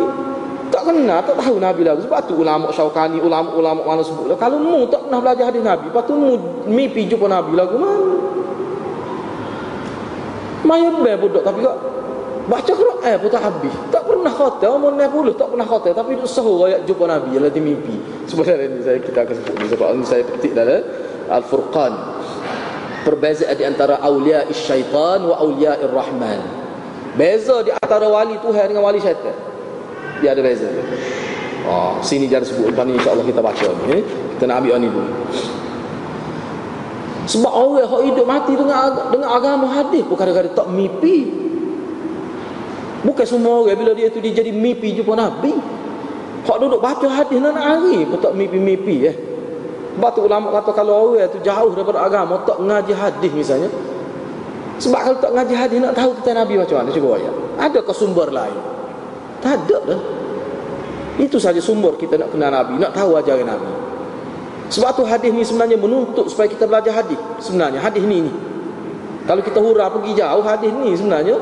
tak 0.67 0.83
kenal 0.83 1.23
tak 1.23 1.39
tahu 1.39 1.63
Nabi 1.63 1.81
lagu 1.87 2.03
sebab 2.03 2.19
tu 2.27 2.43
ulama 2.43 2.67
Syaukani 2.75 3.23
ulama-ulama 3.23 3.87
mana 3.87 4.03
sebut 4.03 4.35
kalau 4.35 4.59
mu 4.59 4.83
tak 4.91 4.99
pernah 5.07 5.23
belajar 5.23 5.47
hadis 5.47 5.63
Nabi 5.63 5.87
lepas 5.87 6.03
tu 6.03 6.11
mu 6.11 6.35
mimpi 6.67 7.07
jumpa 7.07 7.23
Nabi 7.31 7.55
lagu 7.55 7.79
mana 7.79 8.19
Maya 10.67 10.91
budak 11.15 11.47
tapi 11.47 11.63
kok 11.63 11.75
baca 12.47 12.71
Quran 12.71 13.15
pun 13.19 13.29
tak 13.29 13.43
habis. 13.43 13.73
Tak 13.91 14.03
pernah 14.07 14.33
khatam 14.33 14.69
umur 14.79 14.91
60 14.95 15.35
tak 15.39 15.47
pernah 15.51 15.67
khatam 15.67 15.91
tapi 15.93 16.11
sahur 16.23 16.67
ayat 16.67 16.87
jumpa 16.87 17.03
Nabi 17.05 17.29
ialah 17.35 17.51
di 17.51 17.61
mimpi. 17.61 17.95
Sebenarnya 18.25 18.65
ini 18.71 18.79
saya 18.81 18.97
kita 19.03 19.19
akan 19.27 19.35
sebut 19.35 19.67
sebab 19.71 19.87
ini 19.93 20.05
saya 20.07 20.23
petik 20.23 20.53
dalam 20.55 20.81
Al-Furqan. 21.27 21.93
Perbezaan 23.03 23.55
di 23.55 23.63
antara 23.63 24.03
aulia 24.03 24.43
syaitan 24.51 25.23
wa 25.27 25.35
aulia 25.39 25.79
rahman. 25.79 26.39
Beza 27.15 27.63
di 27.63 27.71
antara 27.71 28.07
wali 28.07 28.35
Tuhan 28.39 28.65
dengan 28.71 28.83
wali 28.83 28.99
syaitan. 28.99 29.35
Dia 30.19 30.35
ada 30.35 30.41
beza. 30.43 30.67
Oh, 31.67 31.99
sini 31.99 32.31
jangan 32.31 32.47
sebut 32.47 32.71
lepas 32.71 32.87
ni 32.87 32.95
insya-Allah 32.95 33.25
kita 33.27 33.41
baca 33.43 33.67
ni. 33.67 33.99
Eh? 33.99 34.03
Kita 34.35 34.43
nak 34.47 34.63
ambil 34.63 34.75
ni 34.79 34.87
dulu. 34.87 35.13
Sebab 37.27 37.51
orang 37.51 37.83
yang 37.83 38.03
hidup 38.07 38.23
mati 38.23 38.53
dengan 38.55 38.95
dengan 39.11 39.29
agama 39.35 39.67
hadis 39.67 39.99
pun 40.07 40.15
kadang-kadang 40.15 40.55
tak 40.55 40.67
mimpi. 40.71 41.46
Bukan 43.07 43.23
semua 43.23 43.63
orang 43.63 43.79
bila 43.79 43.95
dia 43.95 44.11
tu 44.11 44.19
dia 44.19 44.35
jadi 44.35 44.51
mimpi 44.51 44.91
jumpa 44.91 45.15
Nabi. 45.15 45.55
Hak 46.43 46.59
duduk 46.59 46.83
baca 46.83 47.07
hadis 47.07 47.39
nak 47.39 47.55
hari 47.55 48.03
pun 48.03 48.19
tak 48.19 48.35
mimpi-mimpi 48.35 49.07
eh. 49.07 49.15
Sebab 49.95 50.09
tu 50.11 50.27
ulama 50.27 50.51
kata 50.59 50.75
kalau 50.75 51.15
orang 51.15 51.31
tu 51.31 51.39
jauh 51.39 51.71
daripada 51.71 52.03
agama 52.03 52.43
tak 52.43 52.59
ngaji 52.59 52.93
hadis 52.95 53.31
misalnya. 53.31 53.71
Sebab 54.77 54.99
kalau 54.99 55.17
tak 55.23 55.31
ngaji 55.33 55.55
hadis 55.55 55.77
nak 55.79 55.95
tahu 55.95 56.11
kita 56.19 56.35
Nabi 56.35 56.53
macam 56.59 56.75
mana 56.83 56.89
cuba 56.91 57.07
ayat. 57.15 57.33
Ada 57.57 57.79
ke 57.79 57.93
sumber 57.95 58.27
lain? 58.27 58.59
Tak 59.39 59.51
ada 59.63 59.77
dah. 59.87 60.01
Itu 61.17 61.39
saja 61.41 61.57
sumber 61.63 61.95
kita 61.97 62.19
nak 62.19 62.29
kenal 62.29 62.51
Nabi, 62.53 62.77
nak 62.77 62.91
tahu 62.93 63.17
ajaran 63.17 63.47
Nabi. 63.47 63.71
Sebab 64.67 64.99
tu 64.99 65.03
hadis 65.07 65.31
ni 65.31 65.41
sebenarnya 65.47 65.79
menuntut 65.79 66.27
supaya 66.27 66.51
kita 66.51 66.67
belajar 66.67 66.91
hadis. 66.91 67.17
Sebenarnya 67.39 67.79
hadis 67.79 68.03
ni 68.03 68.27
ni. 68.27 68.31
Kalau 69.25 69.41
kita 69.41 69.59
hura 69.59 69.89
pergi 69.91 70.11
jauh 70.15 70.43
hadis 70.43 70.71
ni 70.71 70.91
sebenarnya 70.93 71.35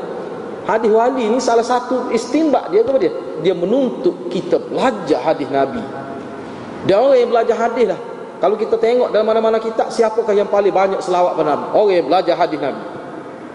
hadis 0.66 0.90
wali 0.90 1.24
ni 1.30 1.38
salah 1.38 1.64
satu 1.64 2.10
istimbak 2.10 2.68
dia 2.74 2.82
kepada 2.82 3.00
dia. 3.00 3.12
Dia 3.40 3.54
menuntut 3.54 4.28
kita 4.28 4.58
belajar 4.58 5.22
hadis 5.22 5.48
Nabi. 5.48 5.80
Dia 6.86 7.00
orang 7.00 7.18
yang 7.22 7.30
belajar 7.30 7.56
hadis 7.56 7.86
lah. 7.90 8.00
Kalau 8.36 8.54
kita 8.60 8.76
tengok 8.76 9.10
dalam 9.10 9.24
mana-mana 9.24 9.56
kitab 9.56 9.88
siapakah 9.88 10.36
yang 10.36 10.46
paling 10.46 10.74
banyak 10.74 11.00
selawat 11.00 11.40
pada 11.40 11.56
Nabi? 11.56 11.66
Orang 11.72 11.94
yang 11.94 12.06
belajar 12.06 12.34
hadis 12.36 12.58
Nabi. 12.60 12.82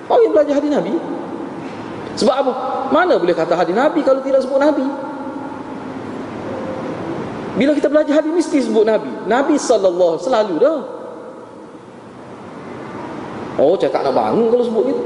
Orang 0.09 0.23
yang 0.25 0.33
belajar 0.33 0.53
hadis 0.57 0.71
Nabi. 0.73 0.93
Sebab 2.17 2.35
apa? 2.35 2.53
Mana 2.91 3.15
boleh 3.15 3.35
kata 3.37 3.53
hadis 3.55 3.75
Nabi 3.77 4.01
kalau 4.01 4.19
tidak 4.25 4.41
sebut 4.43 4.59
Nabi? 4.59 4.83
Bila 7.55 7.71
kita 7.75 7.87
belajar 7.91 8.13
hadis 8.19 8.31
mesti 8.31 8.57
sebut 8.63 8.83
Nabi. 8.87 9.11
Nabi 9.27 9.55
sallallahu 9.59 10.17
selalu 10.17 10.55
dah. 10.59 10.79
Oh 13.59 13.75
cakap 13.77 14.01
nak 14.01 14.15
bangun 14.15 14.47
kalau 14.49 14.65
sebut 14.65 14.83
gitu. 14.89 15.01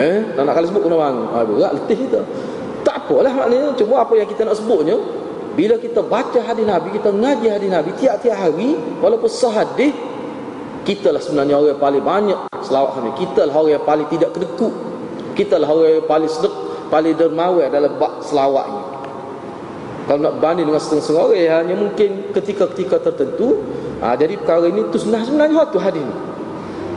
Eh, 0.00 0.18
nak 0.34 0.42
nak 0.50 0.54
kali 0.58 0.66
sebut 0.66 0.82
kena 0.82 0.96
bangun. 0.98 1.26
Ah 1.30 1.44
berat 1.46 1.72
letih 1.78 1.98
kita. 2.08 2.20
Tak 2.82 3.06
apalah 3.06 3.32
maknanya 3.32 3.72
cuma 3.78 4.02
apa 4.02 4.12
yang 4.18 4.28
kita 4.28 4.42
nak 4.42 4.58
sebutnya 4.58 4.98
bila 5.54 5.78
kita 5.78 6.02
baca 6.02 6.38
hadis 6.42 6.66
Nabi, 6.66 6.88
kita 6.98 7.14
ngaji 7.14 7.46
hadis 7.46 7.70
Nabi 7.70 7.90
tiap-tiap 7.94 8.34
hari 8.34 8.74
walaupun 8.98 9.30
sahadis 9.30 9.94
kita 10.84 11.14
lah 11.14 11.22
sebenarnya 11.22 11.54
orang 11.56 11.70
yang 11.78 11.80
paling 11.80 12.02
banyak 12.04 12.40
selawat 12.60 12.90
kami. 12.98 13.10
Kita 13.16 13.48
lah 13.48 13.54
orang 13.54 13.72
yang 13.80 13.84
paling 13.86 14.06
tidak 14.10 14.30
kedekut. 14.36 14.74
Kita 15.38 15.56
lah 15.56 15.68
orang 15.70 16.02
yang 16.02 16.06
paling 16.10 16.30
sedek, 16.30 16.54
paling 16.90 17.14
dermawan 17.16 17.70
dalam 17.70 17.92
bab 17.96 18.20
selawat 18.26 18.66
ini. 18.68 18.82
Kalau 20.04 20.20
nak 20.20 20.34
banding 20.36 20.68
dengan 20.68 20.82
setengah-setengah 20.84 21.24
orang 21.24 21.40
ya, 21.40 21.54
hanya 21.64 21.74
mungkin 21.80 22.10
ketika-ketika 22.36 23.00
tertentu 23.00 23.64
ha, 24.04 24.12
Jadi 24.12 24.36
perkara 24.36 24.68
ini 24.68 24.92
tu 24.92 25.00
sebenarnya, 25.00 25.56
waktu 25.56 25.78
hadis 25.80 26.04
ini 26.04 26.14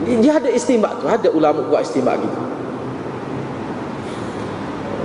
Dia 0.05 0.37
ada 0.37 0.49
istimbak 0.53 1.01
tu, 1.01 1.09
ada 1.09 1.29
ulama 1.33 1.65
buat 1.65 1.81
istimbak 1.81 2.21
gitu. 2.21 2.39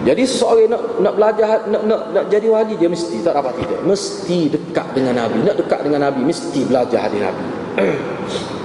Jadi 0.02 0.22
seseorang 0.26 0.66
nak 0.66 0.82
nak 0.98 1.14
belajar 1.14 1.62
nak, 1.70 1.82
nak 1.86 2.10
nak 2.10 2.24
jadi 2.26 2.50
wali 2.50 2.74
dia 2.74 2.90
mesti 2.90 3.22
tak 3.22 3.38
dapat 3.38 3.54
tidak. 3.62 3.86
Mesti 3.86 4.50
dekat 4.50 4.86
dengan 4.98 5.14
nabi. 5.14 5.46
Nak 5.46 5.56
dekat 5.62 5.86
dengan 5.86 6.10
nabi 6.10 6.26
mesti 6.26 6.66
belajar 6.66 7.06
hadis 7.06 7.22
nabi. 7.22 7.44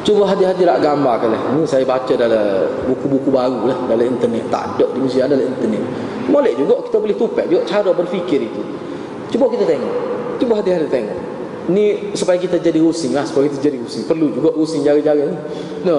Cuba 0.00 0.24
hadir-hadirat 0.26 0.80
gambar 0.80 1.22
kan 1.22 1.30
Ini 1.54 1.62
saya 1.68 1.84
baca 1.84 2.10
dalam 2.16 2.66
buku-buku 2.88 3.30
baru 3.30 3.68
lah 3.68 3.78
Dalam 3.84 4.16
internet. 4.16 4.48
Tak 4.48 4.74
ada 4.74 4.88
di 4.96 4.98
Malaysia 4.98 5.28
dalam 5.28 5.44
internet. 5.44 5.84
Boleh 6.26 6.56
juga 6.56 6.88
kita 6.88 6.96
boleh 6.98 7.16
tupai 7.20 7.44
juga 7.52 7.62
cara 7.68 7.92
berfikir 7.92 8.48
itu 8.48 8.62
Cuba 9.30 9.46
kita 9.48 9.64
tengok. 9.64 9.94
Cuba 10.42 10.58
hadir-hadir 10.58 10.90
tengok. 10.90 11.18
Ini 11.70 12.16
supaya 12.18 12.34
kita 12.40 12.58
jadi 12.58 12.82
using 12.82 13.14
lah 13.14 13.22
Supaya 13.22 13.46
kita 13.46 13.70
jadi 13.70 13.78
using 13.78 14.08
Perlu 14.08 14.34
juga 14.34 14.50
using 14.58 14.82
jaga-jaga 14.82 15.30
ni. 15.30 15.36
No. 15.86 15.98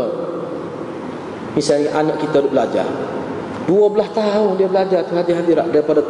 Misalnya 1.56 1.96
anak 1.96 2.20
kita 2.20 2.44
belajar. 2.44 2.86
12 3.70 3.72
tahun 4.12 4.52
dia 4.60 4.67
belajar 4.67 5.00
tu 5.08 5.15
hadir-hadirat 5.15 5.72
Daripada 5.72 6.04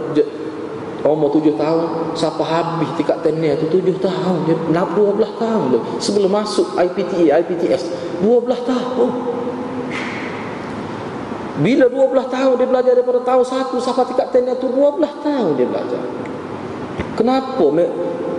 umur 1.01 1.33
tujuh 1.33 1.57
tahun 1.57 2.13
siapa 2.13 2.45
habis 2.45 2.85
tingkat 2.93 3.25
tenir 3.25 3.57
tu 3.57 3.65
tujuh 3.73 3.97
tahun. 3.97 4.45
Dia 4.45 4.55
nak 4.69 4.93
dua 4.93 5.09
belah 5.17 5.33
tahun 5.41 5.73
loh. 5.73 5.83
sebelum 5.97 6.29
masuk 6.29 6.77
IPTA 6.77 7.41
IPTS 7.41 7.89
dua 8.21 8.37
belah 8.37 8.61
tahun. 8.61 9.09
Bila 11.61 11.85
dua 11.89 12.05
belah 12.05 12.27
tahun 12.29 12.53
dia 12.61 12.67
belajar 12.69 12.93
daripada 12.93 13.21
tahun 13.25 13.45
satu 13.49 13.81
sampai 13.81 14.13
tingkat 14.13 14.29
tenir 14.29 14.55
tu 14.61 14.69
dua 14.69 14.93
belah 14.93 15.13
tahun 15.25 15.57
dia 15.57 15.65
belajar 15.65 16.01
kenapa 17.21 17.65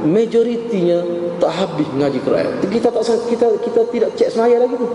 majoritinya 0.03 0.99
tak 1.39 1.53
habis 1.55 1.87
mengaji 1.95 2.19
Quran? 2.27 2.47
Kita 2.67 2.91
tak 2.91 3.07
kita 3.31 3.47
kita 3.63 3.81
tidak 3.95 4.11
cek 4.19 4.29
semaya 4.35 4.59
lagi 4.59 4.75
tu. 4.75 4.89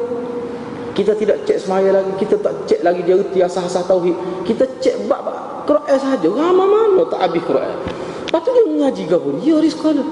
Kita 0.91 1.13
tidak 1.15 1.47
cek 1.47 1.57
semaya 1.63 1.89
lagi 1.95 2.11
kita 2.19 2.35
tak 2.43 2.53
cek 2.67 2.81
lagi 2.83 3.01
dia 3.07 3.15
reti 3.15 3.39
asah-asah 3.39 3.87
tauhid. 3.87 4.43
Kita 4.43 4.67
cek 4.83 5.07
bab 5.07 5.23
Quran 5.63 5.97
saja 5.97 6.27
ramai 6.27 6.67
mana 6.67 7.03
tak 7.07 7.19
habis 7.23 7.43
Quran. 7.47 7.75
Lepas 8.27 8.39
tu 8.43 8.49
dia 8.51 8.65
mengaji 8.67 9.03
ke 9.07 9.15
pun 9.15 9.35
ya 9.39 9.55
di 9.63 9.71
sekolah 9.71 10.07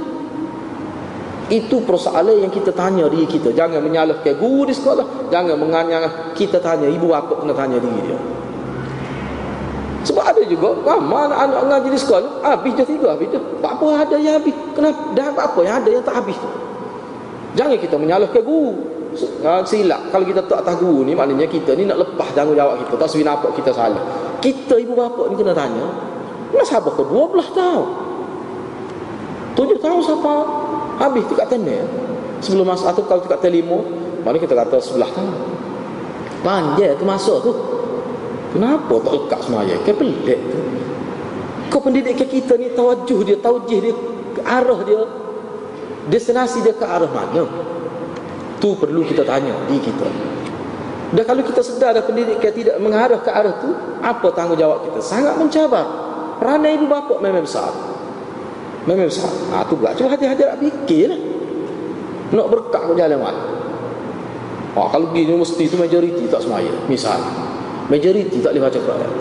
itu 1.45 1.77
persoalan 1.85 2.41
yang 2.41 2.49
kita 2.49 2.71
tanya 2.73 3.05
diri 3.11 3.27
kita. 3.27 3.51
Jangan 3.51 3.83
menyalahkan 3.83 4.39
guru 4.39 4.71
di 4.71 4.73
sekolah 4.73 5.29
jangan 5.29 5.59
menganyang. 5.59 6.31
Kita 6.31 6.63
tanya 6.63 6.87
ibu 6.87 7.11
bapa 7.11 7.43
kena 7.43 7.53
tanya 7.53 7.77
diri 7.77 7.99
dia 8.07 8.34
sebab 10.05 10.21
ada 10.21 10.41
juga 10.45 10.77
ramai 10.85 11.25
anak-anak 11.25 11.61
mengaji 11.65 11.89
di 11.89 11.99
sekolah 11.99 12.45
habis 12.45 12.71
je 12.77 12.83
tiga 12.85 13.17
habis 13.17 13.27
je 13.33 13.39
tak 13.57 13.71
apa 13.73 13.85
ada 14.05 14.15
yang 14.21 14.37
habis? 14.37 14.53
Kenapa? 14.77 15.01
Dah 15.17 15.27
apa 15.33 15.59
yang 15.65 15.75
ada 15.81 15.89
yang 15.89 16.03
tak 16.05 16.15
habis 16.21 16.37
tu? 16.37 16.49
Jangan 17.57 17.77
kita 17.81 17.95
menyalahkan 17.97 18.43
guru. 18.45 18.85
Silap. 19.65 20.11
Kalau 20.11 20.27
kita 20.27 20.43
tak 20.43 20.61
tahu 20.67 21.07
ni 21.07 21.15
maknanya 21.15 21.47
kita 21.47 21.71
ni 21.73 21.87
nak 21.87 22.03
lepas 22.03 22.29
tanggungjawab 22.35 22.83
kita. 22.83 22.93
Tak 22.99 23.07
sebi 23.09 23.23
nampak 23.23 23.55
kita 23.55 23.71
salah. 23.71 24.03
Kita 24.43 24.75
ibu 24.77 24.93
bapa 24.93 25.25
ni 25.31 25.39
kena 25.39 25.55
tanya 25.55 25.87
masa 26.53 26.79
apa 26.79 26.93
ke 26.93 27.03
12 27.03 27.57
tahun. 27.57 27.87
7 29.55 29.83
tahun 29.83 29.99
siapa? 30.03 30.35
Habis 30.99 31.23
tingkat 31.27 31.47
tenir 31.51 31.83
sebelum 32.43 32.67
masa 32.67 32.91
atau 32.91 33.03
kalau 33.07 33.23
tingkat 33.23 33.41
telimo 33.41 33.81
mana 34.21 34.37
kita 34.37 34.53
kata 34.53 34.77
11 34.77 35.01
tahun. 35.15 35.35
Panjang 36.45 36.93
tu 36.99 37.05
masa 37.07 37.33
tu 37.41 37.51
kenapa 38.55 38.93
tak 39.03 39.13
lekat 39.19 39.39
semaya 39.43 39.75
ke 39.83 39.91
pelik 39.91 40.39
tu 40.47 40.59
kau 41.67 41.83
pendidik 41.83 42.15
kita 42.23 42.55
ni 42.55 42.71
tawajuh 42.71 43.19
dia 43.27 43.35
taujih 43.43 43.79
dia 43.83 43.93
arah 44.47 44.79
dia 44.87 45.03
destinasi 46.07 46.63
dia 46.63 46.71
ke 46.71 46.85
arah 46.87 47.11
mana 47.11 47.43
Tu 48.59 48.69
perlu 48.73 49.03
kita 49.03 49.27
tanya 49.27 49.53
di 49.67 49.77
kita. 49.77 50.07
Dan 51.13 51.23
kalau 51.27 51.43
kita 51.45 51.61
sedar 51.61 51.93
ada 51.93 52.01
pendidikan 52.01 52.49
tidak 52.49 52.81
mengarah 52.81 53.19
ke 53.21 53.29
arah 53.29 53.61
tu, 53.61 53.69
apa 54.01 54.27
tanggungjawab 54.33 54.89
kita? 54.89 54.99
Sangat 55.03 55.37
mencabar. 55.37 55.85
Peranan 56.41 56.73
ibu 56.75 56.89
bapa 56.89 57.21
memang 57.21 57.45
besar. 57.45 57.71
Memang 58.89 59.07
besar. 59.07 59.29
Ha, 59.53 59.63
tu 59.69 59.77
pula. 59.79 59.93
Cuma 59.95 60.11
hati-hati 60.11 60.43
nak 60.43 60.57
fikir 60.59 61.13
lah. 61.13 61.19
Nak 62.35 62.47
berkak 62.49 62.89
ke 62.89 62.93
jalan 62.97 63.19
mana? 63.21 63.43
Ha, 64.75 64.79
kalau 64.91 65.05
pergi 65.13 65.29
universiti 65.29 65.63
tu 65.71 65.77
majoriti 65.77 66.25
tak 66.27 66.41
semaya. 66.43 66.73
Misal. 66.89 67.21
Majoriti 67.91 68.41
tak 68.41 68.57
boleh 68.57 68.63
baca 68.65 68.79
Quran. 68.81 69.11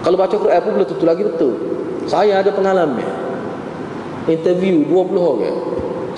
Kalau 0.00 0.16
baca 0.16 0.36
Quran 0.36 0.60
pun 0.60 0.72
belum 0.76 0.88
tentu 0.88 1.04
lagi 1.08 1.22
betul. 1.24 1.54
Saya 2.04 2.40
ada 2.40 2.50
pengalaman. 2.52 3.08
Interview 4.28 4.84
20 4.88 5.16
orang. 5.16 5.58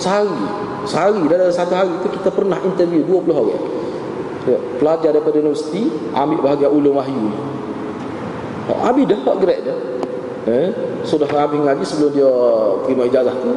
Sehari 0.01 0.43
Sehari 0.89 1.23
dalam 1.29 1.53
satu 1.53 1.77
hari 1.77 1.93
itu 1.95 2.09
kita 2.17 2.33
pernah 2.33 2.59
interview 2.65 3.05
20 3.05 3.29
orang 3.29 3.61
ya, 4.49 4.59
Pelajar 4.81 5.11
daripada 5.13 5.37
universiti 5.39 5.87
Ambil 6.17 6.41
bahagian 6.41 6.73
ulum 6.73 6.97
wahyu 6.97 7.29
oh, 8.73 8.79
Habis 8.83 9.05
dah 9.05 9.21
tak 9.21 9.37
grade 9.45 9.63
dah 9.69 9.79
eh, 10.47 10.71
sudah 11.07 11.29
habis 11.31 11.59
ngaji 11.63 11.85
sebelum 11.87 12.11
dia 12.15 12.31
terima 12.87 13.07
ijazah 13.07 13.35
tu 13.39 13.53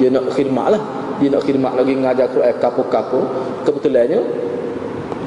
dia 0.00 0.08
nak 0.08 0.32
khidmat 0.32 0.66
lah 0.72 0.82
dia 1.20 1.28
nak 1.28 1.42
khidmat 1.44 1.72
lagi 1.76 1.92
ngajar 2.00 2.26
Quran 2.32 2.54
kapur-kapur 2.56 3.24
kebetulannya 3.68 4.20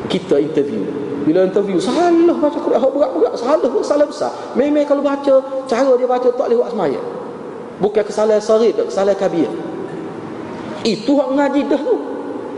kita 0.10 0.42
interview 0.42 0.82
bila 1.24 1.48
interview 1.48 1.80
salah 1.80 2.12
baca 2.38 2.58
Quran. 2.60 2.80
Berat-berat 2.80 3.34
salah 3.40 3.84
salah 3.84 4.06
besar. 4.08 4.32
Memang 4.54 4.86
kalau 4.86 5.02
baca 5.04 5.34
cara 5.66 5.92
dia 5.96 6.08
baca 6.08 6.28
tak 6.28 6.46
boleh 6.48 6.58
buat 6.60 6.72
semaya 6.72 7.02
bukan 7.80 8.04
kesalahan 8.06 8.44
sarit 8.44 8.76
kesalahan 8.76 9.18
kabir. 9.18 9.50
Itu 10.84 11.16
hak 11.16 11.30
ngaji 11.36 11.62
dah 11.72 11.82
tu. 11.82 11.96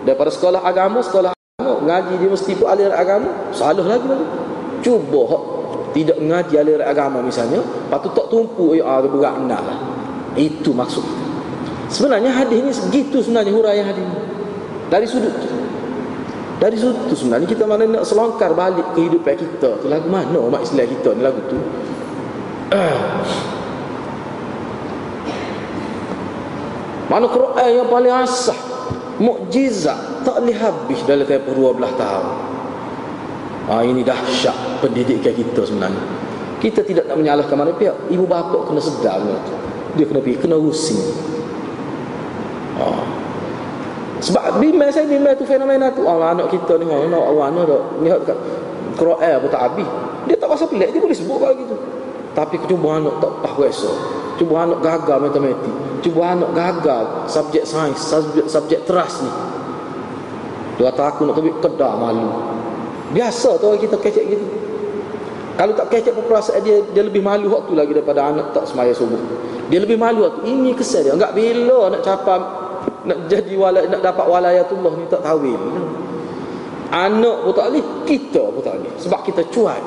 Daripada 0.06 0.30
sekolah 0.34 0.62
agama 0.66 1.02
sekolah 1.02 1.34
agama. 1.34 1.74
Ngaji 1.86 2.14
dia 2.22 2.30
mesti 2.30 2.52
pun 2.58 2.68
aliran 2.70 2.98
agama. 2.98 3.30
Salah 3.54 3.86
lagi 3.86 4.06
lagi 4.06 4.28
cuba 4.82 5.22
hak 5.30 5.44
tidak 5.96 6.18
mengaji 6.20 6.54
aliran 6.60 6.86
agama 6.86 7.18
misalnya 7.24 7.62
patut 7.88 8.12
tak 8.14 8.28
tumpu. 8.34 8.76
Eh 8.76 8.82
ah 8.82 9.02
berat 9.06 9.38
nak 9.46 9.62
lah. 9.62 9.78
Itu 10.36 10.76
maksud 10.76 11.06
sebenarnya 11.90 12.34
hadis 12.34 12.58
ini 12.60 12.72
segitu 12.74 13.22
sebenarnya 13.22 13.54
huraian 13.54 13.86
hadis 13.86 14.02
ini 14.02 14.20
dari 14.90 15.06
sudut 15.06 15.34
dari 16.66 16.82
sudut 16.82 17.06
tu 17.06 17.14
sebenarnya 17.14 17.46
kita 17.46 17.70
mana 17.70 17.86
nak 17.86 18.10
selongkar 18.10 18.58
balik 18.58 18.98
kehidupan 18.98 19.38
kita 19.38 19.78
tu 19.78 19.86
lagu 19.86 20.10
mana 20.10 20.42
umat 20.42 20.66
Islam 20.66 20.90
kita 20.90 21.14
ni 21.14 21.22
lagu 21.22 21.38
tu 21.46 21.62
mana 27.14 27.30
Quran 27.30 27.70
yang 27.70 27.86
paling 27.86 28.10
asah 28.10 28.58
mukjizat 29.22 30.26
tak 30.26 30.42
boleh 30.42 30.58
habis 30.58 31.06
dalam 31.06 31.30
tempoh 31.30 31.54
12 31.54 32.02
tahun 32.02 32.58
Ha, 33.66 33.82
ini 33.82 34.06
dahsyat 34.06 34.78
pendidikan 34.78 35.34
kita 35.34 35.66
sebenarnya. 35.66 35.98
Kita 36.62 36.86
tidak 36.86 37.10
nak 37.10 37.18
menyalahkan 37.18 37.58
mana 37.58 37.74
pihak. 37.74 37.98
Ibu 38.14 38.30
bapa 38.30 38.62
kena 38.70 38.78
sedar 38.78 39.18
Dia 39.98 40.06
kena 40.06 40.22
pergi, 40.22 40.38
kena 40.38 40.54
rusing. 40.62 41.02
Sebab 44.26 44.58
bimbang 44.58 44.90
saya 44.90 45.06
bimbang 45.06 45.38
tu 45.38 45.46
fenomena 45.46 45.94
tu. 45.94 46.02
Oh, 46.02 46.18
anak 46.18 46.50
kita 46.50 46.82
ni, 46.82 46.90
anak 46.90 47.22
awak 47.22 47.54
anak 47.54 47.64
dah. 47.70 47.84
Ni 48.02 48.10
kat 48.10 48.38
Quran 48.98 49.34
pun 49.38 49.50
tak 49.54 49.62
habis. 49.70 49.90
Dia 50.26 50.36
tak 50.42 50.50
pasal 50.50 50.68
pelik, 50.74 50.90
dia 50.90 51.00
boleh 51.00 51.14
sebut 51.14 51.38
kalau 51.38 51.54
gitu. 51.54 51.76
Tapi 52.34 52.56
cuba 52.66 52.98
anak 52.98 53.16
tak 53.22 53.32
tahu 53.46 53.62
rasa. 53.62 53.92
Cuba 54.36 54.66
anak 54.66 54.80
gagal 54.82 55.18
matematik. 55.22 55.76
Cuba 56.02 56.22
anak 56.34 56.52
gagal 56.58 57.04
subjek 57.30 57.64
sains, 57.70 58.02
subjek, 58.02 58.46
subjek 58.50 58.82
teras 58.90 59.22
ni. 59.22 59.32
Dia 60.76 60.92
kata 60.92 61.02
aku 61.08 61.30
nak 61.30 61.40
tebik 61.40 61.56
kedah 61.62 61.94
malu. 61.96 62.28
Biasa 63.14 63.62
tu 63.62 63.66
orang 63.70 63.80
kita 63.80 63.96
kecek 64.02 64.26
gitu. 64.26 64.46
Kalau 65.56 65.72
tak 65.72 65.88
kecek 65.88 66.12
perasaan 66.28 66.60
dia 66.66 66.84
dia 66.92 67.04
lebih 67.06 67.24
malu 67.24 67.48
waktu 67.48 67.78
lagi 67.78 67.96
daripada 67.96 68.28
anak 68.28 68.52
tak 68.52 68.68
semaya 68.68 68.92
subuh. 68.92 69.22
Dia 69.72 69.80
lebih 69.80 69.96
malu 69.96 70.28
waktu 70.28 70.52
ini 70.52 70.76
kesal 70.76 71.06
dia. 71.06 71.14
Enggak 71.16 71.32
bila 71.32 71.94
nak 71.96 72.04
capai 72.04 72.65
nak 73.06 73.20
jadi 73.30 73.54
wala 73.54 73.86
nak 73.86 74.02
dapat 74.02 74.26
walayatullah 74.26 74.94
ni 74.98 75.06
tak 75.10 75.22
tahu 75.22 75.54
Anak 76.86 77.38
pun 77.44 77.54
tak 77.58 77.66
boleh, 77.74 77.86
kita 78.06 78.44
pun 78.46 78.62
tak 78.62 78.78
boleh. 78.78 78.94
Sebab 79.02 79.20
kita 79.26 79.42
cuat 79.50 79.82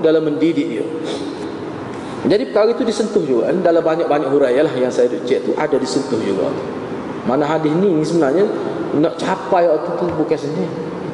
dalam 0.00 0.22
mendidik 0.22 0.66
dia. 0.70 0.86
Jadi 2.24 2.42
perkara 2.48 2.72
itu 2.72 2.86
disentuh 2.88 3.20
juga 3.20 3.52
dalam 3.60 3.84
banyak-banyak 3.84 4.28
huraian 4.32 4.64
lah 4.64 4.72
yang 4.72 4.88
saya 4.88 5.12
cek 5.12 5.44
tu 5.44 5.52
ada 5.58 5.76
disentuh 5.76 6.16
juga. 6.24 6.48
Mana 7.28 7.44
hadis 7.44 7.74
ni 7.76 8.00
sebenarnya 8.00 8.48
nak 8.96 9.20
capai 9.20 9.68
waktu 9.68 9.90
tu 9.98 10.04
bukan 10.16 10.38
sendiri. 10.38 10.68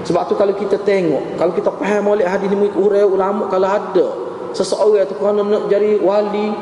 Sebab 0.06 0.22
tu 0.30 0.34
kalau 0.38 0.54
kita 0.54 0.78
tengok, 0.80 1.34
kalau 1.34 1.52
kita 1.52 1.70
faham 1.76 2.14
oleh 2.14 2.24
hadis 2.24 2.46
ni 2.48 2.56
mengikut 2.56 2.78
hurai 2.78 3.04
ulama 3.04 3.50
kalau 3.50 3.68
ada 3.68 4.06
seseorang 4.54 5.06
tu 5.06 5.14
kerana 5.18 5.42
nak 5.44 5.64
jadi 5.66 5.98
wali, 5.98 6.54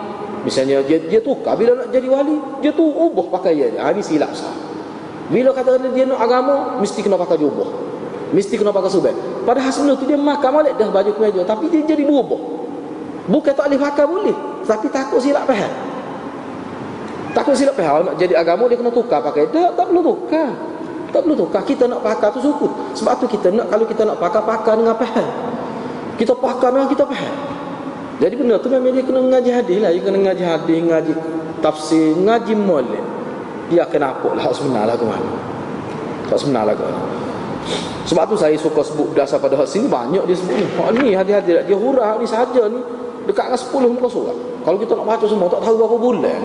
misalnya 0.42 0.80
dia 0.84 0.96
dia 1.00 1.20
tukar 1.20 1.54
bila 1.54 1.84
nak 1.84 1.88
jadi 1.92 2.08
wali, 2.08 2.36
dia 2.64 2.72
tu 2.72 2.84
ubah 2.88 3.28
pakaiannya. 3.36 3.80
Ha, 3.84 3.92
ini 3.92 4.02
silap 4.02 4.32
sah. 4.32 4.67
Bila 5.28 5.52
kata 5.52 5.76
dia 5.92 6.04
nak 6.08 6.20
agama, 6.24 6.80
mesti 6.80 7.04
kena 7.04 7.20
pakai 7.20 7.36
jubah. 7.36 7.68
Mesti 8.32 8.60
kena 8.60 8.72
pakai 8.72 8.92
subek. 8.92 9.14
Padahal 9.44 9.72
sebenarnya 9.72 10.00
tu 10.00 10.06
dia 10.08 10.20
makan 10.20 10.50
molek 10.52 10.74
dah 10.76 10.88
baju 10.92 11.10
kemeja, 11.16 11.40
tapi 11.48 11.72
dia 11.72 11.80
jadi 11.84 12.04
berubah. 12.04 12.40
Bukan 13.28 13.52
tak 13.52 13.68
boleh 13.68 13.80
pakai 13.80 14.04
boleh, 14.08 14.36
tapi 14.64 14.88
takut 14.88 15.20
silap 15.20 15.44
faham. 15.44 15.72
Takut 17.36 17.52
silap 17.56 17.76
faham 17.76 18.08
nak 18.08 18.14
jadi 18.16 18.36
agama 18.40 18.68
dia 18.72 18.76
kena 18.80 18.92
tukar 18.92 19.20
pakai. 19.20 19.52
Tak, 19.52 19.76
tak 19.76 19.84
perlu 19.92 20.00
tukar. 20.00 20.48
Tak 21.08 21.20
perlu 21.24 21.36
tukar. 21.36 21.60
Kita 21.64 21.84
nak 21.88 22.00
pakar 22.04 22.32
tu 22.32 22.40
sukut. 22.40 22.72
Sebab 22.96 23.20
tu 23.20 23.28
kita 23.28 23.48
nak 23.52 23.68
kalau 23.72 23.84
kita 23.88 24.04
nak 24.04 24.16
pakar, 24.20 24.44
pakar 24.44 24.76
dengan 24.76 24.96
faham. 24.96 25.28
Kita 26.20 26.32
pakar 26.36 26.72
dengan 26.72 26.88
kita 26.88 27.04
faham. 27.04 27.34
Jadi 28.18 28.34
benda 28.34 28.58
tu 28.58 28.68
memang 28.68 28.92
dia 28.92 29.04
kena 29.04 29.20
mengaji 29.22 29.50
hadis 29.54 29.76
lah. 29.78 29.90
Dia 29.92 30.02
kena 30.02 30.16
mengaji 30.20 30.44
hadis, 30.44 30.78
mengaji 30.84 31.12
tafsir, 31.64 32.16
mengaji 32.16 32.52
molek. 32.56 33.04
Dia 33.68 33.84
akan 33.84 34.02
apa 34.04 34.28
lah 34.32 34.44
sebenar 34.52 34.84
lah 34.88 34.96
mana. 34.96 35.32
Tak 36.28 36.38
sebenar 36.40 36.62
lah. 36.68 36.76
Sebab 38.08 38.24
tu 38.32 38.36
saya 38.40 38.56
suka 38.56 38.80
sebut 38.80 39.12
dasar 39.12 39.36
pada 39.36 39.52
hak 39.52 39.68
sini 39.68 39.84
banyak 39.84 40.24
dia 40.24 40.32
sebut 40.32 40.56
ni. 40.56 40.66
Hak 40.80 40.88
ni 40.96 41.12
hadis-hadis 41.12 41.68
dia 41.68 41.76
hurah 41.76 42.16
ni 42.16 42.24
saja 42.24 42.64
ni 42.72 42.80
dekat 43.28 43.52
dengan 43.52 43.60
10 43.60 43.94
muka 44.00 44.08
surat. 44.08 44.36
Kalau 44.64 44.80
kita 44.80 44.96
nak 44.96 45.04
baca 45.04 45.26
semua 45.28 45.52
tak 45.52 45.60
tahu 45.60 45.76
berapa 45.76 45.96
bulan. 46.00 46.40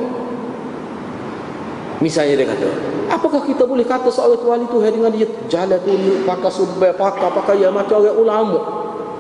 Misalnya 2.04 2.36
dia 2.36 2.52
kata, 2.52 2.68
apakah 3.08 3.48
kita 3.48 3.64
boleh 3.64 3.88
kata 3.88 4.12
seorang 4.12 4.36
tu 4.36 4.52
wali 4.52 4.68
tu 4.68 4.84
dengan 4.84 5.08
dia 5.08 5.24
jalan 5.48 5.80
tu 5.88 5.96
pakai 6.28 6.52
subay, 6.52 6.92
pakai 6.92 7.32
pakai 7.32 7.64
yang 7.64 7.72
macam 7.72 8.04
orang 8.04 8.20
ulama. 8.20 8.60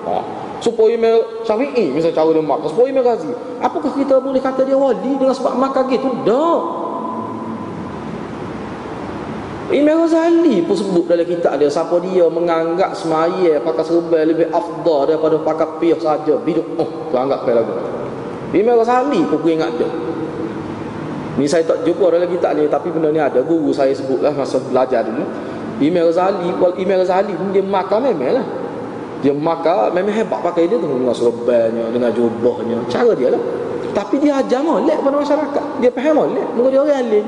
Ha. 0.03 0.13
Supaya 0.59 0.99
mer 0.99 1.47
syafi'i 1.47 1.95
misalnya 1.95 2.19
cara 2.19 2.35
dia 2.35 2.43
makan, 2.43 2.67
supaya 2.67 2.91
gazi. 2.99 3.31
Apakah 3.63 3.95
kita 3.95 4.19
boleh 4.19 4.43
kata 4.43 4.67
dia 4.67 4.75
wali 4.75 5.15
dengan 5.15 5.31
sebab 5.31 5.55
makan 5.55 5.83
gitu? 5.95 6.11
Dah. 6.27 6.82
Imam 9.73 10.05
Ghazali 10.05 10.61
pun 10.61 10.77
sebut 10.77 11.09
dalam 11.09 11.25
kitab 11.25 11.57
dia 11.57 11.65
siapa 11.65 11.97
dia 12.05 12.29
menganggap 12.29 12.93
semaya 12.93 13.57
pakai 13.57 13.83
serba 13.83 14.21
lebih 14.21 14.53
afdal 14.53 15.09
daripada 15.09 15.35
pakai 15.41 15.67
piyah 15.81 15.97
saja 15.97 16.37
biduk 16.37 16.77
oh 16.77 17.09
tu 17.09 17.15
anggap 17.17 17.41
pakai 17.41 17.57
lagu 17.57 17.73
Imam 18.53 18.77
Ghazali 18.77 19.25
pun 19.25 19.41
ingat 19.49 19.73
dia 19.81 19.89
Ni 21.33 21.49
saya 21.49 21.65
tak 21.65 21.81
jumpa 21.81 22.13
dalam 22.13 22.29
kitab 22.29 22.53
ni 22.53 22.69
tapi 22.69 22.93
benda 22.93 23.09
ni 23.09 23.17
ada 23.17 23.41
guru 23.41 23.73
saya 23.73 23.89
sebutlah 23.89 24.29
masa 24.37 24.61
belajar 24.61 25.01
dulu. 25.01 25.25
Imam 25.81 26.05
Ghazali, 26.05 26.53
kalau 26.61 26.77
Imam 26.77 27.01
Ghazali 27.01 27.33
dia 27.49 27.63
makan 27.65 27.99
memang 28.05 28.37
lah. 28.37 28.45
Dia 29.25 29.33
makan 29.33 29.97
memang 29.97 30.13
hebat 30.13 30.39
pakai 30.45 30.69
dia 30.69 30.77
dengan 30.77 31.09
serbannya, 31.09 31.89
dengan 31.89 32.13
jubahnya. 32.13 32.77
Cara 32.85 33.17
dia 33.17 33.33
lah. 33.33 33.41
Tapi 33.97 34.21
dia 34.21 34.37
ajar 34.45 34.61
molek 34.61 35.01
kepada 35.01 35.15
masyarakat. 35.17 35.65
Dia 35.81 35.89
faham 35.89 36.13
molek. 36.21 36.45
Muka 36.53 36.69
dia 36.69 36.81
orang 36.85 37.05
lain. 37.09 37.25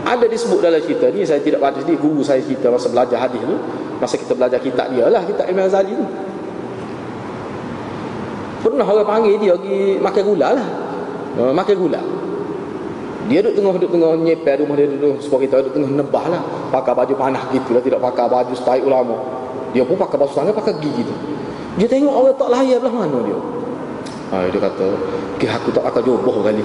Ada 0.00 0.24
disebut 0.24 0.64
dalam 0.64 0.80
cerita 0.80 1.12
ni 1.12 1.28
saya 1.28 1.44
tidak 1.44 1.60
baca 1.60 1.76
sendiri 1.76 2.00
guru 2.00 2.24
saya 2.24 2.40
cerita 2.40 2.72
masa 2.72 2.88
belajar 2.88 3.20
hadis 3.20 3.40
tu. 3.44 3.56
Masa 4.00 4.16
kita 4.16 4.32
belajar 4.32 4.58
kitab 4.64 4.88
dia 4.88 5.04
lah 5.12 5.20
kitab 5.28 5.44
Imam 5.44 5.68
Ghazali 5.68 5.92
tu. 5.92 6.06
Pernah 8.64 8.86
orang 8.88 9.08
panggil 9.08 9.36
dia 9.36 9.52
pergi 9.56 10.00
makan 10.00 10.22
gula 10.24 10.48
lah. 10.56 10.66
Uh, 11.36 11.52
makan 11.52 11.76
gula. 11.76 12.00
Dia 13.28 13.44
duduk 13.44 13.60
tengah 13.60 13.72
duduk 13.76 13.90
tengah 13.92 14.10
nyepel 14.24 14.56
rumah 14.64 14.74
dia 14.80 14.88
duduk 14.88 15.20
sebab 15.20 15.38
kita 15.44 15.54
duduk 15.68 15.72
tengah 15.76 15.90
nebah 16.00 16.24
lah. 16.32 16.42
Pakai 16.72 16.92
baju 16.96 17.14
panah 17.20 17.44
gitu 17.52 17.76
lah 17.76 17.82
tidak 17.84 18.00
pakai 18.00 18.24
baju 18.24 18.54
style 18.56 18.84
ulama. 18.88 19.16
Dia 19.76 19.84
pun 19.84 20.00
pakai 20.00 20.16
basuh 20.16 20.40
tangan 20.40 20.56
pakai 20.56 20.80
gigi 20.80 21.04
tu. 21.04 21.14
Dia 21.76 21.86
tengok 21.86 22.14
orang 22.16 22.34
tak 22.40 22.48
lahir 22.48 22.80
belah 22.80 22.94
mana 23.04 23.18
dia. 23.20 23.38
Ha, 24.32 24.46
dia 24.46 24.60
kata 24.62 24.86
aku 25.60 25.68
tak 25.76 25.84
pakai 25.92 26.00
jubah 26.08 26.36
kali. 26.40 26.64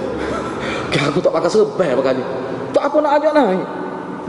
Aku 1.11 1.19
tak 1.19 1.35
pakai 1.35 1.51
serban 1.51 1.91
kali 1.99 2.23
tak 2.75 2.91
apa 2.91 2.97
nak 2.99 3.13
ajak 3.23 3.31
naik 3.31 3.67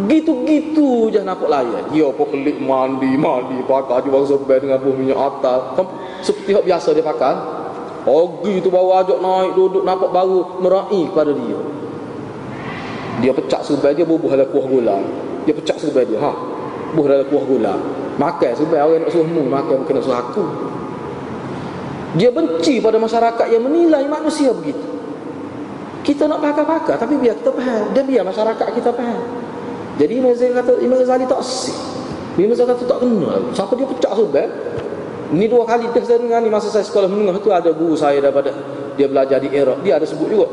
gitu-gitu 0.06 1.10
je 1.10 1.18
nampak 1.26 1.50
layan 1.50 1.82
dia 1.90 2.06
pun 2.14 2.30
pelik 2.30 2.62
mandi 2.62 3.18
mandi 3.18 3.58
pakai 3.66 4.06
baju 4.06 4.26
serban 4.28 4.62
dengan 4.62 4.78
buah 4.78 4.94
minyak 4.94 5.18
atas 5.18 5.60
seperti 6.22 6.54
yang 6.54 6.62
biasa 6.62 6.94
dia 6.94 7.02
pakai 7.02 7.34
Pergi 8.06 8.62
tu 8.62 8.70
bawa 8.70 9.02
ajak 9.02 9.18
naik 9.18 9.58
duduk 9.58 9.82
nampak 9.82 10.14
baru 10.14 10.62
merai 10.62 11.10
kepada 11.10 11.34
dia. 11.34 11.58
Dia 13.18 13.34
pecah 13.34 13.58
sebai 13.66 13.98
dia 13.98 14.06
bubuh 14.06 14.30
dalam 14.30 14.46
kuah 14.46 14.62
gula. 14.62 14.96
Dia 15.42 15.50
pecah 15.50 15.74
sebai 15.74 16.06
dia. 16.06 16.22
Ha. 16.22 16.30
Bubuh 16.94 17.10
dalam 17.10 17.26
kuah 17.26 17.42
gula. 17.42 17.74
Makan 18.14 18.52
sebai 18.54 18.78
orang 18.78 19.02
nak 19.02 19.10
suruh 19.10 19.26
mu 19.26 19.42
makan 19.50 19.82
nak 19.82 20.02
suruh 20.06 20.22
aku. 20.22 20.44
Dia 22.14 22.30
benci 22.30 22.78
pada 22.78 22.94
masyarakat 23.02 23.46
yang 23.50 23.66
menilai 23.66 24.06
manusia 24.06 24.54
begitu. 24.54 24.95
Kita 26.06 26.30
nak 26.30 26.38
pakar-pakar 26.38 27.02
tapi 27.02 27.18
biar 27.18 27.34
kita 27.34 27.50
faham. 27.50 27.90
Dan 27.90 28.06
biar 28.06 28.22
masyarakat 28.22 28.66
kita 28.78 28.94
faham. 28.94 29.20
Jadi 29.98 30.12
Imam 30.22 30.30
Ghazali 30.30 30.54
kata 30.54 30.72
Imam 30.78 30.96
Ghazali 31.02 31.24
tak 31.26 31.42
sih. 31.42 31.74
Imam 32.38 32.54
Ghazali 32.54 32.70
kata 32.78 32.84
tak 32.86 32.98
kenal. 33.02 33.40
Siapa 33.50 33.72
dia 33.74 33.86
pecah 33.90 34.12
sebai 34.14 34.46
Ni 35.34 35.50
dua 35.50 35.66
kali 35.66 35.90
dah 35.90 36.02
saya 36.06 36.22
dengar 36.22 36.38
ni 36.38 36.46
masa 36.46 36.70
saya 36.70 36.86
sekolah 36.86 37.10
menengah 37.10 37.42
tu 37.42 37.50
ada 37.50 37.74
guru 37.74 37.98
saya 37.98 38.22
daripada 38.22 38.54
dia 38.94 39.10
belajar 39.10 39.42
di 39.42 39.50
Iraq. 39.50 39.82
Dia 39.82 39.98
ada 39.98 40.06
sebut 40.06 40.30
juga. 40.30 40.46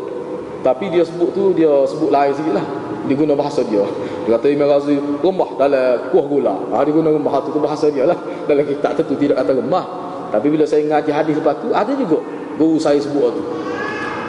Tapi 0.66 0.89
dia 0.89 1.06
sebut 1.06 1.30
tu 1.38 1.54
dia 1.54 1.70
sebut 1.86 2.10
lain 2.10 2.34
sikit 2.34 2.58
lah. 2.58 2.66
Dia 3.06 3.14
guna 3.14 3.38
bahasa 3.38 3.62
dia. 3.62 3.86
Dia 4.26 4.41
kata 4.41 4.49
Imam 4.49 4.66
Ghazi 4.74 4.97
rembah 4.97 5.49
dalam 5.62 6.10
kuah 6.10 6.26
gula. 6.26 6.56
Ha, 6.74 6.82
dia 6.82 6.93
guna 6.97 7.14
rembah 7.14 7.34
tu, 7.45 7.54
tu 7.54 7.62
bahasa 7.62 7.93
dia 7.93 8.10
lah. 8.10 8.18
Dalam 8.49 8.66
kitab 8.66 8.97
tu 8.97 9.14
tidak 9.14 9.38
kata 9.45 9.54
rembah. 9.54 9.86
Tapi 10.34 10.47
bila 10.49 10.66
saya 10.66 10.82
ngaji 10.89 11.12
hadis 11.14 11.38
lepas 11.38 11.62
tu 11.62 11.70
ada 11.70 11.93
juga 11.93 12.18
guru 12.58 12.82
saya 12.82 12.97
sebut 12.97 13.30
tu. 13.30 13.43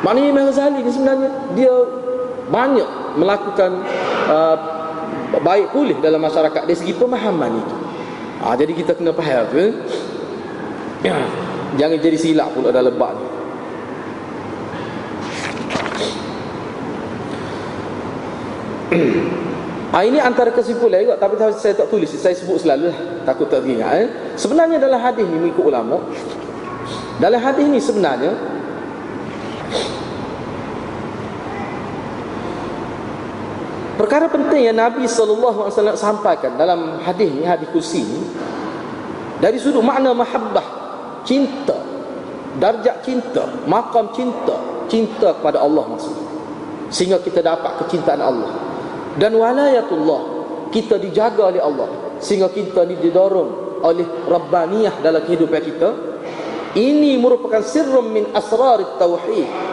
Maknanya 0.04 0.28
Imam 0.28 0.44
Ghazali 0.52 0.84
ni 0.84 0.92
sebenarnya 0.92 1.28
dia 1.56 1.72
banyak 2.52 2.88
melakukan 3.16 3.70
uh, 4.28 4.56
baik 5.40 5.72
pulih 5.72 5.96
dalam 6.04 6.20
masyarakat 6.20 6.68
dari 6.68 6.76
segi 6.76 6.92
pemahaman 6.92 7.56
itu. 7.56 7.76
Ha, 8.44 8.52
jadi 8.60 8.72
kita 8.76 8.92
kena 9.00 9.16
faham 9.16 9.48
tu. 9.48 9.64
Ya. 11.00 11.16
Jangan 11.80 11.98
jadi 11.98 12.14
silap 12.14 12.54
pula 12.54 12.70
dalam 12.70 12.94
bab 12.94 13.16
ni. 13.18 13.26
Ha, 19.90 19.98
ini 20.08 20.22
antara 20.22 20.54
kesimpulan 20.54 21.02
juga 21.02 21.18
tapi 21.18 21.34
saya 21.58 21.74
tak 21.74 21.90
tulis 21.90 22.12
saya 22.14 22.36
sebut 22.36 22.62
selalu 22.62 22.94
lah 22.94 22.98
takut 23.26 23.50
tak 23.50 23.66
ingat 23.66 23.90
eh. 24.06 24.08
sebenarnya 24.38 24.78
dalam 24.78 25.02
hadis 25.02 25.26
ni 25.26 25.34
mengikut 25.34 25.66
ulama 25.66 25.98
dalam 27.18 27.42
hadis 27.42 27.66
ni 27.66 27.82
sebenarnya 27.82 28.38
Perkara 33.94 34.26
penting 34.26 34.68
yang 34.68 34.76
Nabi 34.76 35.06
SAW 35.06 35.70
sampaikan 35.94 36.58
dalam 36.58 36.98
hadis 37.00 37.30
ni, 37.30 37.46
hadis 37.46 37.70
kursi 37.70 38.02
ni 38.02 38.20
Dari 39.38 39.54
sudut 39.56 39.86
makna 39.86 40.10
mahabbah, 40.10 40.66
cinta 41.22 41.78
Darjat 42.58 43.06
cinta, 43.06 43.46
makam 43.70 44.10
cinta 44.10 44.58
Cinta 44.90 45.32
kepada 45.38 45.62
Allah 45.62 45.86
maksudnya 45.86 46.26
Sehingga 46.90 47.22
kita 47.22 47.40
dapat 47.40 47.86
kecintaan 47.86 48.20
Allah. 48.20 48.50
Dan 49.14 49.38
walayatullah 49.38 50.22
Kita 50.74 50.98
dijaga 50.98 51.54
oleh 51.54 51.62
Allah. 51.62 52.18
Sehingga 52.18 52.50
kita 52.50 52.82
ni 52.84 52.98
didorong 52.98 53.64
oleh 53.84 54.06
Rabbaniyah 54.26 55.04
dalam 55.04 55.20
kehidupan 55.22 55.60
kita. 55.60 55.88
Ini 56.74 57.20
merupakan 57.20 57.62
sirrum 57.62 58.10
min 58.10 58.24
asrar 58.34 58.98
tauhid 58.98 59.63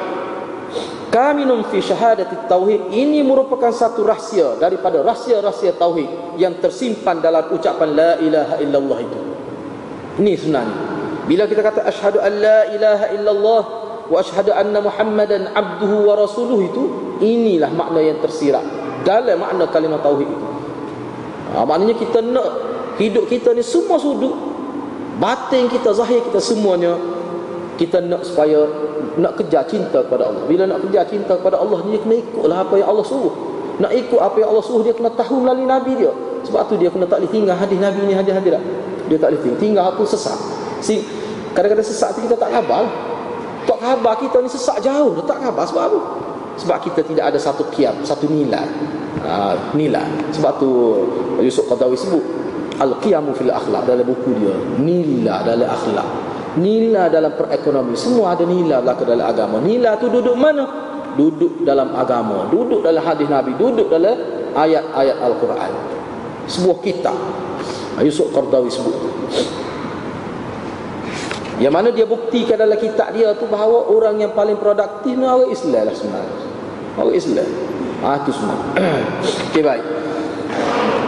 Kaminum 1.12 1.68
fi 1.68 1.84
syahadati 1.84 2.48
tauhid 2.48 2.88
ini 2.96 3.20
merupakan 3.20 3.68
satu 3.68 4.08
rahsia 4.08 4.56
daripada 4.56 5.04
rahsia-rahsia 5.04 5.76
tauhid 5.76 6.40
yang 6.40 6.56
tersimpan 6.64 7.20
dalam 7.20 7.52
ucapan 7.52 7.90
la 7.92 8.12
ilaha 8.24 8.56
illallah 8.64 9.00
itu. 9.04 9.20
Ini 10.24 10.34
sebenarnya. 10.40 10.78
Bila 11.28 11.44
kita 11.52 11.62
kata 11.68 11.84
asyhadu 11.84 12.24
an 12.24 12.32
la 12.40 12.60
ilaha 12.72 13.06
illallah 13.12 13.62
wa 14.08 14.18
asyhadu 14.24 14.56
anna 14.56 14.80
muhammadan 14.80 15.52
abduhu 15.52 16.08
wa 16.08 16.16
rasuluhu 16.16 16.62
itu 16.72 16.84
inilah 17.20 17.76
makna 17.76 18.00
yang 18.00 18.24
tersirat 18.24 18.64
dalam 19.04 19.44
makna 19.44 19.68
kalimah 19.68 20.00
tauhid 20.00 20.32
itu. 20.32 20.48
Ha, 21.52 21.68
maknanya 21.68 21.96
kita 22.00 22.24
nak 22.24 22.50
hidup 22.96 23.28
kita 23.28 23.52
ni 23.52 23.60
semua 23.60 24.00
sudut 24.00 24.32
batin 25.20 25.68
kita 25.68 25.92
zahir 25.92 26.24
kita 26.24 26.40
semuanya 26.40 26.96
kita 27.76 28.00
nak 28.00 28.24
supaya 28.24 28.64
nak 29.20 29.36
kejar 29.40 29.68
cinta 29.68 30.00
kepada 30.06 30.32
Allah. 30.32 30.44
Bila 30.48 30.64
nak 30.70 30.80
kejar 30.88 31.04
cinta 31.10 31.36
kepada 31.36 31.60
Allah, 31.60 31.84
dia 31.88 32.00
kena 32.00 32.16
ikutlah 32.20 32.58
apa 32.64 32.74
yang 32.80 32.88
Allah 32.92 33.06
suruh. 33.08 33.34
Nak 33.82 33.92
ikut 33.92 34.22
apa 34.22 34.38
yang 34.40 34.50
Allah 34.54 34.64
suruh, 34.64 34.84
dia 34.86 34.94
kena 34.96 35.10
tahu 35.12 35.44
melalui 35.44 35.68
Nabi 35.68 35.92
dia. 36.00 36.12
Sebab 36.48 36.62
tu 36.70 36.74
dia 36.78 36.90
kena 36.90 37.06
tak 37.06 37.22
boleh 37.22 37.32
tinggal 37.32 37.56
hadis 37.58 37.78
Nabi 37.78 38.00
ni 38.08 38.14
hadis-hadis 38.16 38.52
tak. 38.56 38.64
Dia 39.10 39.18
tak 39.20 39.28
boleh 39.34 39.42
tinggal. 39.44 39.60
Tinggal 39.60 39.84
aku 39.94 40.04
sesak. 40.08 40.38
Si, 40.82 41.04
kadang-kadang 41.54 41.86
sesak 41.86 42.16
tu 42.16 42.24
kita 42.24 42.36
tak 42.40 42.50
khabar. 42.54 42.88
Tak 43.68 43.78
khabar 43.78 44.14
kita 44.18 44.38
ni 44.42 44.50
sesak 44.50 44.78
jauh. 44.82 45.20
Tak 45.28 45.38
khabar. 45.38 45.64
Sebab 45.68 45.84
apa? 45.92 46.00
Sebab 46.58 46.78
kita 46.84 47.02
tidak 47.06 47.26
ada 47.34 47.40
satu 47.42 47.66
kiam, 47.74 47.94
satu 48.02 48.26
nilai. 48.30 48.66
Ha, 49.22 49.54
nilai. 49.78 50.08
Sebab 50.34 50.52
tu 50.58 50.70
Yusuf 51.44 51.68
Qadawi 51.70 51.98
sebut. 51.98 52.24
Al-qiyamu 52.82 53.38
fil 53.38 53.54
akhlak 53.54 53.86
dalam 53.86 54.02
buku 54.02 54.34
dia. 54.42 54.56
Nilai 54.82 55.46
dalam 55.46 55.70
akhlak. 55.70 56.31
Nilai 56.60 57.08
dalam 57.08 57.32
perekonomian 57.40 57.96
Semua 57.96 58.36
ada 58.36 58.44
nilai 58.44 58.84
belaka 58.84 59.08
dalam 59.08 59.24
agama. 59.24 59.64
Nilai 59.64 59.96
tu 60.04 60.12
duduk 60.12 60.36
mana? 60.36 60.68
Duduk 61.16 61.64
dalam 61.64 61.96
agama. 61.96 62.52
Duduk 62.52 62.84
dalam 62.84 63.00
hadis 63.00 63.28
Nabi. 63.32 63.56
Duduk 63.56 63.88
dalam 63.88 64.16
ayat-ayat 64.52 65.18
Al-Quran. 65.24 65.72
Sebuah 66.52 66.78
kitab. 66.84 67.16
Yusuf 68.02 68.34
Qardawi 68.34 68.72
sebut 68.72 68.98
Yang 71.62 71.74
mana 71.76 71.94
dia 71.94 72.08
buktikan 72.10 72.58
dalam 72.58 72.80
kitab 72.80 73.14
dia 73.14 73.36
tu 73.38 73.46
Bahawa 73.46 73.92
orang 73.92 74.18
yang 74.18 74.34
paling 74.34 74.58
produktif 74.58 75.14
ni 75.14 75.28
Orang 75.28 75.52
Islam 75.52 75.86
lah 75.86 75.96
sebenarnya. 75.96 76.36
Orang 77.00 77.16
Islam. 77.16 77.50
Ah 78.02 78.18
ha, 78.18 78.26
tu 78.26 78.34
semua. 78.34 78.58
Okey 79.54 79.62
baik. 79.62 79.86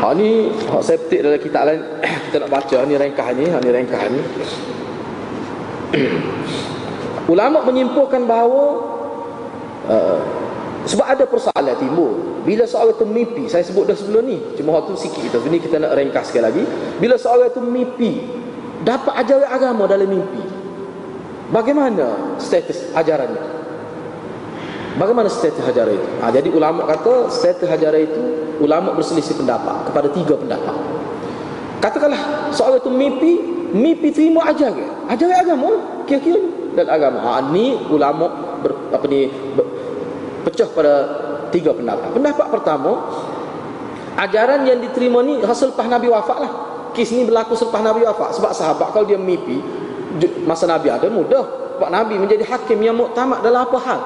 Ha, 0.05 0.13
ni 0.13 0.53
saya 0.79 1.01
petik 1.01 1.25
dalam 1.25 1.39
kitab 1.41 1.65
lain. 1.67 1.81
Kita 2.29 2.37
nak 2.45 2.51
baca. 2.53 2.77
Ni 2.85 2.93
rengkah 2.95 3.27
ni. 3.33 3.49
Ni 3.49 3.69
rengkah 3.73 4.03
ni 4.13 4.21
Ulama 7.29 7.63
menyimpulkan 7.63 8.27
bahawa 8.27 8.63
uh, 9.87 10.19
sebab 10.83 11.05
ada 11.07 11.23
persoalan 11.23 11.75
timbul. 11.79 12.43
Bila 12.43 12.67
seorang 12.67 12.99
itu 12.99 13.05
mimpi, 13.07 13.43
saya 13.47 13.63
sebut 13.63 13.87
dah 13.87 13.95
sebelum 13.95 14.27
ni, 14.27 14.37
cuma 14.59 14.75
waktu 14.83 14.99
sikit 14.99 15.23
kita. 15.23 15.39
Ini 15.39 15.57
kita 15.63 15.79
nak 15.79 15.95
ringkas 15.95 16.27
sekali 16.27 16.43
lagi. 16.43 16.63
Bila 16.99 17.15
seorang 17.15 17.55
itu 17.55 17.63
mimpi, 17.63 18.19
dapat 18.83 19.15
ajaran 19.23 19.47
agama 19.47 19.87
dalam 19.87 20.11
mimpi. 20.11 20.43
Bagaimana 21.55 22.35
status 22.35 22.91
ajarannya? 22.91 23.43
Bagaimana 24.99 25.31
status 25.31 25.63
ajaran 25.63 25.95
itu? 25.95 26.09
Ha, 26.19 26.25
jadi 26.35 26.49
ulama 26.51 26.83
kata 26.83 27.31
status 27.31 27.69
ajaran 27.71 28.01
itu 28.03 28.21
ulama 28.59 28.91
berselisih 28.91 29.39
pendapat 29.39 29.87
kepada 29.87 30.11
tiga 30.11 30.35
pendapat. 30.35 30.75
Katakanlah 31.79 32.51
seorang 32.51 32.83
itu 32.83 32.91
mimpi, 32.91 33.31
mimpi 33.73 34.13
terima 34.13 34.45
ajaran 34.47 35.09
ajaran 35.09 35.37
agama? 35.41 35.69
Kira-kira 36.05 36.39
dan 36.73 36.89
agama. 36.89 37.19
Ha, 37.21 37.31
ni 37.53 37.77
ulama 37.87 38.57
ber, 38.59 38.73
apa 38.89 39.05
ni 39.07 39.29
ber, 39.29 39.65
pecah 40.49 40.67
pada 40.73 40.93
tiga 41.53 41.71
pendapat. 41.71 42.09
Pendapat 42.11 42.47
pertama 42.49 42.91
ajaran 44.17 44.65
yang 44.65 44.81
diterima 44.81 45.21
ni 45.21 45.39
hasil 45.39 45.71
lepas 45.73 45.87
Nabi 45.87 46.09
wafat 46.09 46.37
lah. 46.41 46.51
Kes 46.93 47.09
ni 47.13 47.25
berlaku 47.25 47.57
selepas 47.57 47.81
Nabi 47.81 48.05
wafat. 48.05 48.37
Sebab 48.37 48.51
sahabat 48.53 48.93
kalau 48.93 49.05
dia 49.05 49.17
mimpi 49.17 49.61
masa 50.45 50.69
Nabi 50.69 50.89
ada 50.89 51.09
mudah. 51.09 51.61
Pak 51.81 51.89
Nabi 51.89 52.21
menjadi 52.21 52.45
hakim 52.45 52.77
yang 52.85 52.93
muktamad 52.93 53.41
dalam 53.41 53.65
apa 53.65 53.77
hal? 53.81 53.99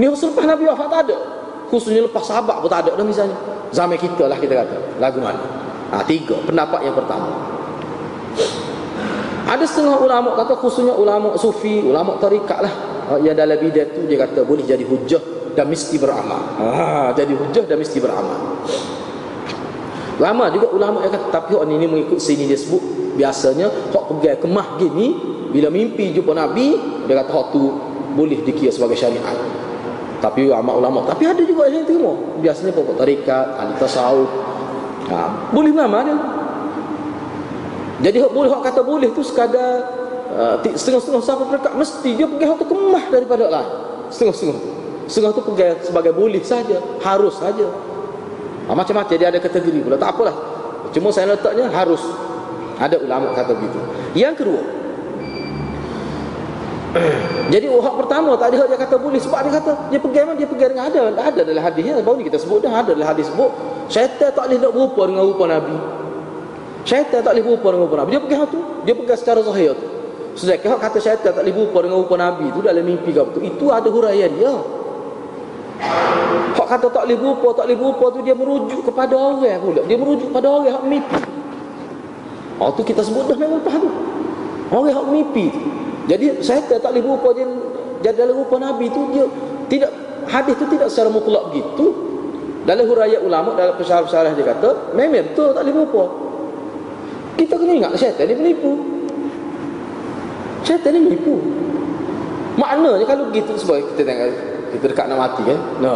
Ni 0.00 0.08
hasil 0.08 0.32
lepas 0.32 0.48
Nabi 0.48 0.64
wafat 0.68 0.86
tak 0.88 1.00
ada. 1.08 1.16
Khususnya 1.68 2.04
lepas 2.04 2.24
sahabat 2.24 2.60
pun 2.60 2.68
tak 2.68 2.88
ada 2.88 2.92
dah 2.96 3.04
misalnya. 3.04 3.36
Zaman 3.72 3.98
kita 3.98 4.30
lah 4.30 4.38
kita 4.38 4.54
kata. 4.64 4.76
Lagu 5.02 5.18
mana? 5.18 5.40
Ha, 5.92 6.00
tiga. 6.06 6.38
Pendapat 6.46 6.86
yang 6.86 6.96
pertama 6.96 7.53
ada 9.44 9.64
setengah 9.68 10.00
ulama 10.00 10.32
kata 10.40 10.56
khususnya 10.56 10.96
ulama 10.96 11.36
sufi, 11.36 11.84
ulama 11.84 12.16
tarikat 12.16 12.64
lah. 12.64 12.74
Ah, 13.04 13.20
yang 13.20 13.36
dalam 13.36 13.60
bidang 13.60 13.92
tu 13.92 14.00
dia 14.08 14.16
kata 14.16 14.48
boleh 14.48 14.64
jadi 14.64 14.80
hujah 14.80 15.52
dan 15.52 15.68
mesti 15.68 16.00
beramal. 16.00 16.40
Ha, 16.56 17.12
jadi 17.12 17.36
hujah 17.36 17.68
dan 17.68 17.76
mesti 17.76 18.00
beramal. 18.00 18.64
Lama 20.16 20.44
juga 20.48 20.72
ulama 20.72 21.04
yang 21.04 21.12
kata 21.12 21.28
tapi 21.28 21.52
orang 21.52 21.76
ini 21.76 21.84
mengikut 21.84 22.16
sini 22.16 22.48
dia 22.48 22.56
sebut 22.56 22.80
biasanya 23.20 23.68
hak 23.92 24.04
pergi 24.08 24.40
kemah 24.40 24.80
gini 24.80 25.06
bila 25.52 25.68
mimpi 25.68 26.16
jumpa 26.16 26.32
nabi 26.32 26.74
dia 27.04 27.14
kata 27.20 27.30
hak 27.30 27.46
tu 27.52 27.62
boleh 28.16 28.40
dikira 28.40 28.72
sebagai 28.72 28.96
syariat. 28.96 29.36
Tapi 30.24 30.48
ulama-ulama 30.48 31.04
tapi 31.04 31.28
ada 31.28 31.44
juga 31.44 31.68
yang 31.68 31.84
terima. 31.84 32.16
Biasanya 32.40 32.72
pokok 32.72 32.96
tarikat, 32.96 33.60
ahli 33.60 33.76
tasawuf. 33.76 34.30
Ha, 35.12 35.52
boleh 35.52 35.70
beramal 35.76 36.00
dia. 36.08 36.16
Jadi 38.04 38.20
hak 38.20 38.32
boleh 38.36 38.52
hak 38.52 38.62
kata 38.68 38.80
boleh 38.84 39.08
tu 39.16 39.24
sekadar 39.24 39.80
uh, 40.36 40.60
setengah-setengah 40.60 41.24
sahabat 41.24 41.46
mereka 41.56 41.72
mesti 41.72 42.10
dia 42.12 42.28
pergi 42.28 42.44
hak 42.44 42.56
tu 42.60 42.66
kemah 42.68 43.04
daripada 43.08 43.48
lain. 43.48 43.70
Setengah-setengah 44.12 44.56
tu. 44.60 44.70
Setengah 45.08 45.32
tu 45.32 45.40
pergi 45.40 45.88
sebagai 45.88 46.12
boleh 46.12 46.44
saja, 46.44 46.76
harus 47.00 47.40
saja. 47.40 47.64
Ha, 48.68 48.76
macam-macam 48.76 49.16
dia 49.16 49.28
ada 49.32 49.40
kategori 49.40 49.80
pula. 49.80 49.96
Tak 49.96 50.16
apalah. 50.16 50.36
Cuma 50.92 51.08
saya 51.16 51.32
letaknya 51.32 51.72
harus. 51.72 52.00
Ada 52.76 53.00
ulama 53.00 53.32
kata 53.32 53.56
begitu. 53.56 53.80
Yang 54.12 54.44
kedua. 54.44 54.60
Jadi 57.52 57.66
hak 57.66 57.94
pertama 58.04 58.36
tak 58.36 58.52
ada 58.52 58.68
dia 58.68 58.78
kata 58.78 58.96
boleh 59.00 59.18
sebab 59.18 59.48
dia 59.48 59.52
kata 59.58 59.72
dia 59.90 59.98
pergi 59.98 60.18
memang 60.22 60.36
dia 60.38 60.46
pergi 60.46 60.64
dengan 60.70 60.84
ada 60.86 61.00
ada 61.10 61.40
dalam 61.42 61.62
hadisnya 61.64 61.98
baru 62.06 62.22
ni 62.22 62.24
kita 62.30 62.38
sebut 62.38 62.62
dah 62.62 62.70
ada 62.70 62.94
dalam 62.94 63.08
hadis 63.10 63.26
sebut 63.26 63.50
syaitan 63.90 64.30
tak 64.30 64.46
boleh 64.46 64.62
nak 64.62 64.70
berupa 64.70 65.02
dengan 65.10 65.24
rupa 65.26 65.44
nabi 65.50 65.74
Syaitan 66.84 67.24
tak 67.24 67.32
boleh 67.32 67.44
berupa 67.44 67.72
dengan 67.72 67.84
rupa 67.88 67.96
Nabi. 68.04 68.10
Dia 68.12 68.20
pegang 68.20 68.44
tu, 68.52 68.60
dia 68.84 68.92
pegang 68.92 69.18
secara 69.18 69.40
zahir 69.40 69.72
tu. 69.72 69.86
Sedangkan 70.34 70.76
kata 70.76 70.98
syaitan 71.00 71.32
tak 71.32 71.42
boleh 71.42 71.54
berupa 71.56 71.78
dengan 71.80 71.98
rupa 72.04 72.14
Nabi 72.20 72.46
tu 72.52 72.60
dalam 72.60 72.84
mimpi 72.84 73.10
kau 73.16 73.26
tu, 73.32 73.40
itu 73.40 73.64
ada 73.72 73.88
huraian 73.88 74.28
dia. 74.28 74.52
Hak 76.54 76.66
kata 76.70 76.86
tak 76.92 77.02
boleh 77.08 77.18
berupa, 77.18 77.48
tak 77.56 77.64
boleh 77.66 77.78
berupa 77.80 78.04
tu 78.14 78.20
dia 78.22 78.34
merujuk 78.36 78.80
kepada 78.86 79.14
orang 79.16 79.58
pula. 79.60 79.80
Dia 79.84 79.96
merujuk 79.98 80.28
kepada 80.30 80.46
orang 80.46 80.70
hak 80.70 80.84
mimpi. 80.86 81.20
Oh 82.62 82.70
tu 82.70 82.86
kita 82.86 83.02
sebut 83.02 83.26
dah 83.26 83.36
memang 83.36 83.58
lepas 83.64 83.74
tu. 83.80 83.90
Orang 84.70 84.92
hak 84.92 85.06
mimpi 85.10 85.44
tu. 85.50 85.60
Jadi 86.04 86.44
syaitan 86.44 86.78
tak 86.78 86.92
boleh 86.92 87.04
berupa 87.04 87.28
dia 87.32 87.46
jadi 88.04 88.28
dalam 88.28 88.36
rupa 88.36 88.60
Nabi 88.60 88.92
tu 88.92 89.00
dia 89.16 89.24
tidak 89.72 89.90
hadis 90.28 90.54
tu 90.60 90.68
tidak 90.68 90.88
secara 90.92 91.08
mutlak 91.08 91.48
begitu. 91.48 91.86
Dalam 92.64 92.84
huraian 92.88 93.20
ulama 93.24 93.52
dalam 93.56 93.76
pesyarah-pesyarah 93.76 94.32
dia 94.36 94.44
kata 94.44 94.96
memang 94.96 95.32
betul 95.32 95.52
tak 95.56 95.64
boleh 95.64 95.74
berupa. 95.80 96.04
Kita 97.34 97.54
kena 97.58 97.72
ingat 97.74 97.92
syaitan 97.98 98.30
ni 98.30 98.34
penipu 98.38 98.72
Syaitan 100.62 100.90
ni 100.94 101.00
penipu 101.10 101.34
Maknanya 102.54 103.02
kalau 103.06 103.30
begitu 103.30 103.58
sebab 103.58 103.82
kita 103.94 104.06
tengok 104.06 104.28
kita 104.74 104.84
dekat 104.90 105.06
nak 105.06 105.18
mati 105.18 105.42
kan. 105.46 105.58
No. 105.78 105.94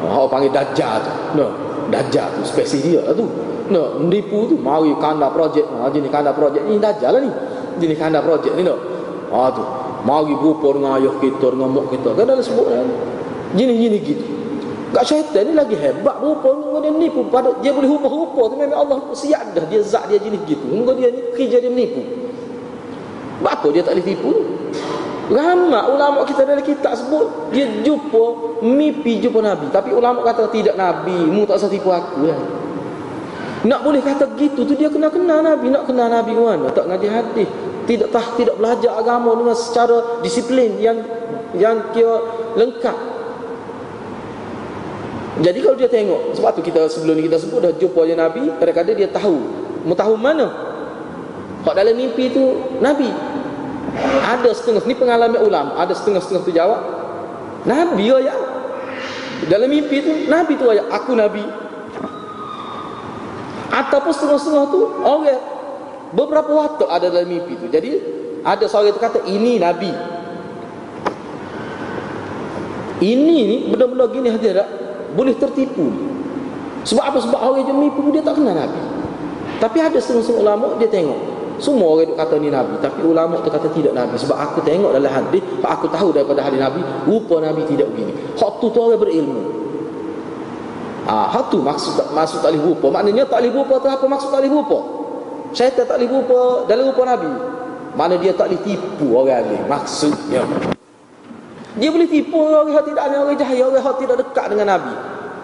Oh, 0.00 0.24
panggil 0.24 0.48
dajjal 0.52 1.04
tu. 1.04 1.12
No. 1.36 1.46
Dajjal 1.92 2.32
tu 2.36 2.42
spesies 2.48 2.80
dia 2.80 3.00
lah 3.04 3.12
tu. 3.12 3.28
No, 3.70 4.00
menipu 4.00 4.48
tu 4.48 4.56
mari 4.56 4.92
kanda 5.00 5.28
projek. 5.28 5.64
Ha 5.64 5.92
jenis 5.92 6.08
kanda 6.08 6.32
projek 6.32 6.64
ni 6.64 6.80
dajjal 6.80 7.16
lah 7.16 7.20
ni. 7.20 7.30
Jenis 7.80 7.96
kanda 8.00 8.24
projek 8.24 8.56
ni 8.56 8.64
no. 8.64 8.76
Ha 9.32 9.52
tu. 9.52 9.64
Mari 10.00 10.32
berupa 10.36 10.72
dengan 10.72 10.96
ayah 10.96 11.14
kita 11.20 11.46
dengan 11.52 11.68
mak 11.76 11.86
kita. 11.92 12.10
Kan 12.16 12.24
ada 12.24 12.40
sebut 12.40 12.66
kan. 12.72 12.88
Jenis-jenis 13.52 14.00
gitu. 14.04 14.24
Gak 14.90 15.04
syaitan 15.06 15.46
ni 15.46 15.54
lagi 15.54 15.78
hebat 15.78 16.18
berupa 16.18 16.50
dengan 16.50 16.82
dia 16.82 16.90
nipu 17.06 17.22
pada 17.30 17.54
dia 17.62 17.70
boleh 17.70 17.86
rupa-rupa 17.86 18.50
tu 18.50 18.56
memang 18.58 18.78
Allah 18.82 18.98
siap 19.14 19.54
dah 19.54 19.62
dia 19.70 19.78
zat 19.86 20.10
dia 20.10 20.18
jenis 20.18 20.42
gitu. 20.50 20.66
Mungkin 20.66 20.98
dia 20.98 21.14
ni 21.14 21.30
kerja 21.30 21.62
dia 21.62 21.70
menipu. 21.70 22.02
Apa 23.46 23.70
dia 23.70 23.86
tak 23.86 23.94
boleh 23.94 24.06
tipu? 24.06 24.30
Ramai 25.30 25.86
ulama 25.94 26.26
kita 26.26 26.42
dalam 26.42 26.66
kitab 26.66 26.98
sebut 26.98 27.54
dia 27.54 27.70
jumpa 27.86 28.58
mimpi 28.66 29.22
jumpa 29.22 29.38
Nabi. 29.38 29.70
Tapi 29.70 29.94
ulama 29.94 30.26
kata 30.26 30.50
tidak 30.50 30.74
Nabi, 30.74 31.14
mu 31.22 31.46
tak 31.46 31.62
usah 31.62 31.70
tipu 31.70 31.94
aku 31.94 32.26
lah. 32.26 32.40
Nak 33.60 33.80
boleh 33.86 34.02
kata 34.02 34.26
gitu 34.34 34.66
tu 34.66 34.74
dia 34.74 34.90
kena 34.90 35.06
kenal 35.06 35.44
Nabi, 35.44 35.70
nak 35.70 35.86
kenal 35.86 36.10
Nabi 36.10 36.34
mana? 36.34 36.66
Tak 36.74 36.90
ngaji 36.90 37.06
hadis. 37.06 37.48
Tidak 37.86 38.10
tah 38.10 38.26
tidak 38.34 38.58
belajar 38.58 38.90
agama 38.98 39.38
dengan 39.38 39.54
secara 39.54 40.18
disiplin 40.18 40.82
yang 40.82 40.98
yang 41.54 41.94
kira 41.94 42.26
lengkap. 42.58 43.19
Jadi 45.40 45.58
kalau 45.64 45.76
dia 45.76 45.88
tengok, 45.88 46.36
sebab 46.36 46.50
tu 46.52 46.60
kita 46.60 46.84
sebelum 46.92 47.16
ni 47.16 47.24
kita 47.24 47.40
sebut 47.40 47.64
dah 47.64 47.72
jumpa 47.72 48.04
je 48.04 48.12
Nabi, 48.12 48.44
kadang-kadang 48.60 48.96
dia 48.96 49.08
tahu. 49.08 49.40
Mau 49.88 49.96
mana? 50.20 50.52
Hak 51.64 51.72
dalam 51.76 51.96
mimpi 51.96 52.28
tu 52.28 52.60
Nabi. 52.80 53.08
Ada 54.20 54.52
setengah 54.52 54.84
ni 54.84 54.94
pengalaman 54.96 55.40
ulama, 55.40 55.80
ada 55.80 55.96
setengah-setengah 55.96 56.42
tu 56.44 56.52
jawab 56.52 56.80
Nabi 57.64 58.12
ya. 58.12 58.36
Dalam 59.48 59.72
mimpi 59.72 60.04
tu 60.04 60.12
Nabi 60.28 60.60
tu 60.60 60.68
ayat 60.68 60.88
aku 60.92 61.16
nabi. 61.16 61.44
Ataupun 63.72 64.12
setengah-setengah 64.12 64.64
tu 64.68 64.80
orang 65.00 65.40
beberapa 66.12 66.52
waktu 66.52 66.84
ada 66.84 67.06
dalam 67.08 67.28
mimpi 67.28 67.56
tu. 67.56 67.66
Jadi 67.72 67.96
ada 68.44 68.64
seorang 68.68 68.92
itu 68.92 69.00
kata 69.00 69.24
ini 69.24 69.56
nabi. 69.56 69.92
Ini 73.00 73.36
ni 73.48 73.56
benda-benda 73.72 74.12
gini 74.12 74.28
hadirat 74.28 74.79
boleh 75.14 75.34
tertipu. 75.36 75.88
Sebab 76.84 77.04
apa? 77.04 77.18
Sebab 77.20 77.38
orang 77.38 77.66
yang 77.68 77.76
mimpi 77.76 78.00
dia 78.14 78.24
tak 78.24 78.40
kenal 78.40 78.56
nabi. 78.56 78.80
Tapi 79.60 79.78
ada 79.78 79.98
setengah-setengah 80.00 80.40
ulama 80.40 80.66
dia 80.80 80.88
tengok. 80.88 81.20
Semua 81.60 81.92
orang 81.92 82.16
kata 82.16 82.40
ni 82.40 82.48
Nabi 82.48 82.80
Tapi 82.80 83.04
ulama 83.04 83.36
tu 83.44 83.52
kata 83.52 83.68
tidak 83.76 83.92
Nabi. 83.92 84.16
Sebab 84.16 84.32
aku 84.32 84.64
tengok 84.64 84.96
dalam 84.96 85.12
hadis 85.12 85.44
Aku 85.60 85.92
tahu 85.92 86.08
daripada 86.08 86.40
hadis 86.40 86.56
Nabi 86.56 86.80
Rupa 87.04 87.36
Nabi 87.44 87.68
tidak 87.68 87.92
begini. 87.92 88.16
Hak 88.40 88.64
tu 88.64 88.72
tu 88.72 88.80
orang 88.80 88.96
berilmu. 88.96 89.60
Ah, 91.04 91.28
ha, 91.28 91.36
hak 91.36 91.52
tu 91.52 91.60
maksud 91.60 92.00
maksud 92.16 92.40
tak 92.40 92.56
rupa. 92.56 92.88
Maknanya 92.88 93.28
tak 93.28 93.44
rupa 93.52 93.76
tu 93.76 93.88
apa 93.92 94.04
maksud 94.08 94.32
tak 94.32 94.48
rupa? 94.48 94.78
Syaitan 95.52 95.84
tak 95.84 96.00
rupa 96.00 96.64
dalam 96.64 96.88
rupa 96.88 97.02
Nabi. 97.04 97.32
Mana 97.92 98.16
dia 98.16 98.32
tak 98.32 98.54
boleh 98.54 98.62
tipu 98.62 99.18
orang 99.18 99.50
ni 99.50 99.58
Maksudnya 99.66 100.46
Dia 101.78 101.88
boleh 101.94 102.08
tipu 102.10 102.34
orang 102.34 102.66
yang 102.74 102.82
tidak 102.82 103.02
ada 103.06 103.16
orang 103.22 103.38
jahil 103.38 103.70
Orang 103.70 103.78
yang 103.78 103.98
tidak 104.02 104.16
dekat 104.26 104.46
dengan 104.50 104.66
Nabi. 104.74 104.94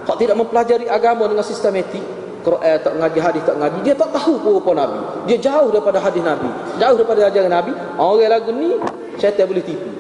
Hak 0.06 0.16
tidak 0.22 0.36
mempelajari 0.38 0.86
agama 0.90 1.26
dengan 1.30 1.46
sistematik. 1.46 2.02
Quran 2.46 2.78
tak 2.78 2.94
ngaji 2.94 3.18
hadis 3.18 3.42
tak 3.42 3.58
ngaji 3.58 3.78
dia 3.82 3.94
tak 3.98 4.10
tahu 4.14 4.38
rupa 4.38 4.70
Nabi. 4.70 4.98
Dia 5.26 5.36
jauh 5.38 5.70
daripada 5.74 5.98
hadis 5.98 6.22
Nabi. 6.22 6.46
Jauh 6.78 6.94
daripada 6.94 7.26
ajaran 7.26 7.50
Nabi. 7.50 7.72
Orang 7.98 8.30
lagu 8.30 8.50
ni 8.54 8.78
syaitan 9.18 9.50
boleh 9.50 9.66
tipu. 9.66 9.90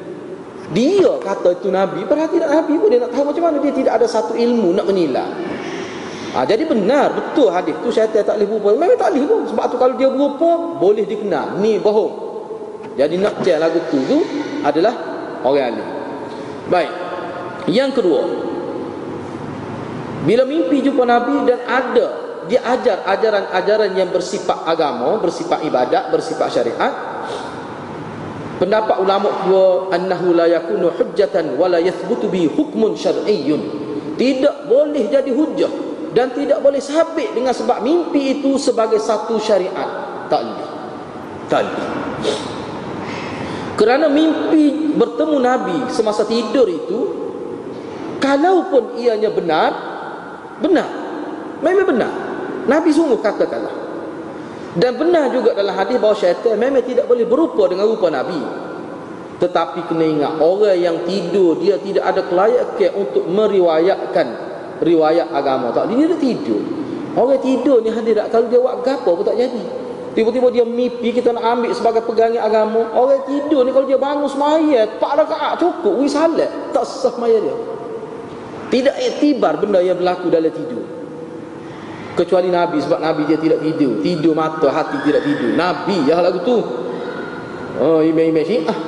Dia 0.74 1.10
kata 1.22 1.58
itu 1.58 1.70
Nabi 1.70 2.02
berarti 2.06 2.42
tak 2.42 2.50
Nabi 2.50 2.74
pun 2.78 2.88
dia 2.90 3.02
nak 3.02 3.10
tahu 3.14 3.24
macam 3.30 3.42
mana. 3.50 3.56
Dia 3.62 3.72
tidak 3.74 3.92
ada 3.98 4.06
satu 4.06 4.38
ilmu 4.38 4.78
nak 4.78 4.86
menilai. 4.86 5.30
Ha, 6.38 6.44
jadi 6.44 6.68
benar 6.68 7.16
betul 7.16 7.48
hadis 7.50 7.74
tu 7.82 7.90
syaitan 7.90 8.22
tak 8.22 8.38
boleh 8.38 8.46
berupa 8.46 8.68
memang 8.78 8.98
tak 8.98 9.10
boleh 9.10 9.26
pun. 9.26 9.40
Sebab 9.50 9.64
tu 9.66 9.76
kalau 9.78 9.94
dia 9.98 10.08
berupa 10.10 10.50
boleh 10.78 11.02
dikenal. 11.02 11.58
Ni 11.58 11.82
bohong. 11.82 12.14
Jadi 12.94 13.18
nak 13.18 13.42
cek 13.42 13.58
lagu 13.58 13.82
tu 13.90 13.98
tu 14.06 14.22
adalah 14.62 14.94
orang 15.42 15.74
alim 15.74 16.05
baik 16.66 16.92
yang 17.70 17.90
kedua 17.94 18.46
bila 20.26 20.42
mimpi 20.42 20.82
jumpa 20.82 21.06
Nabi 21.06 21.46
dan 21.46 21.62
ada 21.66 22.06
dia 22.46 22.62
ajar 22.62 23.02
ajaran-ajaran 23.06 23.90
yang 23.98 24.10
bersifat 24.14 24.66
agama, 24.66 25.18
bersifat 25.18 25.66
ibadat, 25.66 26.14
bersifat 26.14 26.48
syariat. 26.50 26.94
Pendapat 28.56 28.96
ulama 29.02 29.44
dua 29.44 29.92
annahu 29.92 30.32
la 30.32 30.48
yakunu 30.48 30.88
hujjatan 30.94 31.60
wa 31.60 31.68
la 31.68 31.82
yathbutu 31.82 32.32
bi 32.32 32.48
hukmun 32.48 32.96
syar'iyyun. 32.96 33.84
Tidak 34.16 34.64
boleh 34.64 35.12
jadi 35.12 35.28
hujjah 35.28 35.68
dan 36.16 36.32
tidak 36.32 36.64
boleh 36.64 36.80
sabit 36.80 37.36
dengan 37.36 37.52
sebab 37.52 37.84
mimpi 37.84 38.40
itu 38.40 38.56
sebagai 38.56 38.96
satu 38.96 39.36
syariat. 39.36 40.24
Tak 40.32 40.40
boleh. 40.40 40.68
Tak 41.52 41.60
boleh. 41.68 42.55
Kerana 43.76 44.08
mimpi 44.08 44.96
bertemu 44.96 45.36
Nabi 45.36 45.76
semasa 45.92 46.24
tidur 46.24 46.64
itu 46.64 47.00
kalaupun 48.24 48.96
ianya 48.96 49.28
benar, 49.28 49.70
benar. 50.64 50.88
Memang 51.60 51.86
benar. 51.88 52.12
Nabi 52.64 52.88
sungguh 52.88 53.20
katakanlah. 53.20 53.84
Dan 54.76 54.96
benar 54.96 55.32
juga 55.32 55.56
dalam 55.56 55.72
hadis 55.72 55.96
bahawa 55.96 56.16
syaitan 56.16 56.56
memang 56.56 56.84
tidak 56.84 57.08
boleh 57.08 57.24
berupa 57.28 57.68
dengan 57.68 57.84
rupa 57.88 58.08
Nabi. 58.08 58.40
Tetapi 59.36 59.92
kena 59.92 60.04
ingat 60.04 60.32
orang 60.40 60.76
yang 60.80 60.96
tidur 61.04 61.60
dia 61.60 61.76
tidak 61.76 62.04
ada 62.08 62.24
kelayakan 62.24 62.90
untuk 62.96 63.24
meriwayatkan 63.28 64.26
riwayat 64.80 65.28
agama. 65.32 65.72
Tak 65.76 65.92
dia 65.92 66.16
tidur. 66.16 66.60
Orang 67.12 67.40
tidur 67.44 67.80
ni 67.84 67.92
hadirat 67.92 68.32
kalau 68.32 68.48
dia 68.48 68.60
buat 68.60 68.80
gapo 68.84 69.20
pun 69.20 69.24
tak 69.24 69.40
jadi 69.40 69.85
tiba-tiba 70.16 70.48
dia 70.48 70.64
mimpi 70.64 71.12
kita 71.12 71.28
nak 71.36 71.44
ambil 71.44 71.70
sebagai 71.76 72.00
pegangan 72.08 72.40
agama. 72.40 72.88
Orang 72.96 73.28
tidur 73.28 73.68
ni 73.68 73.70
kalau 73.70 73.84
dia 73.84 74.00
bangun 74.00 74.24
semayat 74.32 74.96
pak 74.96 75.12
rakaat 75.12 75.60
cukup 75.60 76.00
wisalat 76.00 76.48
tak 76.72 76.88
sah 76.88 77.12
maya 77.20 77.36
dia. 77.36 77.52
Tidak 78.72 78.96
iktibar 78.96 79.60
benda 79.60 79.84
yang 79.84 80.00
berlaku 80.00 80.32
dalam 80.32 80.48
tidur. 80.48 80.82
Kecuali 82.16 82.48
Nabi 82.48 82.80
sebab 82.80 82.96
Nabi 82.96 83.28
dia 83.28 83.36
tidak 83.36 83.60
tidur. 83.60 84.00
Tidur 84.00 84.32
mata 84.32 84.72
hati 84.72 85.04
tidak 85.04 85.20
tidur. 85.20 85.52
Nabi 85.52 86.08
ya 86.08 86.24
lagu 86.24 86.40
tu. 86.40 86.58
Oh 87.76 88.00
email-email 88.00 88.48
syiah 88.48 88.78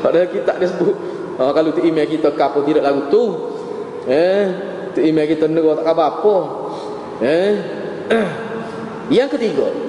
padahal 0.00 0.32
kita 0.32 0.56
dia 0.56 0.72
sebut 0.72 0.96
oh, 1.36 1.52
kalau 1.52 1.68
tu 1.68 1.84
email 1.84 2.08
kita 2.08 2.32
kapal 2.32 2.64
tidak 2.64 2.88
lagu 2.88 3.12
tu. 3.12 3.24
Eh 4.08 4.44
tu 4.96 5.04
email 5.04 5.28
kita 5.28 5.44
negara 5.52 5.84
tak 5.84 5.92
khabar 5.92 6.06
apa. 6.16 6.36
Eh 7.20 7.52
yang 9.20 9.28
ketiga 9.28 9.87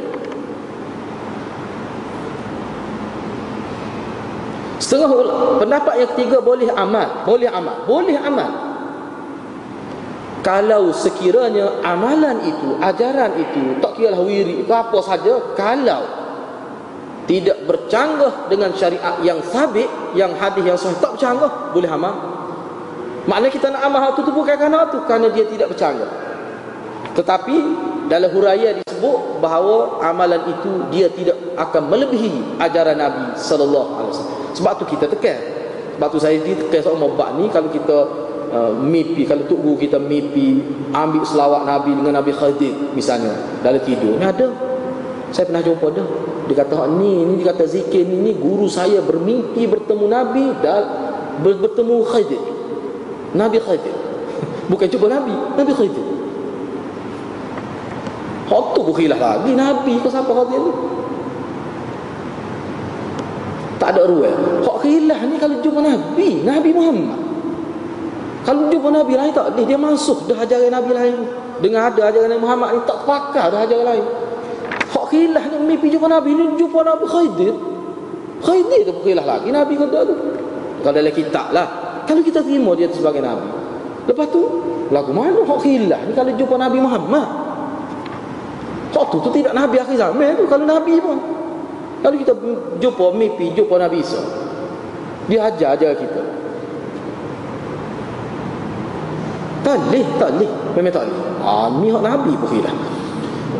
setengah 4.90 5.10
pendapat 5.62 5.94
yang 6.02 6.10
ketiga 6.18 6.38
boleh 6.42 6.70
amal 6.74 7.22
boleh 7.30 7.46
amal 7.46 7.86
boleh 7.86 8.18
amal 8.18 8.70
kalau 10.40 10.96
sekiranya 10.96 11.84
amalan 11.84 12.40
itu, 12.48 12.80
ajaran 12.80 13.36
itu, 13.44 13.76
tak 13.84 14.00
kira 14.00 14.16
lah 14.16 14.24
wiri 14.24 14.64
itu 14.64 14.72
apa 14.72 14.96
saja, 15.04 15.36
kalau 15.52 16.08
tidak 17.28 17.60
bercanggah 17.68 18.48
dengan 18.48 18.72
syariat 18.74 19.20
yang 19.20 19.44
sabit, 19.44 19.86
yang 20.16 20.32
hadis 20.40 20.64
yang 20.64 20.80
sahih, 20.80 20.96
tak 21.04 21.20
bercanggah, 21.20 21.76
boleh 21.76 21.92
amal. 21.92 22.16
Maknanya 23.28 23.52
kita 23.52 23.68
nak 23.68 23.84
amal 23.84 24.16
itu, 24.16 24.26
itu 24.26 24.32
bukan 24.32 24.56
kerana 24.56 24.88
itu, 24.88 24.98
kerana 25.04 25.28
dia 25.30 25.46
tidak 25.46 25.68
bercanggah. 25.76 26.12
Tetapi 27.20 27.56
dalam 28.10 28.34
huraya 28.34 28.74
disebut 28.74 29.38
bahawa 29.39 30.01
amalan 30.01 30.41
itu 30.49 30.72
dia 30.89 31.07
tidak 31.14 31.38
akan 31.55 31.93
melebihi 31.93 32.57
ajaran 32.57 32.97
Nabi 32.97 33.38
sallallahu 33.38 33.89
alaihi 34.01 34.12
wasallam. 34.18 34.38
Sebab 34.57 34.74
tu 34.82 34.86
kita 34.89 35.05
tekan. 35.05 35.38
Sebab 35.95 36.07
tu 36.10 36.18
saya 36.18 36.41
tekan 36.41 36.82
soal 36.82 36.97
ni 37.38 37.45
kalau 37.53 37.70
kita 37.70 37.97
uh, 38.49 38.74
mimpi 38.82 39.30
kalau 39.30 39.45
tok 39.45 39.62
guru 39.62 39.78
kita 39.78 40.01
mimpi 40.01 40.57
ambil 40.89 41.22
selawat 41.22 41.70
nabi 41.70 41.93
dengan 41.93 42.18
nabi 42.18 42.34
Khadir 42.34 42.74
misalnya 42.97 43.32
dalam 43.62 43.80
tidur 43.86 44.18
ni 44.18 44.26
ada. 44.26 44.49
Saya 45.30 45.45
pernah 45.45 45.62
jumpa 45.62 45.93
dah 45.93 46.07
dia 46.49 46.66
kata 46.66 46.89
ni 46.97 47.30
ni 47.30 47.34
dia 47.38 47.53
kata 47.53 47.70
zikir 47.70 48.01
ni, 48.10 48.18
ni 48.26 48.32
guru 48.34 48.66
saya 48.66 49.05
bermimpi 49.05 49.70
bertemu 49.70 50.05
nabi 50.10 50.49
dan 50.66 50.82
ber, 51.45 51.62
bertemu 51.62 51.95
Khadir. 52.10 52.41
Nabi 53.38 53.62
Khadir. 53.62 53.93
Bukan 54.74 54.88
cuba 54.89 55.05
nabi 55.14 55.36
nabi 55.53 55.72
Khadir 55.78 56.19
Hak 58.50 58.66
tu 58.74 58.82
berkhilah 58.82 59.20
lagi 59.22 59.54
Nabi 59.54 60.02
ke 60.02 60.08
siapa 60.10 60.32
Khadir 60.34 60.58
tu 60.58 60.74
Tak 63.78 63.89
ada 63.93 64.10
ruang 64.10 64.66
Hak 64.66 64.78
khilah 64.82 65.20
ni 65.30 65.36
kalau 65.38 65.56
jumpa 65.62 65.80
Nabi 65.86 66.41
Nabi 66.41 66.70
Muhammad 66.74 67.30
kalau 68.50 68.66
jumpa 68.72 68.89
Nabi 68.89 69.14
lain 69.14 69.30
tak 69.30 69.54
dia, 69.60 69.76
dia 69.76 69.78
masuk 69.78 70.26
dah 70.26 70.41
ajaran 70.41 70.74
Nabi 70.74 70.89
lain. 70.95 71.16
Dengan 71.62 71.91
ada 71.91 72.10
ajaran 72.10 72.34
Nabi 72.34 72.41
Muhammad 72.41 72.70
ni 72.72 72.80
tak 72.88 73.00
pakar 73.06 73.52
dah 73.52 73.62
ajaran 73.62 73.86
lain. 73.86 74.06
Hak 74.89 75.06
khilah 75.12 75.43
ni 75.54 75.56
mimpi 75.70 75.91
jumpa 75.91 76.08
Nabi 76.10 76.34
ni 76.34 76.43
jumpa 76.58 76.80
Nabi 76.82 77.06
Khidir. 77.06 77.54
Khidir 78.41 78.80
tu 78.89 78.93
khilah 79.06 79.26
lagi 79.28 79.54
Nabi 79.54 79.74
kata 79.78 79.97
tu. 80.02 80.16
Kalau 80.82 80.95
dalam 80.95 81.14
kitab 81.14 81.52
lah. 81.52 81.68
Kalau 82.08 82.26
kita 82.26 82.41
terima 82.41 82.74
dia 82.74 82.89
sebagai 82.89 83.22
Nabi. 83.22 83.45
Lepas 84.10 84.26
tu, 84.34 84.41
lagu 84.89 85.14
mana 85.14 85.45
hak 85.45 85.60
khilaf 85.62 86.02
ni 86.10 86.12
kalau 86.18 86.32
jumpa 86.34 86.56
Nabi 86.58 86.78
Muhammad? 86.82 87.28
Hak 88.90 89.06
tu 89.14 89.30
tidak 89.30 89.54
Nabi 89.54 89.76
akhir 89.78 89.96
zaman 89.98 90.34
tu 90.38 90.46
kalau 90.50 90.66
Nabi 90.66 90.98
pun. 90.98 91.18
Kalau 92.00 92.16
kita 92.16 92.34
jumpa 92.80 93.06
mimpi, 93.12 93.52
jumpa 93.54 93.76
Nabi 93.76 94.00
Isa. 94.00 94.22
Dia 95.28 95.52
ajar 95.52 95.76
ajar 95.76 95.94
kita. 96.00 96.22
Tak 99.62 99.78
boleh, 99.78 100.06
tak. 100.18 100.30
Memang 100.74 100.94
tak 100.96 101.04
boleh. 101.06 101.18
Ah, 101.44 101.68
ni 101.70 101.88
hak 101.92 102.02
Nabi 102.02 102.32
pun 102.40 102.48
khilaf. 102.50 102.78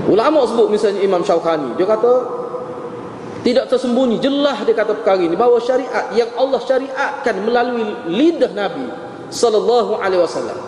Ulama 0.10 0.42
sebut 0.50 0.74
misalnya 0.74 1.06
Imam 1.06 1.22
Syaukhani, 1.22 1.78
dia 1.78 1.86
kata 1.86 2.40
tidak 3.40 3.72
tersembunyi 3.72 4.20
jelas 4.20 4.60
dia 4.68 4.76
kata 4.76 5.00
perkara 5.00 5.24
ini 5.24 5.36
bahawa 5.38 5.64
syariat 5.64 6.12
yang 6.12 6.28
Allah 6.36 6.60
syariatkan 6.60 7.36
melalui 7.48 7.88
lidah 8.12 8.52
Nabi 8.52 8.84
sallallahu 9.32 9.96
alaihi 9.96 10.20
wasallam 10.20 10.60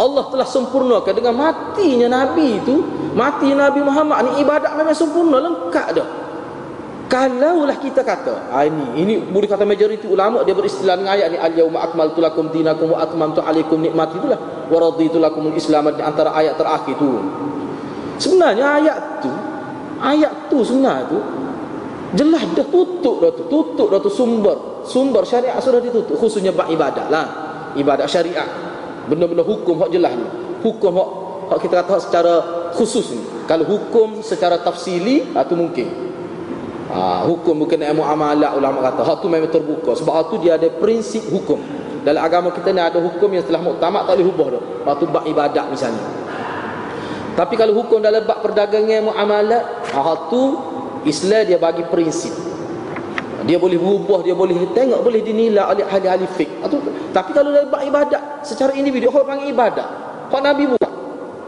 Allah 0.00 0.24
telah 0.32 0.48
sempurnakan 0.48 1.12
dengan 1.12 1.34
matinya 1.36 2.08
Nabi 2.08 2.56
itu 2.56 2.76
mati 3.14 3.52
Nabi 3.52 3.80
Muhammad 3.84 4.16
ni 4.26 4.30
ibadat 4.44 4.72
memang 4.74 4.96
sempurna 4.96 5.38
lengkap 5.40 5.86
dah 5.96 6.08
kalaulah 7.08 7.76
kita 7.80 8.04
kata 8.04 8.52
ah 8.52 8.64
ini 8.68 9.00
ini 9.00 9.14
boleh 9.24 9.48
kata 9.48 9.64
majoriti 9.64 10.04
ulama 10.04 10.44
dia 10.44 10.52
beristilah 10.52 10.96
dengan 11.00 11.16
ayat 11.16 11.28
ni 11.32 11.38
al 11.40 11.52
yauma 11.56 11.88
akmaltu 11.88 12.20
lakum 12.20 12.52
dinakum 12.52 12.92
wa 12.92 13.00
atmamtu 13.00 13.40
alaikum 13.40 13.80
nikmati 13.80 14.20
itulah 14.20 14.68
wa 14.68 14.76
raditu 14.76 15.16
lakumul 15.16 15.56
islam 15.56 15.88
di 15.96 16.04
antara 16.04 16.36
ayat 16.36 16.60
terakhir 16.60 17.00
tu 17.00 17.08
sebenarnya 18.20 18.66
ayat 18.76 18.96
tu 19.24 19.32
ayat 20.04 20.32
tu 20.52 20.58
sebenarnya 20.60 21.06
tu 21.08 21.20
Jelas 22.16 22.40
dah 22.56 22.64
tutup 22.64 23.20
dah 23.20 23.28
tu. 23.36 23.44
Tutup 23.52 23.92
dah 23.92 24.00
tu 24.00 24.08
sumber. 24.08 24.56
Sumber 24.88 25.28
syariat 25.28 25.60
sudah 25.60 25.76
ditutup. 25.82 26.16
Khususnya 26.16 26.56
bak 26.56 26.72
ibadat 26.72 27.12
lah. 27.12 27.26
Ibadat 27.76 28.08
syariat. 28.08 28.48
Benda-benda 29.12 29.44
hukum 29.44 29.76
hak 29.84 29.92
jelas 29.92 30.16
ni. 30.16 30.24
Hukum 30.64 30.96
hak, 30.96 31.08
hak 31.52 31.58
kita 31.60 31.74
kata 31.84 31.96
secara 32.00 32.34
khusus 32.74 33.14
ni. 33.14 33.22
Kalau 33.46 33.64
hukum 33.64 34.20
secara 34.20 34.60
tafsili, 34.60 35.30
ha, 35.32 35.44
mungkin. 35.52 35.88
Ha, 36.88 37.28
hukum 37.28 37.52
bukan 37.64 37.80
ilmu 37.80 38.04
amalat 38.04 38.52
ulama 38.56 38.80
kata. 38.80 39.04
Hak 39.04 39.16
tu 39.20 39.28
memang 39.28 39.52
terbuka. 39.52 39.92
Sebab 39.96 40.12
hak 40.12 40.24
tu 40.32 40.36
dia 40.40 40.56
ada 40.56 40.68
prinsip 40.72 41.24
hukum. 41.28 41.60
Dalam 42.02 42.24
agama 42.24 42.48
kita 42.54 42.72
ni 42.72 42.80
ada 42.80 42.96
hukum 42.96 43.28
yang 43.28 43.44
setelah 43.44 43.60
muktamad 43.60 44.08
tak 44.08 44.16
boleh 44.16 44.28
hubah 44.32 44.46
dah. 44.56 44.62
Hak 44.88 44.94
tu 44.96 45.04
bak 45.08 45.24
ibadat 45.28 45.66
misalnya. 45.68 46.04
Tapi 47.36 47.54
kalau 47.54 47.76
hukum 47.76 48.02
dalam 48.02 48.24
bak 48.24 48.40
perdagangan 48.40 49.12
muamalat, 49.12 49.62
ha, 49.92 49.98
hak 50.00 50.32
tu 50.32 50.42
Islam 51.04 51.44
dia 51.46 51.60
bagi 51.60 51.84
prinsip 51.86 52.48
dia 53.46 53.56
boleh 53.56 53.78
berubah 53.78 54.20
dia 54.26 54.34
boleh 54.34 54.58
tengok 54.74 55.00
boleh 55.00 55.22
dinilai 55.22 55.62
oleh 55.62 55.84
ahli-ahli 55.86 56.26
fik 56.26 56.50
tapi 57.14 57.30
kalau 57.30 57.54
dia 57.54 57.64
buat 57.70 57.80
ibadat 57.86 58.42
secara 58.42 58.74
individu 58.74 59.14
orang 59.14 59.38
panggil 59.38 59.54
ibadat 59.54 59.88
Pak 60.28 60.40
Nabi 60.44 60.62
buat 60.68 60.77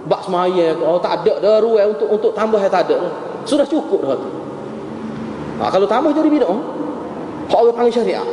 bak 0.09 0.21
semaya 0.25 0.73
oh 0.81 1.01
tak 1.03 1.25
ada 1.25 1.35
dah 1.41 1.57
ruang 1.61 1.97
untuk 1.97 2.09
untuk 2.09 2.33
tambah 2.33 2.61
tak 2.71 2.89
ada 2.89 2.97
sudah 3.45 3.67
cukup 3.69 4.01
dah 4.05 4.17
tu 4.17 4.31
ha, 5.61 5.69
kalau 5.69 5.85
tambah 5.85 6.13
jadi 6.15 6.29
bidah 6.29 6.53
hak 7.51 7.59
orang 7.59 7.77
panggil 7.77 8.01
syariat 8.01 8.27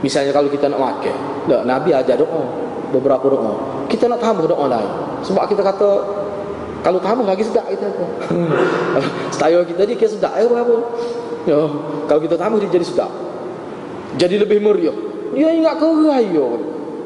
misalnya 0.00 0.32
kalau 0.32 0.48
kita 0.48 0.70
nak 0.70 0.80
makan 0.80 1.16
tak, 1.48 1.62
Nabi 1.68 1.90
ajar 1.92 2.16
doa 2.16 2.42
beberapa 2.92 3.26
doa 3.28 3.52
kita 3.92 4.08
nak 4.08 4.20
tambah 4.22 4.48
doa 4.48 4.64
lain 4.68 4.90
sebab 5.22 5.44
kita 5.48 5.60
kata 5.60 6.22
kalau 6.82 6.98
tambah 6.98 7.22
lagi 7.22 7.46
sedap 7.46 7.70
kita? 7.70 7.86
Style 9.30 9.62
kita 9.70 9.86
ni 9.86 9.94
kira 9.94 10.10
sedap 10.10 10.34
eh 10.34 10.50
apa? 10.50 10.76
Ya, 11.46 11.58
kalau 12.10 12.20
kita 12.22 12.34
tambah 12.34 12.58
dia 12.58 12.70
jadi 12.74 12.82
sedap. 12.86 13.10
Jadi 14.18 14.42
lebih 14.42 14.58
meriah. 14.58 14.94
Dia 15.30 15.54
ingat 15.54 15.78
ke 15.78 15.86
raya. 15.86 16.46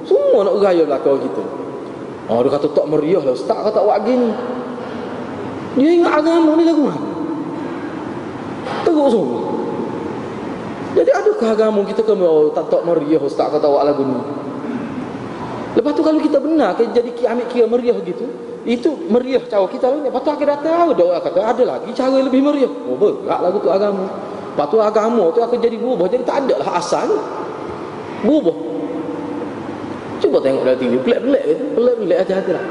Semua 0.09 0.49
nak 0.49 0.64
raya 0.64 0.83
belakang 0.89 1.21
kita. 1.21 1.45
Oh, 2.27 2.43
dia 2.43 2.51
kata 2.51 2.66
tak 2.74 2.87
meriah 2.91 3.22
lah. 3.22 3.35
Ustaz 3.35 3.59
kata 3.62 3.79
awak 3.79 4.03
gini. 4.03 4.31
Dia 5.79 5.91
ingat 5.93 6.12
agama 6.24 6.57
ni 6.59 6.64
lagu 6.66 6.83
mana? 6.83 7.01
Teruk 8.83 9.09
semua. 9.12 9.41
Jadi 10.97 11.11
adakah 11.12 11.49
agama 11.53 11.81
kita 11.85 12.01
ke 12.01 12.12
oh, 12.16 12.49
tak 12.57 12.72
tak 12.72 12.83
meriah 12.83 13.20
Ustaz 13.20 13.53
kata 13.53 13.68
awak 13.68 13.93
lagu 13.93 14.03
ni? 14.03 14.18
Lepas 15.77 15.93
tu 15.93 16.01
kalau 16.01 16.16
kita 16.16 16.41
benar 16.41 16.72
ke 16.72 16.89
jadi 16.89 17.12
ambil 17.37 17.47
kira 17.53 17.66
meriah 17.68 18.01
gitu, 18.01 18.24
itu 18.64 18.89
meriah 19.12 19.45
cara 19.45 19.68
kita 19.68 19.93
ni. 19.93 20.09
Lepas 20.09 20.24
tu 20.24 20.31
akan 20.33 20.47
datang 20.57 20.97
doa 20.97 21.20
kata 21.20 21.39
ada 21.45 21.62
lagi 21.62 21.93
cara 21.93 22.16
lebih 22.16 22.41
meriah. 22.41 22.72
Oh 22.89 22.97
berat 22.97 23.39
lagu 23.45 23.61
tu 23.61 23.68
agama. 23.70 24.09
Lepas 24.57 24.66
tu 24.72 24.77
agama 24.81 25.24
tu 25.37 25.41
akan 25.45 25.59
jadi 25.61 25.77
berubah. 25.77 26.09
Jadi 26.09 26.24
tak 26.24 26.49
ada 26.49 26.64
lah 26.64 26.81
asal. 26.81 27.12
Berubah. 28.24 28.57
Cuba 30.27 30.43
tengok 30.43 30.62
dari 30.66 30.79
TV. 30.83 30.93
Pelik-pelik 31.07 31.45
gitu. 31.47 31.64
Pelik-pelik 31.79 32.18
aja 32.18 32.43
lah. 32.51 32.64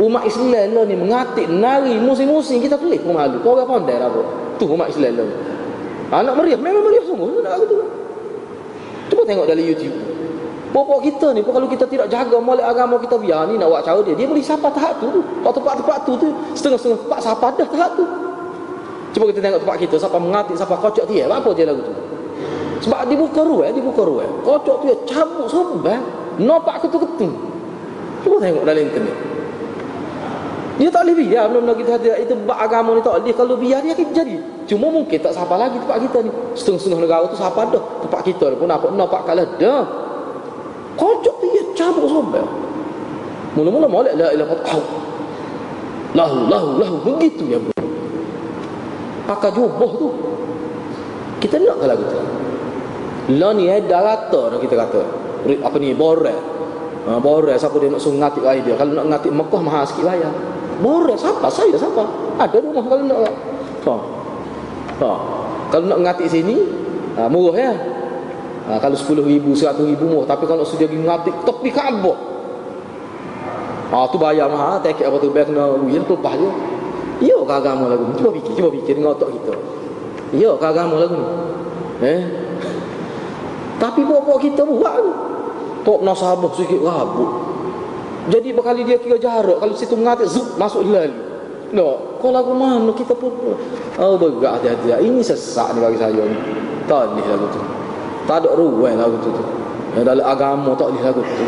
Umat 0.00 0.24
Islam 0.26 0.74
lah 0.74 0.84
ni 0.88 0.96
mengatik, 0.98 1.46
nari, 1.46 1.94
musim-musim 2.02 2.58
kita 2.58 2.74
pelik 2.80 3.04
pun 3.04 3.14
malu. 3.14 3.38
Kau 3.44 3.54
orang 3.54 3.68
pandai 3.68 4.00
lah 4.00 4.08
pun. 4.08 4.24
Tu 4.56 4.64
umat 4.64 4.88
Islam 4.88 5.20
lah. 5.20 5.28
Anak 6.24 6.34
meriah. 6.40 6.56
Memang 6.56 6.82
meriah 6.88 7.04
semua. 7.04 7.28
Nak 7.28 7.54
tu. 7.68 7.76
Cuba 9.12 9.22
tengok 9.28 9.46
dari 9.46 9.68
YouTube. 9.68 9.92
Bapak 10.74 11.06
kita 11.06 11.30
ni 11.30 11.46
kalau 11.46 11.70
kita 11.70 11.86
tidak 11.86 12.10
jaga 12.10 12.34
molek 12.42 12.66
agama 12.66 12.98
kita 12.98 13.14
biar 13.14 13.46
ni 13.46 13.54
nak 13.54 13.70
buat 13.70 13.86
cara 13.86 14.00
dia. 14.02 14.16
Dia 14.18 14.26
boleh 14.26 14.42
sapa 14.42 14.72
tahap 14.74 14.98
tu. 14.98 15.22
Waktu 15.44 15.60
tempat-tempat 15.62 15.98
tu 16.02 16.12
tu 16.18 16.28
setengah-setengah 16.58 16.98
tempat 17.04 17.20
sapa 17.22 17.46
dah 17.54 17.68
tahap 17.68 17.90
tu. 17.94 18.04
Cuba 19.14 19.30
kita 19.30 19.38
tengok 19.38 19.60
tempat 19.62 19.76
kita 19.78 19.94
siapa 20.02 20.18
mengatik 20.18 20.58
siapa 20.58 20.74
kocok 20.74 21.06
dia. 21.06 21.30
Apa 21.30 21.54
dia 21.54 21.70
lagu 21.70 21.78
tu? 21.84 21.94
Sebab 22.82 23.06
dibuka 23.06 23.46
ruang, 23.46 23.70
dibuka 23.70 24.02
ruang. 24.02 24.32
Kocok 24.42 24.76
tu 24.82 24.84
dia 24.90 24.98
cabut 25.06 25.46
sebab 25.46 26.02
nampak 26.40 26.84
ketu-ketu. 26.86 27.28
Cuba 28.24 28.36
tengok 28.40 28.64
dalam 28.64 28.82
internet. 28.82 29.16
Dia 30.74 30.90
tak 30.90 31.06
boleh 31.06 31.22
biar 31.22 31.46
benda-benda 31.46 31.74
kita 31.78 31.90
hati 31.94 32.08
Itu 32.26 32.34
bak 32.50 32.58
agama 32.66 32.98
ni 32.98 33.00
tak 33.06 33.14
boleh 33.14 33.30
Kalau 33.30 33.54
biar 33.54 33.78
dia 33.78 33.94
akan 33.94 34.10
jadi 34.10 34.42
Cuma 34.66 34.90
mungkin 34.90 35.22
tak 35.22 35.30
siapa 35.30 35.54
lagi 35.54 35.78
tempat 35.78 36.02
kita 36.02 36.18
ni 36.26 36.30
Setengah-setengah 36.58 36.98
negara 36.98 37.30
tu 37.30 37.38
siapa 37.38 37.62
dah 37.70 37.84
Tempat 38.02 38.20
kita 38.26 38.50
pun 38.58 38.66
nampak 38.66 38.90
Nampak 38.90 39.22
kalah 39.22 39.46
dah 39.54 39.86
Kocok 40.94 41.36
dia 41.42 41.62
cabut 41.74 42.06
sobat. 42.06 42.46
Mula-mula 43.58 43.86
molek 43.86 44.14
la 44.18 44.30
ilaha 44.34 44.54
illallah. 44.54 44.78
Lahu 46.14 46.38
lahu 46.46 46.68
lahu 46.78 46.94
begitu 47.02 47.50
ya. 47.50 47.58
Pakai 49.26 49.50
jubah 49.54 49.90
tu. 49.98 50.08
Kita 51.42 51.58
nak 51.58 51.76
kalau 51.82 51.96
gitu. 51.98 52.18
La 53.34 53.48
ni 53.56 53.66
ada 53.66 53.98
rata 54.02 54.40
dah 54.54 54.58
kita 54.62 54.74
kata. 54.78 55.02
Apa 55.44 55.76
ni 55.76 55.92
borel. 55.92 56.36
Ha, 57.04 57.20
borel 57.20 57.52
siapa 57.60 57.76
dia 57.76 57.92
nak 57.92 58.00
suruh 58.00 58.16
ngatik 58.16 58.44
air 58.48 58.64
dia. 58.64 58.74
Kalau 58.80 58.96
nak 58.96 59.06
ngatik 59.12 59.32
Mekah 59.32 59.60
mahal 59.60 59.84
sikit 59.84 60.08
bayar. 60.08 60.32
Borel 60.80 61.16
siapa? 61.20 61.46
Saya 61.52 61.76
siapa? 61.76 62.02
Ada 62.40 62.56
rumah 62.64 62.84
kalau 62.88 63.04
nak. 63.04 63.20
Ha. 63.84 63.94
Ha. 65.04 65.10
Kalau 65.68 65.84
nak 65.90 66.00
ngatik 66.00 66.26
sini, 66.32 66.56
ha, 67.20 67.28
murah 67.28 67.56
ya. 67.60 67.74
Ha, 68.64 68.80
kalau 68.80 68.96
10 68.96 69.20
ribu, 69.20 69.52
100 69.52 69.84
ribu 69.84 70.04
murah. 70.08 70.32
Tapi 70.32 70.48
kalau 70.48 70.64
sudah 70.64 70.88
pergi 70.88 71.04
ngatik 71.04 71.34
tepi 71.44 71.70
Kaabah. 71.70 72.18
Ha, 73.92 73.96
tu 74.08 74.16
bayar 74.16 74.48
mahal. 74.48 74.80
Tak 74.80 75.04
apa 75.04 75.16
tu 75.20 75.28
bayar 75.28 75.52
kena 75.52 75.76
rugi. 75.76 76.00
Tu 76.00 76.14
lepas 76.16 76.34
je. 76.40 76.50
Ya 77.22 77.38
ke 77.38 77.52
agama 77.52 77.86
lagu 77.86 78.10
ni? 78.10 78.18
Cuba 78.18 78.30
fikir, 78.34 78.52
cuba 78.58 78.68
fikir 78.74 78.92
dengan 78.98 79.14
otak 79.14 79.30
kita. 79.30 79.54
Ke 80.34 80.66
agama 80.66 80.98
lagu 80.98 81.14
ni? 81.14 81.26
Eh? 82.02 82.22
Tapi 83.82 84.00
bawa-bawa 84.02 84.38
kita 84.42 84.66
buat 84.66 84.94
tu. 84.98 85.12
Tok 85.84 86.00
nasabah 86.00 86.48
sikit 86.56 86.80
rabuk. 86.80 87.30
Jadi 88.32 88.56
berkali 88.56 88.88
dia 88.88 88.96
kira 88.96 89.20
jarak. 89.20 89.60
Kalau 89.60 89.74
situ 89.76 89.92
mengatik, 90.00 90.32
zup, 90.32 90.56
masuk 90.56 90.88
hilal. 90.88 91.12
No, 91.76 92.16
kau 92.22 92.32
lagu 92.32 92.56
mana 92.56 92.88
kita 92.96 93.12
pun. 93.12 93.34
Oh, 94.00 94.16
bergak 94.16 94.62
hati-hati. 94.62 95.04
Ini 95.04 95.20
sesak 95.20 95.76
ni 95.76 95.84
bagi 95.84 96.00
saya 96.00 96.22
ni. 96.24 96.38
Tak 96.88 97.12
ni 97.12 97.20
lagu 97.26 97.46
tu. 97.52 97.60
Tak 98.24 98.40
ada 98.40 98.56
ruang 98.56 98.96
lagu 98.96 99.16
tu. 99.20 99.28
tu. 99.28 99.44
Yang 99.98 100.04
dalam 100.08 100.24
agama 100.24 100.72
tak 100.72 100.88
boleh 100.88 101.04
lagu 101.04 101.20
tu. 101.20 101.46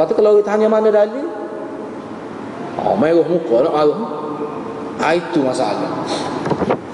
Tu 0.00 0.12
kalau 0.16 0.40
kita 0.40 0.56
tanya 0.56 0.66
mana 0.70 0.88
dalil? 0.88 1.28
Oh, 2.80 2.96
merah 2.96 3.26
muka 3.28 3.56
nak 3.66 3.74
marah. 3.76 4.00
Ah, 5.00 5.12
itu 5.12 5.40
masalah. 5.44 5.90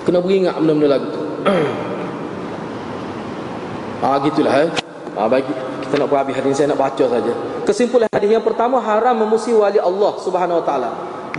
Kena 0.03 0.19
beringat 0.19 0.59
benda-benda 0.59 0.99
lagu 0.99 1.07
tu. 1.13 1.23
ah, 4.07 4.19
gitulah 4.25 4.57
eh. 4.67 4.86
Ah, 5.17 5.27
bagi 5.33 5.49
kita 5.89 5.97
nak 5.97 6.13
berhabis 6.13 6.37
hadis 6.37 6.61
saya 6.61 6.69
nak 6.71 6.81
baca 6.81 7.05
saja. 7.09 7.33
Kesimpulan 7.65 8.09
hadis 8.13 8.29
yang 8.29 8.45
pertama 8.45 8.79
haram 8.85 9.17
memusi 9.17 9.51
wali 9.57 9.81
Allah 9.81 10.13
Subhanahu 10.21 10.61
wa 10.61 10.65
taala. 10.65 10.91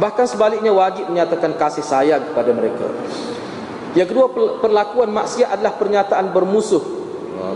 Bahkan 0.02 0.26
sebaliknya 0.26 0.74
wajib 0.74 1.10
menyatakan 1.10 1.54
kasih 1.58 1.86
sayang 1.86 2.22
kepada 2.34 2.50
mereka. 2.54 2.90
Yang 3.94 4.14
kedua 4.14 4.30
perlakuan 4.62 5.10
maksiat 5.14 5.58
adalah 5.58 5.74
pernyataan 5.78 6.30
bermusuh 6.34 6.98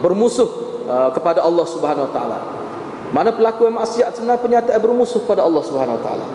bermusuh 0.01 0.49
uh, 0.89 1.09
kepada 1.13 1.45
Allah 1.45 1.65
Subhanahu 1.69 2.09
Wa 2.09 2.13
Taala. 2.13 2.39
Mana 3.11 3.29
pelaku 3.35 3.67
yang 3.67 3.77
maksiat 3.77 4.17
sebenarnya 4.17 4.41
pernyataan 4.41 4.79
bermusuh 4.81 5.19
kepada 5.25 5.45
Allah 5.45 5.61
Subhanahu 5.65 5.97
Wa 5.99 6.03
Taala. 6.03 6.25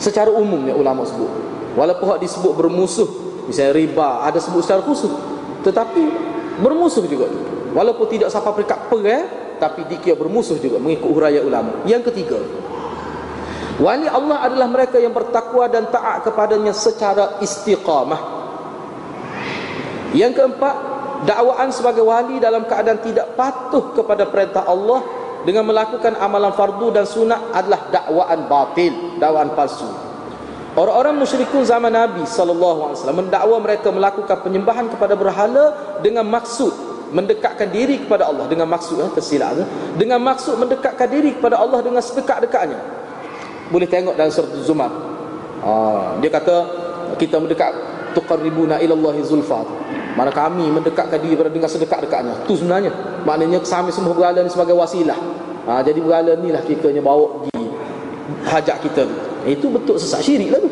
Secara 0.00 0.32
umumnya 0.32 0.74
ulama 0.74 1.04
sebut. 1.06 1.30
Walaupun 1.76 2.04
hak 2.12 2.20
disebut 2.20 2.52
bermusuh, 2.52 3.08
misalnya 3.48 3.72
riba 3.76 4.28
ada 4.28 4.36
sebut 4.36 4.60
secara 4.60 4.84
khusus, 4.84 5.08
tetapi 5.64 6.02
bermusuh 6.60 7.04
juga. 7.08 7.28
Walaupun 7.72 8.06
tidak 8.08 8.28
sampai 8.28 8.62
peringkat 8.62 8.80
perang 8.88 9.24
tapi 9.58 9.86
dikira 9.86 10.18
bermusuh 10.18 10.58
juga 10.58 10.78
mengikut 10.78 11.08
huraya 11.08 11.40
ulama 11.42 11.84
yang 11.88 12.04
ketiga 12.04 12.38
wali 13.80 14.06
Allah 14.06 14.46
adalah 14.46 14.68
mereka 14.68 15.00
yang 15.00 15.12
bertakwa 15.12 15.66
dan 15.66 15.88
taat 15.88 16.28
kepadanya 16.28 16.76
secara 16.76 17.40
istiqamah 17.40 18.20
yang 20.12 20.36
keempat 20.36 20.74
dakwaan 21.24 21.70
sebagai 21.72 22.04
wali 22.04 22.36
dalam 22.42 22.68
keadaan 22.68 23.00
tidak 23.00 23.32
patuh 23.38 23.96
kepada 23.96 24.28
perintah 24.28 24.68
Allah 24.68 25.00
dengan 25.42 25.66
melakukan 25.66 26.14
amalan 26.18 26.54
fardu 26.54 26.94
dan 26.94 27.06
sunat 27.06 27.50
adalah 27.50 27.90
dakwaan 27.90 28.46
batil, 28.46 28.94
dakwaan 29.18 29.50
palsu. 29.58 29.88
Orang-orang 30.72 31.20
musyrikun 31.20 31.68
zaman 31.68 31.92
Nabi 31.92 32.24
wasallam 32.24 33.28
mendakwa 33.28 33.56
mereka 33.60 33.92
melakukan 33.92 34.40
penyembahan 34.40 34.88
kepada 34.88 35.12
berhala 35.12 35.98
dengan 36.00 36.24
maksud 36.24 36.91
mendekatkan 37.12 37.68
diri 37.68 38.00
kepada 38.02 38.26
Allah 38.26 38.48
dengan 38.48 38.66
maksud 38.72 38.96
eh, 38.98 39.12
tersilap 39.12 39.60
eh, 39.60 39.68
dengan 40.00 40.18
maksud 40.24 40.56
mendekatkan 40.56 41.06
diri 41.12 41.36
kepada 41.36 41.60
Allah 41.60 41.84
dengan 41.84 42.00
sedekat-dekatnya. 42.00 42.80
Boleh 43.68 43.88
tengok 43.88 44.16
dalam 44.16 44.32
surah 44.32 44.52
Zumar. 44.64 44.92
Ha, 45.62 45.70
dia 46.18 46.30
kata 46.32 46.56
kita 47.16 47.38
mendekat 47.38 47.70
tuqarribuna 48.16 48.80
ila 48.80 48.92
Allah 48.96 49.14
zulfa. 49.24 49.62
Mana 50.12 50.28
kami 50.28 50.68
mendekatkan 50.68 51.16
diri 51.20 51.36
kepada 51.36 51.52
dengan 51.52 51.70
sedekat-dekatnya. 51.72 52.44
Itu 52.44 52.60
sebenarnya. 52.60 52.92
Maknanya 53.24 53.64
kami 53.64 53.88
semua 53.94 54.12
berhala 54.12 54.44
ni 54.44 54.50
sebagai 54.52 54.76
wasilah. 54.76 55.16
Ha, 55.68 55.80
jadi 55.80 56.02
berhala 56.02 56.36
ni 56.36 56.50
lah 56.50 56.60
kiranya 56.66 57.00
bawa 57.00 57.48
pergi 57.48 57.64
hajat 58.48 58.76
kita 58.82 59.02
tu. 59.08 59.16
Itu 59.48 59.66
betul 59.72 59.96
sesat 59.96 60.20
syirik 60.20 60.52
lah 60.52 60.60
tu. 60.60 60.70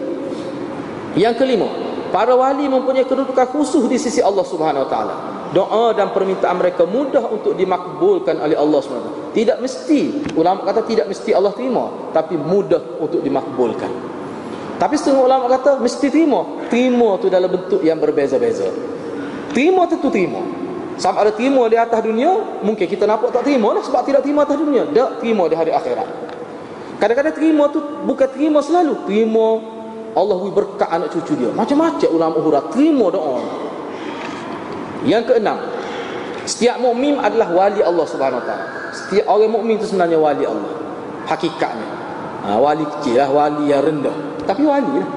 Yang 1.19 1.43
kelima, 1.43 1.67
para 2.15 2.35
wali 2.39 2.71
mempunyai 2.71 3.07
kedudukan 3.07 3.47
khusus 3.51 3.87
di 3.91 3.99
sisi 3.99 4.23
Allah 4.23 4.47
Subhanahu 4.47 4.87
Wa 4.87 4.91
Taala. 4.91 5.17
Doa 5.51 5.91
dan 5.99 6.15
permintaan 6.15 6.63
mereka 6.63 6.87
mudah 6.87 7.27
untuk 7.27 7.59
dimakbulkan 7.59 8.39
oleh 8.39 8.55
Allah 8.55 8.79
SWT. 8.79 9.35
Tidak 9.35 9.59
mesti, 9.59 10.31
ulama 10.39 10.63
kata 10.63 10.87
tidak 10.87 11.11
mesti 11.11 11.35
Allah 11.35 11.51
terima, 11.51 11.91
tapi 12.15 12.39
mudah 12.39 13.03
untuk 13.03 13.19
dimakbulkan. 13.19 13.91
Tapi 14.79 14.95
setengah 14.95 15.27
ulama 15.27 15.45
kata 15.51 15.83
mesti 15.83 16.07
terima. 16.07 16.47
Terima 16.71 17.19
tu 17.19 17.27
dalam 17.27 17.51
bentuk 17.51 17.83
yang 17.83 17.99
berbeza-beza. 17.99 18.71
Terima 19.51 19.91
tentu 19.91 20.07
terima. 20.07 20.39
Sama 20.97 21.27
ada 21.27 21.35
terima 21.35 21.67
di 21.67 21.75
atas 21.75 21.99
dunia, 21.99 22.63
mungkin 22.63 22.87
kita 22.87 23.09
nampak 23.09 23.35
tak 23.35 23.43
terima 23.43 23.75
lah 23.75 23.83
sebab 23.83 24.07
tidak 24.07 24.23
terima 24.23 24.47
atas 24.47 24.55
dunia. 24.55 24.87
Tak 24.87 25.19
terima 25.19 25.51
di 25.51 25.57
hari 25.59 25.75
akhirat. 25.75 26.09
Kadang-kadang 27.03 27.35
terima 27.35 27.67
tu 27.73 27.81
bukan 28.07 28.29
terima 28.31 28.63
selalu. 28.63 29.03
Terima 29.09 29.47
Allah 30.15 30.37
beri 30.37 30.53
berkat 30.53 30.89
anak 30.91 31.09
cucu 31.11 31.35
dia. 31.35 31.51
Macam-macam 31.51 32.09
ulama 32.13 32.39
hurah 32.39 32.65
terima 32.71 33.07
doa. 33.11 33.70
Yang 35.05 35.33
keenam, 35.33 35.57
setiap 36.45 36.77
mukmin 36.81 37.17
adalah 37.17 37.49
wali 37.53 37.81
Allah 37.81 38.07
Subhanahu 38.09 38.43
taala. 38.45 38.67
Setiap 38.91 39.25
orang 39.31 39.53
mukmin 39.53 39.79
itu 39.79 39.87
sebenarnya 39.89 40.19
wali 40.19 40.45
Allah. 40.45 40.73
Hakikatnya. 41.29 41.89
Ha, 42.41 42.57
wali 42.57 42.85
kecil 42.99 43.21
lah, 43.21 43.29
wali 43.31 43.71
yang 43.71 43.85
rendah. 43.85 44.17
Tapi 44.49 44.63
wali 44.65 44.93
lah. 44.99 45.09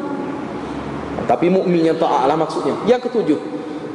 Tapi 1.24 1.48
mukmin 1.48 1.88
yang 1.88 1.98
taat 1.98 2.28
lah 2.28 2.36
maksudnya. 2.36 2.76
Yang 2.84 3.10
ketujuh, 3.10 3.40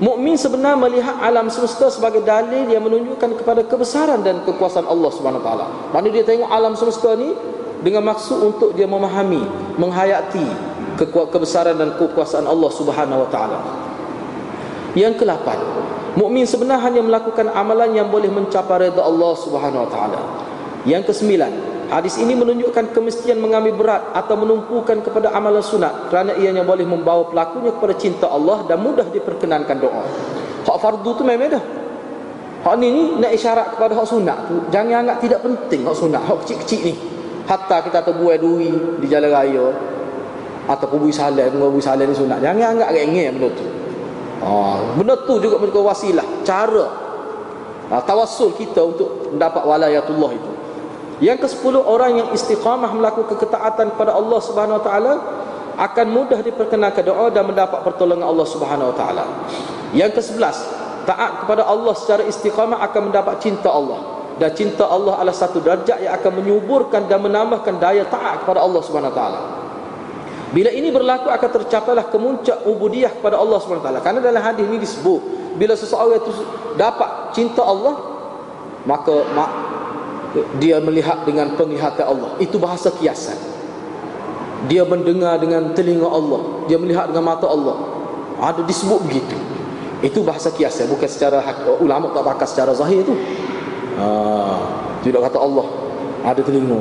mukmin 0.01 0.34
sebenar 0.34 0.74
melihat 0.80 1.14
alam 1.20 1.53
semesta 1.53 1.93
sebagai 1.93 2.24
dalil 2.24 2.66
yang 2.66 2.82
menunjukkan 2.82 3.39
kepada 3.39 3.62
kebesaran 3.68 4.24
dan 4.24 4.43
kekuasaan 4.43 4.89
Allah 4.89 5.11
Subhanahu 5.12 5.45
taala. 5.45 5.66
Mana 5.93 6.09
dia 6.09 6.24
tengok 6.24 6.49
alam 6.49 6.74
semesta 6.74 7.14
ni 7.14 7.32
dengan 7.84 8.03
maksud 8.11 8.39
untuk 8.43 8.70
dia 8.74 8.89
memahami, 8.91 9.45
menghayati 9.78 10.47
kebesaran 11.07 11.78
dan 11.78 11.95
kekuasaan 11.95 12.49
Allah 12.49 12.70
Subhanahu 12.74 13.22
wa 13.24 13.30
taala. 13.30 13.88
Yang 14.99 15.22
kelapan, 15.22 15.55
mukmin 16.18 16.42
sebenar 16.42 16.82
hanya 16.82 16.99
melakukan 17.07 17.55
amalan 17.55 17.94
yang 17.94 18.11
boleh 18.11 18.26
mencapai 18.26 18.90
redha 18.90 18.99
Allah 18.99 19.32
Subhanahu 19.38 19.86
wa 19.86 19.90
taala. 19.94 20.20
Yang 20.82 21.14
kesembilan, 21.14 21.53
hadis 21.86 22.18
ini 22.18 22.34
menunjukkan 22.34 22.90
kemestian 22.90 23.38
mengambil 23.38 23.78
berat 23.78 24.03
atau 24.11 24.34
menumpukan 24.34 24.99
kepada 24.99 25.30
amalan 25.30 25.62
sunat 25.62 26.11
kerana 26.11 26.34
ianya 26.34 26.66
boleh 26.66 26.82
membawa 26.82 27.30
pelakunya 27.30 27.70
kepada 27.70 27.94
cinta 27.94 28.26
Allah 28.26 28.66
dan 28.66 28.82
mudah 28.82 29.07
diperkenankan 29.07 29.78
doa. 29.78 30.03
Hak 30.66 30.76
fardu 30.82 31.11
tu 31.14 31.22
memang 31.22 31.55
dah. 31.55 31.64
Hak 32.66 32.74
ni 32.82 32.90
ni 32.90 33.03
nak 33.22 33.30
isyarat 33.30 33.78
kepada 33.78 33.94
hak 33.94 34.07
sunat 34.11 34.51
tu. 34.51 34.59
Jangan 34.74 35.07
anggap 35.07 35.22
tidak 35.22 35.46
penting 35.46 35.86
hak 35.86 35.94
sunat, 35.94 36.22
hak 36.26 36.42
kecil-kecil 36.42 36.80
ni 36.90 36.94
hatta 37.49 37.80
kita 37.80 38.05
terbuai 38.05 38.36
duri 38.36 38.68
di 39.01 39.07
jalan 39.09 39.32
raya 39.32 39.66
ataupun 40.68 41.09
bui 41.09 41.12
salat 41.12 41.49
bui 41.49 41.80
salat 41.80 42.05
ni 42.05 42.12
sunat 42.12 42.44
jangan 42.44 42.76
anggap 42.76 42.92
rengeh 42.92 43.32
benda 43.32 43.49
tu 43.57 43.64
ha, 44.43 44.49
benda 44.97 45.14
tu 45.22 45.39
juga 45.43 45.59
menjadi 45.59 45.82
wasilah 45.82 46.26
cara 46.43 46.86
ha, 47.91 48.01
tawassul 48.03 48.55
kita 48.55 48.80
untuk 48.82 49.34
mendapat 49.34 49.62
walayatullah 49.62 50.30
itu 50.34 50.51
yang 51.18 51.39
ke 51.39 51.51
sepuluh 51.51 51.82
orang 51.82 52.22
yang 52.22 52.28
istiqamah 52.30 52.95
melakukan 52.95 53.34
ketaatan 53.34 53.91
kepada 53.95 54.14
Allah 54.14 54.39
Subhanahu 54.39 54.78
Wa 54.78 54.84
Taala 54.86 55.14
akan 55.78 56.07
mudah 56.11 56.39
diperkenalkan 56.43 57.03
doa 57.07 57.30
dan 57.30 57.43
mendapat 57.47 57.82
pertolongan 57.82 58.26
Allah 58.26 58.47
Subhanahu 58.47 58.95
Wa 58.95 58.97
Taala. 58.99 59.24
Yang 59.91 60.11
ke 60.14 60.20
sebelas 60.30 60.62
taat 61.11 61.43
kepada 61.43 61.66
Allah 61.66 61.95
secara 61.99 62.22
istiqamah 62.22 62.78
akan 62.86 63.11
mendapat 63.11 63.34
cinta 63.43 63.66
Allah 63.66 64.18
dan 64.39 64.55
cinta 64.55 64.86
Allah 64.86 65.18
adalah 65.18 65.34
satu 65.34 65.59
darjat 65.59 65.99
yang 65.99 66.14
akan 66.14 66.32
menyuburkan 66.39 67.11
dan 67.11 67.18
menambahkan 67.18 67.82
daya 67.82 68.07
taat 68.07 68.47
kepada 68.47 68.62
Allah 68.62 68.80
Subhanahu 68.86 69.14
taala. 69.14 69.41
Bila 70.49 70.72
ini 70.72 70.88
berlaku 70.88 71.28
akan 71.28 71.51
tercapailah 71.61 72.09
kemuncak 72.09 72.64
ubudiyah 72.64 73.12
kepada 73.12 73.36
Allah 73.36 73.61
taala. 73.61 74.01
Karena 74.01 74.24
dalam 74.24 74.40
hadis 74.40 74.64
ini 74.64 74.80
disebut 74.80 75.20
bila 75.61 75.76
seseorang 75.76 76.22
itu 76.22 76.32
dapat 76.78 77.36
cinta 77.36 77.61
Allah 77.61 77.99
maka 78.88 79.12
mak, 79.36 79.51
dia 80.57 80.80
melihat 80.80 81.28
dengan 81.28 81.53
penglihatan 81.53 82.09
Allah. 82.09 82.40
Itu 82.40 82.57
bahasa 82.57 82.88
kiasan. 82.88 83.36
Dia 84.72 84.82
mendengar 84.88 85.36
dengan 85.38 85.76
telinga 85.76 86.09
Allah, 86.09 86.64
dia 86.66 86.80
melihat 86.80 87.12
dengan 87.12 87.28
mata 87.28 87.46
Allah. 87.46 87.76
Ada 88.40 88.64
disebut 88.64 89.05
begitu. 89.05 89.36
Itu 90.01 90.22
bahasa 90.22 90.55
kiasan 90.55 90.88
bukan 90.88 91.11
secara 91.11 91.42
ulama 91.82 92.14
tak 92.14 92.24
pakai 92.24 92.46
secara 92.46 92.70
zahir 92.72 93.03
tu. 93.03 93.18
Ha, 93.99 94.07
tidak 95.03 95.26
kata 95.28 95.38
Allah 95.42 95.66
ada 96.22 96.40
telinga. 96.40 96.80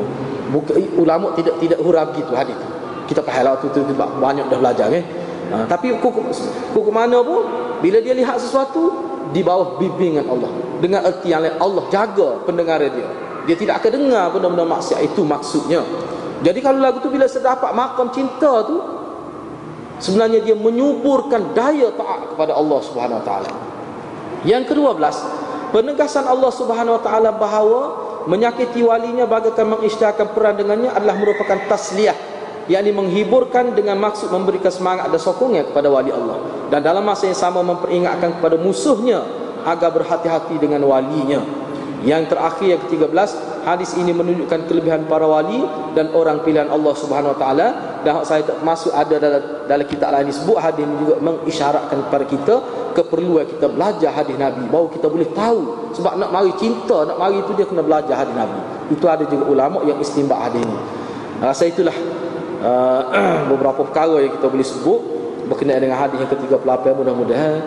Bukan 0.54 0.74
ulama 0.96 1.34
tidak 1.36 1.60
tidak 1.60 1.82
huraf 1.82 2.14
gitu 2.14 2.32
hadis 2.38 2.56
tu. 2.56 2.77
Kita 3.08 3.24
faham 3.24 3.44
lah 3.48 3.56
tu, 3.58 3.72
tu, 3.72 3.82
tu 3.88 3.94
banyak 3.96 4.52
dah 4.52 4.60
belajar 4.60 4.92
eh. 4.92 5.04
Ha, 5.48 5.64
tapi 5.64 5.96
hukum, 5.96 6.28
hukum 6.76 6.92
mana 6.92 7.24
pun 7.24 7.48
bila 7.80 8.04
dia 8.04 8.12
lihat 8.12 8.36
sesuatu 8.36 8.92
di 9.32 9.40
bawah 9.40 9.80
bimbingan 9.80 10.28
Allah 10.28 10.52
dengan 10.84 11.08
erti 11.08 11.32
yang 11.32 11.40
lain 11.40 11.56
Allah 11.56 11.84
jaga 11.88 12.44
pendengaran 12.44 12.92
dia. 12.92 13.08
Dia 13.48 13.56
tidak 13.56 13.80
akan 13.80 13.92
dengar 13.96 14.26
benda-benda 14.36 14.68
maksiat 14.68 15.00
itu 15.08 15.24
maksudnya. 15.24 15.80
Jadi 16.44 16.60
kalau 16.60 16.84
lagu 16.84 17.00
tu 17.00 17.08
bila 17.08 17.24
sedapat 17.32 17.72
makam 17.72 18.12
cinta 18.12 18.68
tu 18.68 18.76
sebenarnya 20.04 20.44
dia 20.44 20.54
menyuburkan 20.54 21.56
daya 21.56 21.96
taat 21.96 22.36
kepada 22.36 22.52
Allah 22.52 22.80
Subhanahu 22.84 23.24
Wa 23.24 23.26
Taala. 23.26 23.52
Yang 24.44 24.76
kedua 24.76 24.94
belas, 24.94 25.24
Penegasan 25.68 26.24
Allah 26.24 26.48
Subhanahu 26.48 26.96
Wa 27.00 27.04
Taala 27.04 27.32
bahawa 27.36 27.82
menyakiti 28.28 28.80
walinya 28.84 29.28
bagaikan 29.28 29.68
mengisytiharkan 29.68 30.32
peran 30.32 30.56
dengannya 30.56 30.92
adalah 30.92 31.16
merupakan 31.20 31.60
tasliyah 31.68 32.16
yakni 32.68 32.92
menghiburkan 32.92 33.74
dengan 33.74 34.00
maksud 34.00 34.32
memberikan 34.32 34.72
semangat 34.72 35.08
dan 35.12 35.20
sokongan 35.20 35.72
kepada 35.72 35.88
wali 35.88 36.12
Allah. 36.12 36.68
Dan 36.68 36.84
dalam 36.84 37.04
masa 37.04 37.32
yang 37.32 37.40
sama 37.40 37.64
memperingatkan 37.64 38.40
kepada 38.40 38.60
musuhnya 38.60 39.24
agar 39.64 39.92
berhati-hati 39.92 40.60
dengan 40.60 40.84
walinya. 40.88 41.44
Yang 42.06 42.38
terakhir 42.38 42.68
yang 42.78 42.82
ke-13 42.86 43.30
hadis 43.66 43.98
ini 43.98 44.14
menunjukkan 44.14 44.70
kelebihan 44.70 45.10
para 45.10 45.26
wali 45.26 45.66
dan 45.98 46.14
orang 46.14 46.46
pilihan 46.46 46.70
Allah 46.70 46.94
Subhanahu 46.94 47.34
Wa 47.36 47.40
Taala. 47.42 47.68
Dan 48.06 48.22
saya 48.24 48.46
tak 48.46 48.62
masuk 48.62 48.94
ada 48.94 49.18
dalam 49.18 49.42
dalam 49.66 49.86
kitab 49.90 50.14
lain 50.14 50.30
disebut 50.30 50.56
hadis 50.62 50.86
ini 50.86 50.96
juga 51.04 51.16
mengisyaratkan 51.20 51.98
kepada 52.08 52.26
kita 52.30 52.56
keperluan 52.96 53.46
kita 53.50 53.68
belajar 53.68 54.10
hadis 54.14 54.38
Nabi. 54.38 54.64
Baru 54.70 54.88
kita 54.94 55.10
boleh 55.12 55.28
tahu 55.34 55.92
sebab 55.98 56.16
nak 56.16 56.30
mari 56.32 56.54
cinta 56.56 57.04
nak 57.04 57.18
mari 57.18 57.42
itu 57.42 57.52
dia 57.58 57.66
kena 57.66 57.84
belajar 57.84 58.16
hadis 58.16 58.36
Nabi. 58.38 58.60
Itu 58.94 59.06
ada 59.10 59.26
juga 59.28 59.44
ulama 59.50 59.84
yang 59.84 59.98
istimbak 60.00 60.38
hadis 60.38 60.64
ini. 60.64 60.78
Rasa 61.38 61.70
itulah 61.70 61.94
uh, 62.62 63.02
beberapa 63.52 63.86
perkara 63.88 64.22
yang 64.24 64.34
kita 64.38 64.48
boleh 64.50 64.68
sebut 64.68 65.02
berkenaan 65.48 65.80
dengan 65.80 65.98
hadis 65.98 66.20
yang 66.20 66.32
ke-38 66.32 66.86
mudah-mudahan 66.92 67.60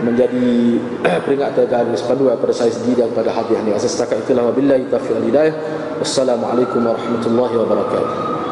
menjadi 0.00 0.80
peringatan 1.24 1.64
dan 1.68 1.92
sepanduan 1.96 2.36
kepada 2.40 2.54
saya 2.56 2.72
sendiri 2.72 3.04
dan 3.04 3.08
kepada 3.12 3.30
hadis 3.32 3.56
ini. 3.60 3.70
Saya 3.76 3.92
setakat 3.92 4.16
itulah 4.24 4.52
wabillahi 4.52 4.88
taufiq 4.88 5.14
wal 5.20 5.26
hidayah. 5.28 5.54
Wassalamualaikum 6.00 6.80
warahmatullahi 6.84 7.54
wabarakatuh. 7.56 8.45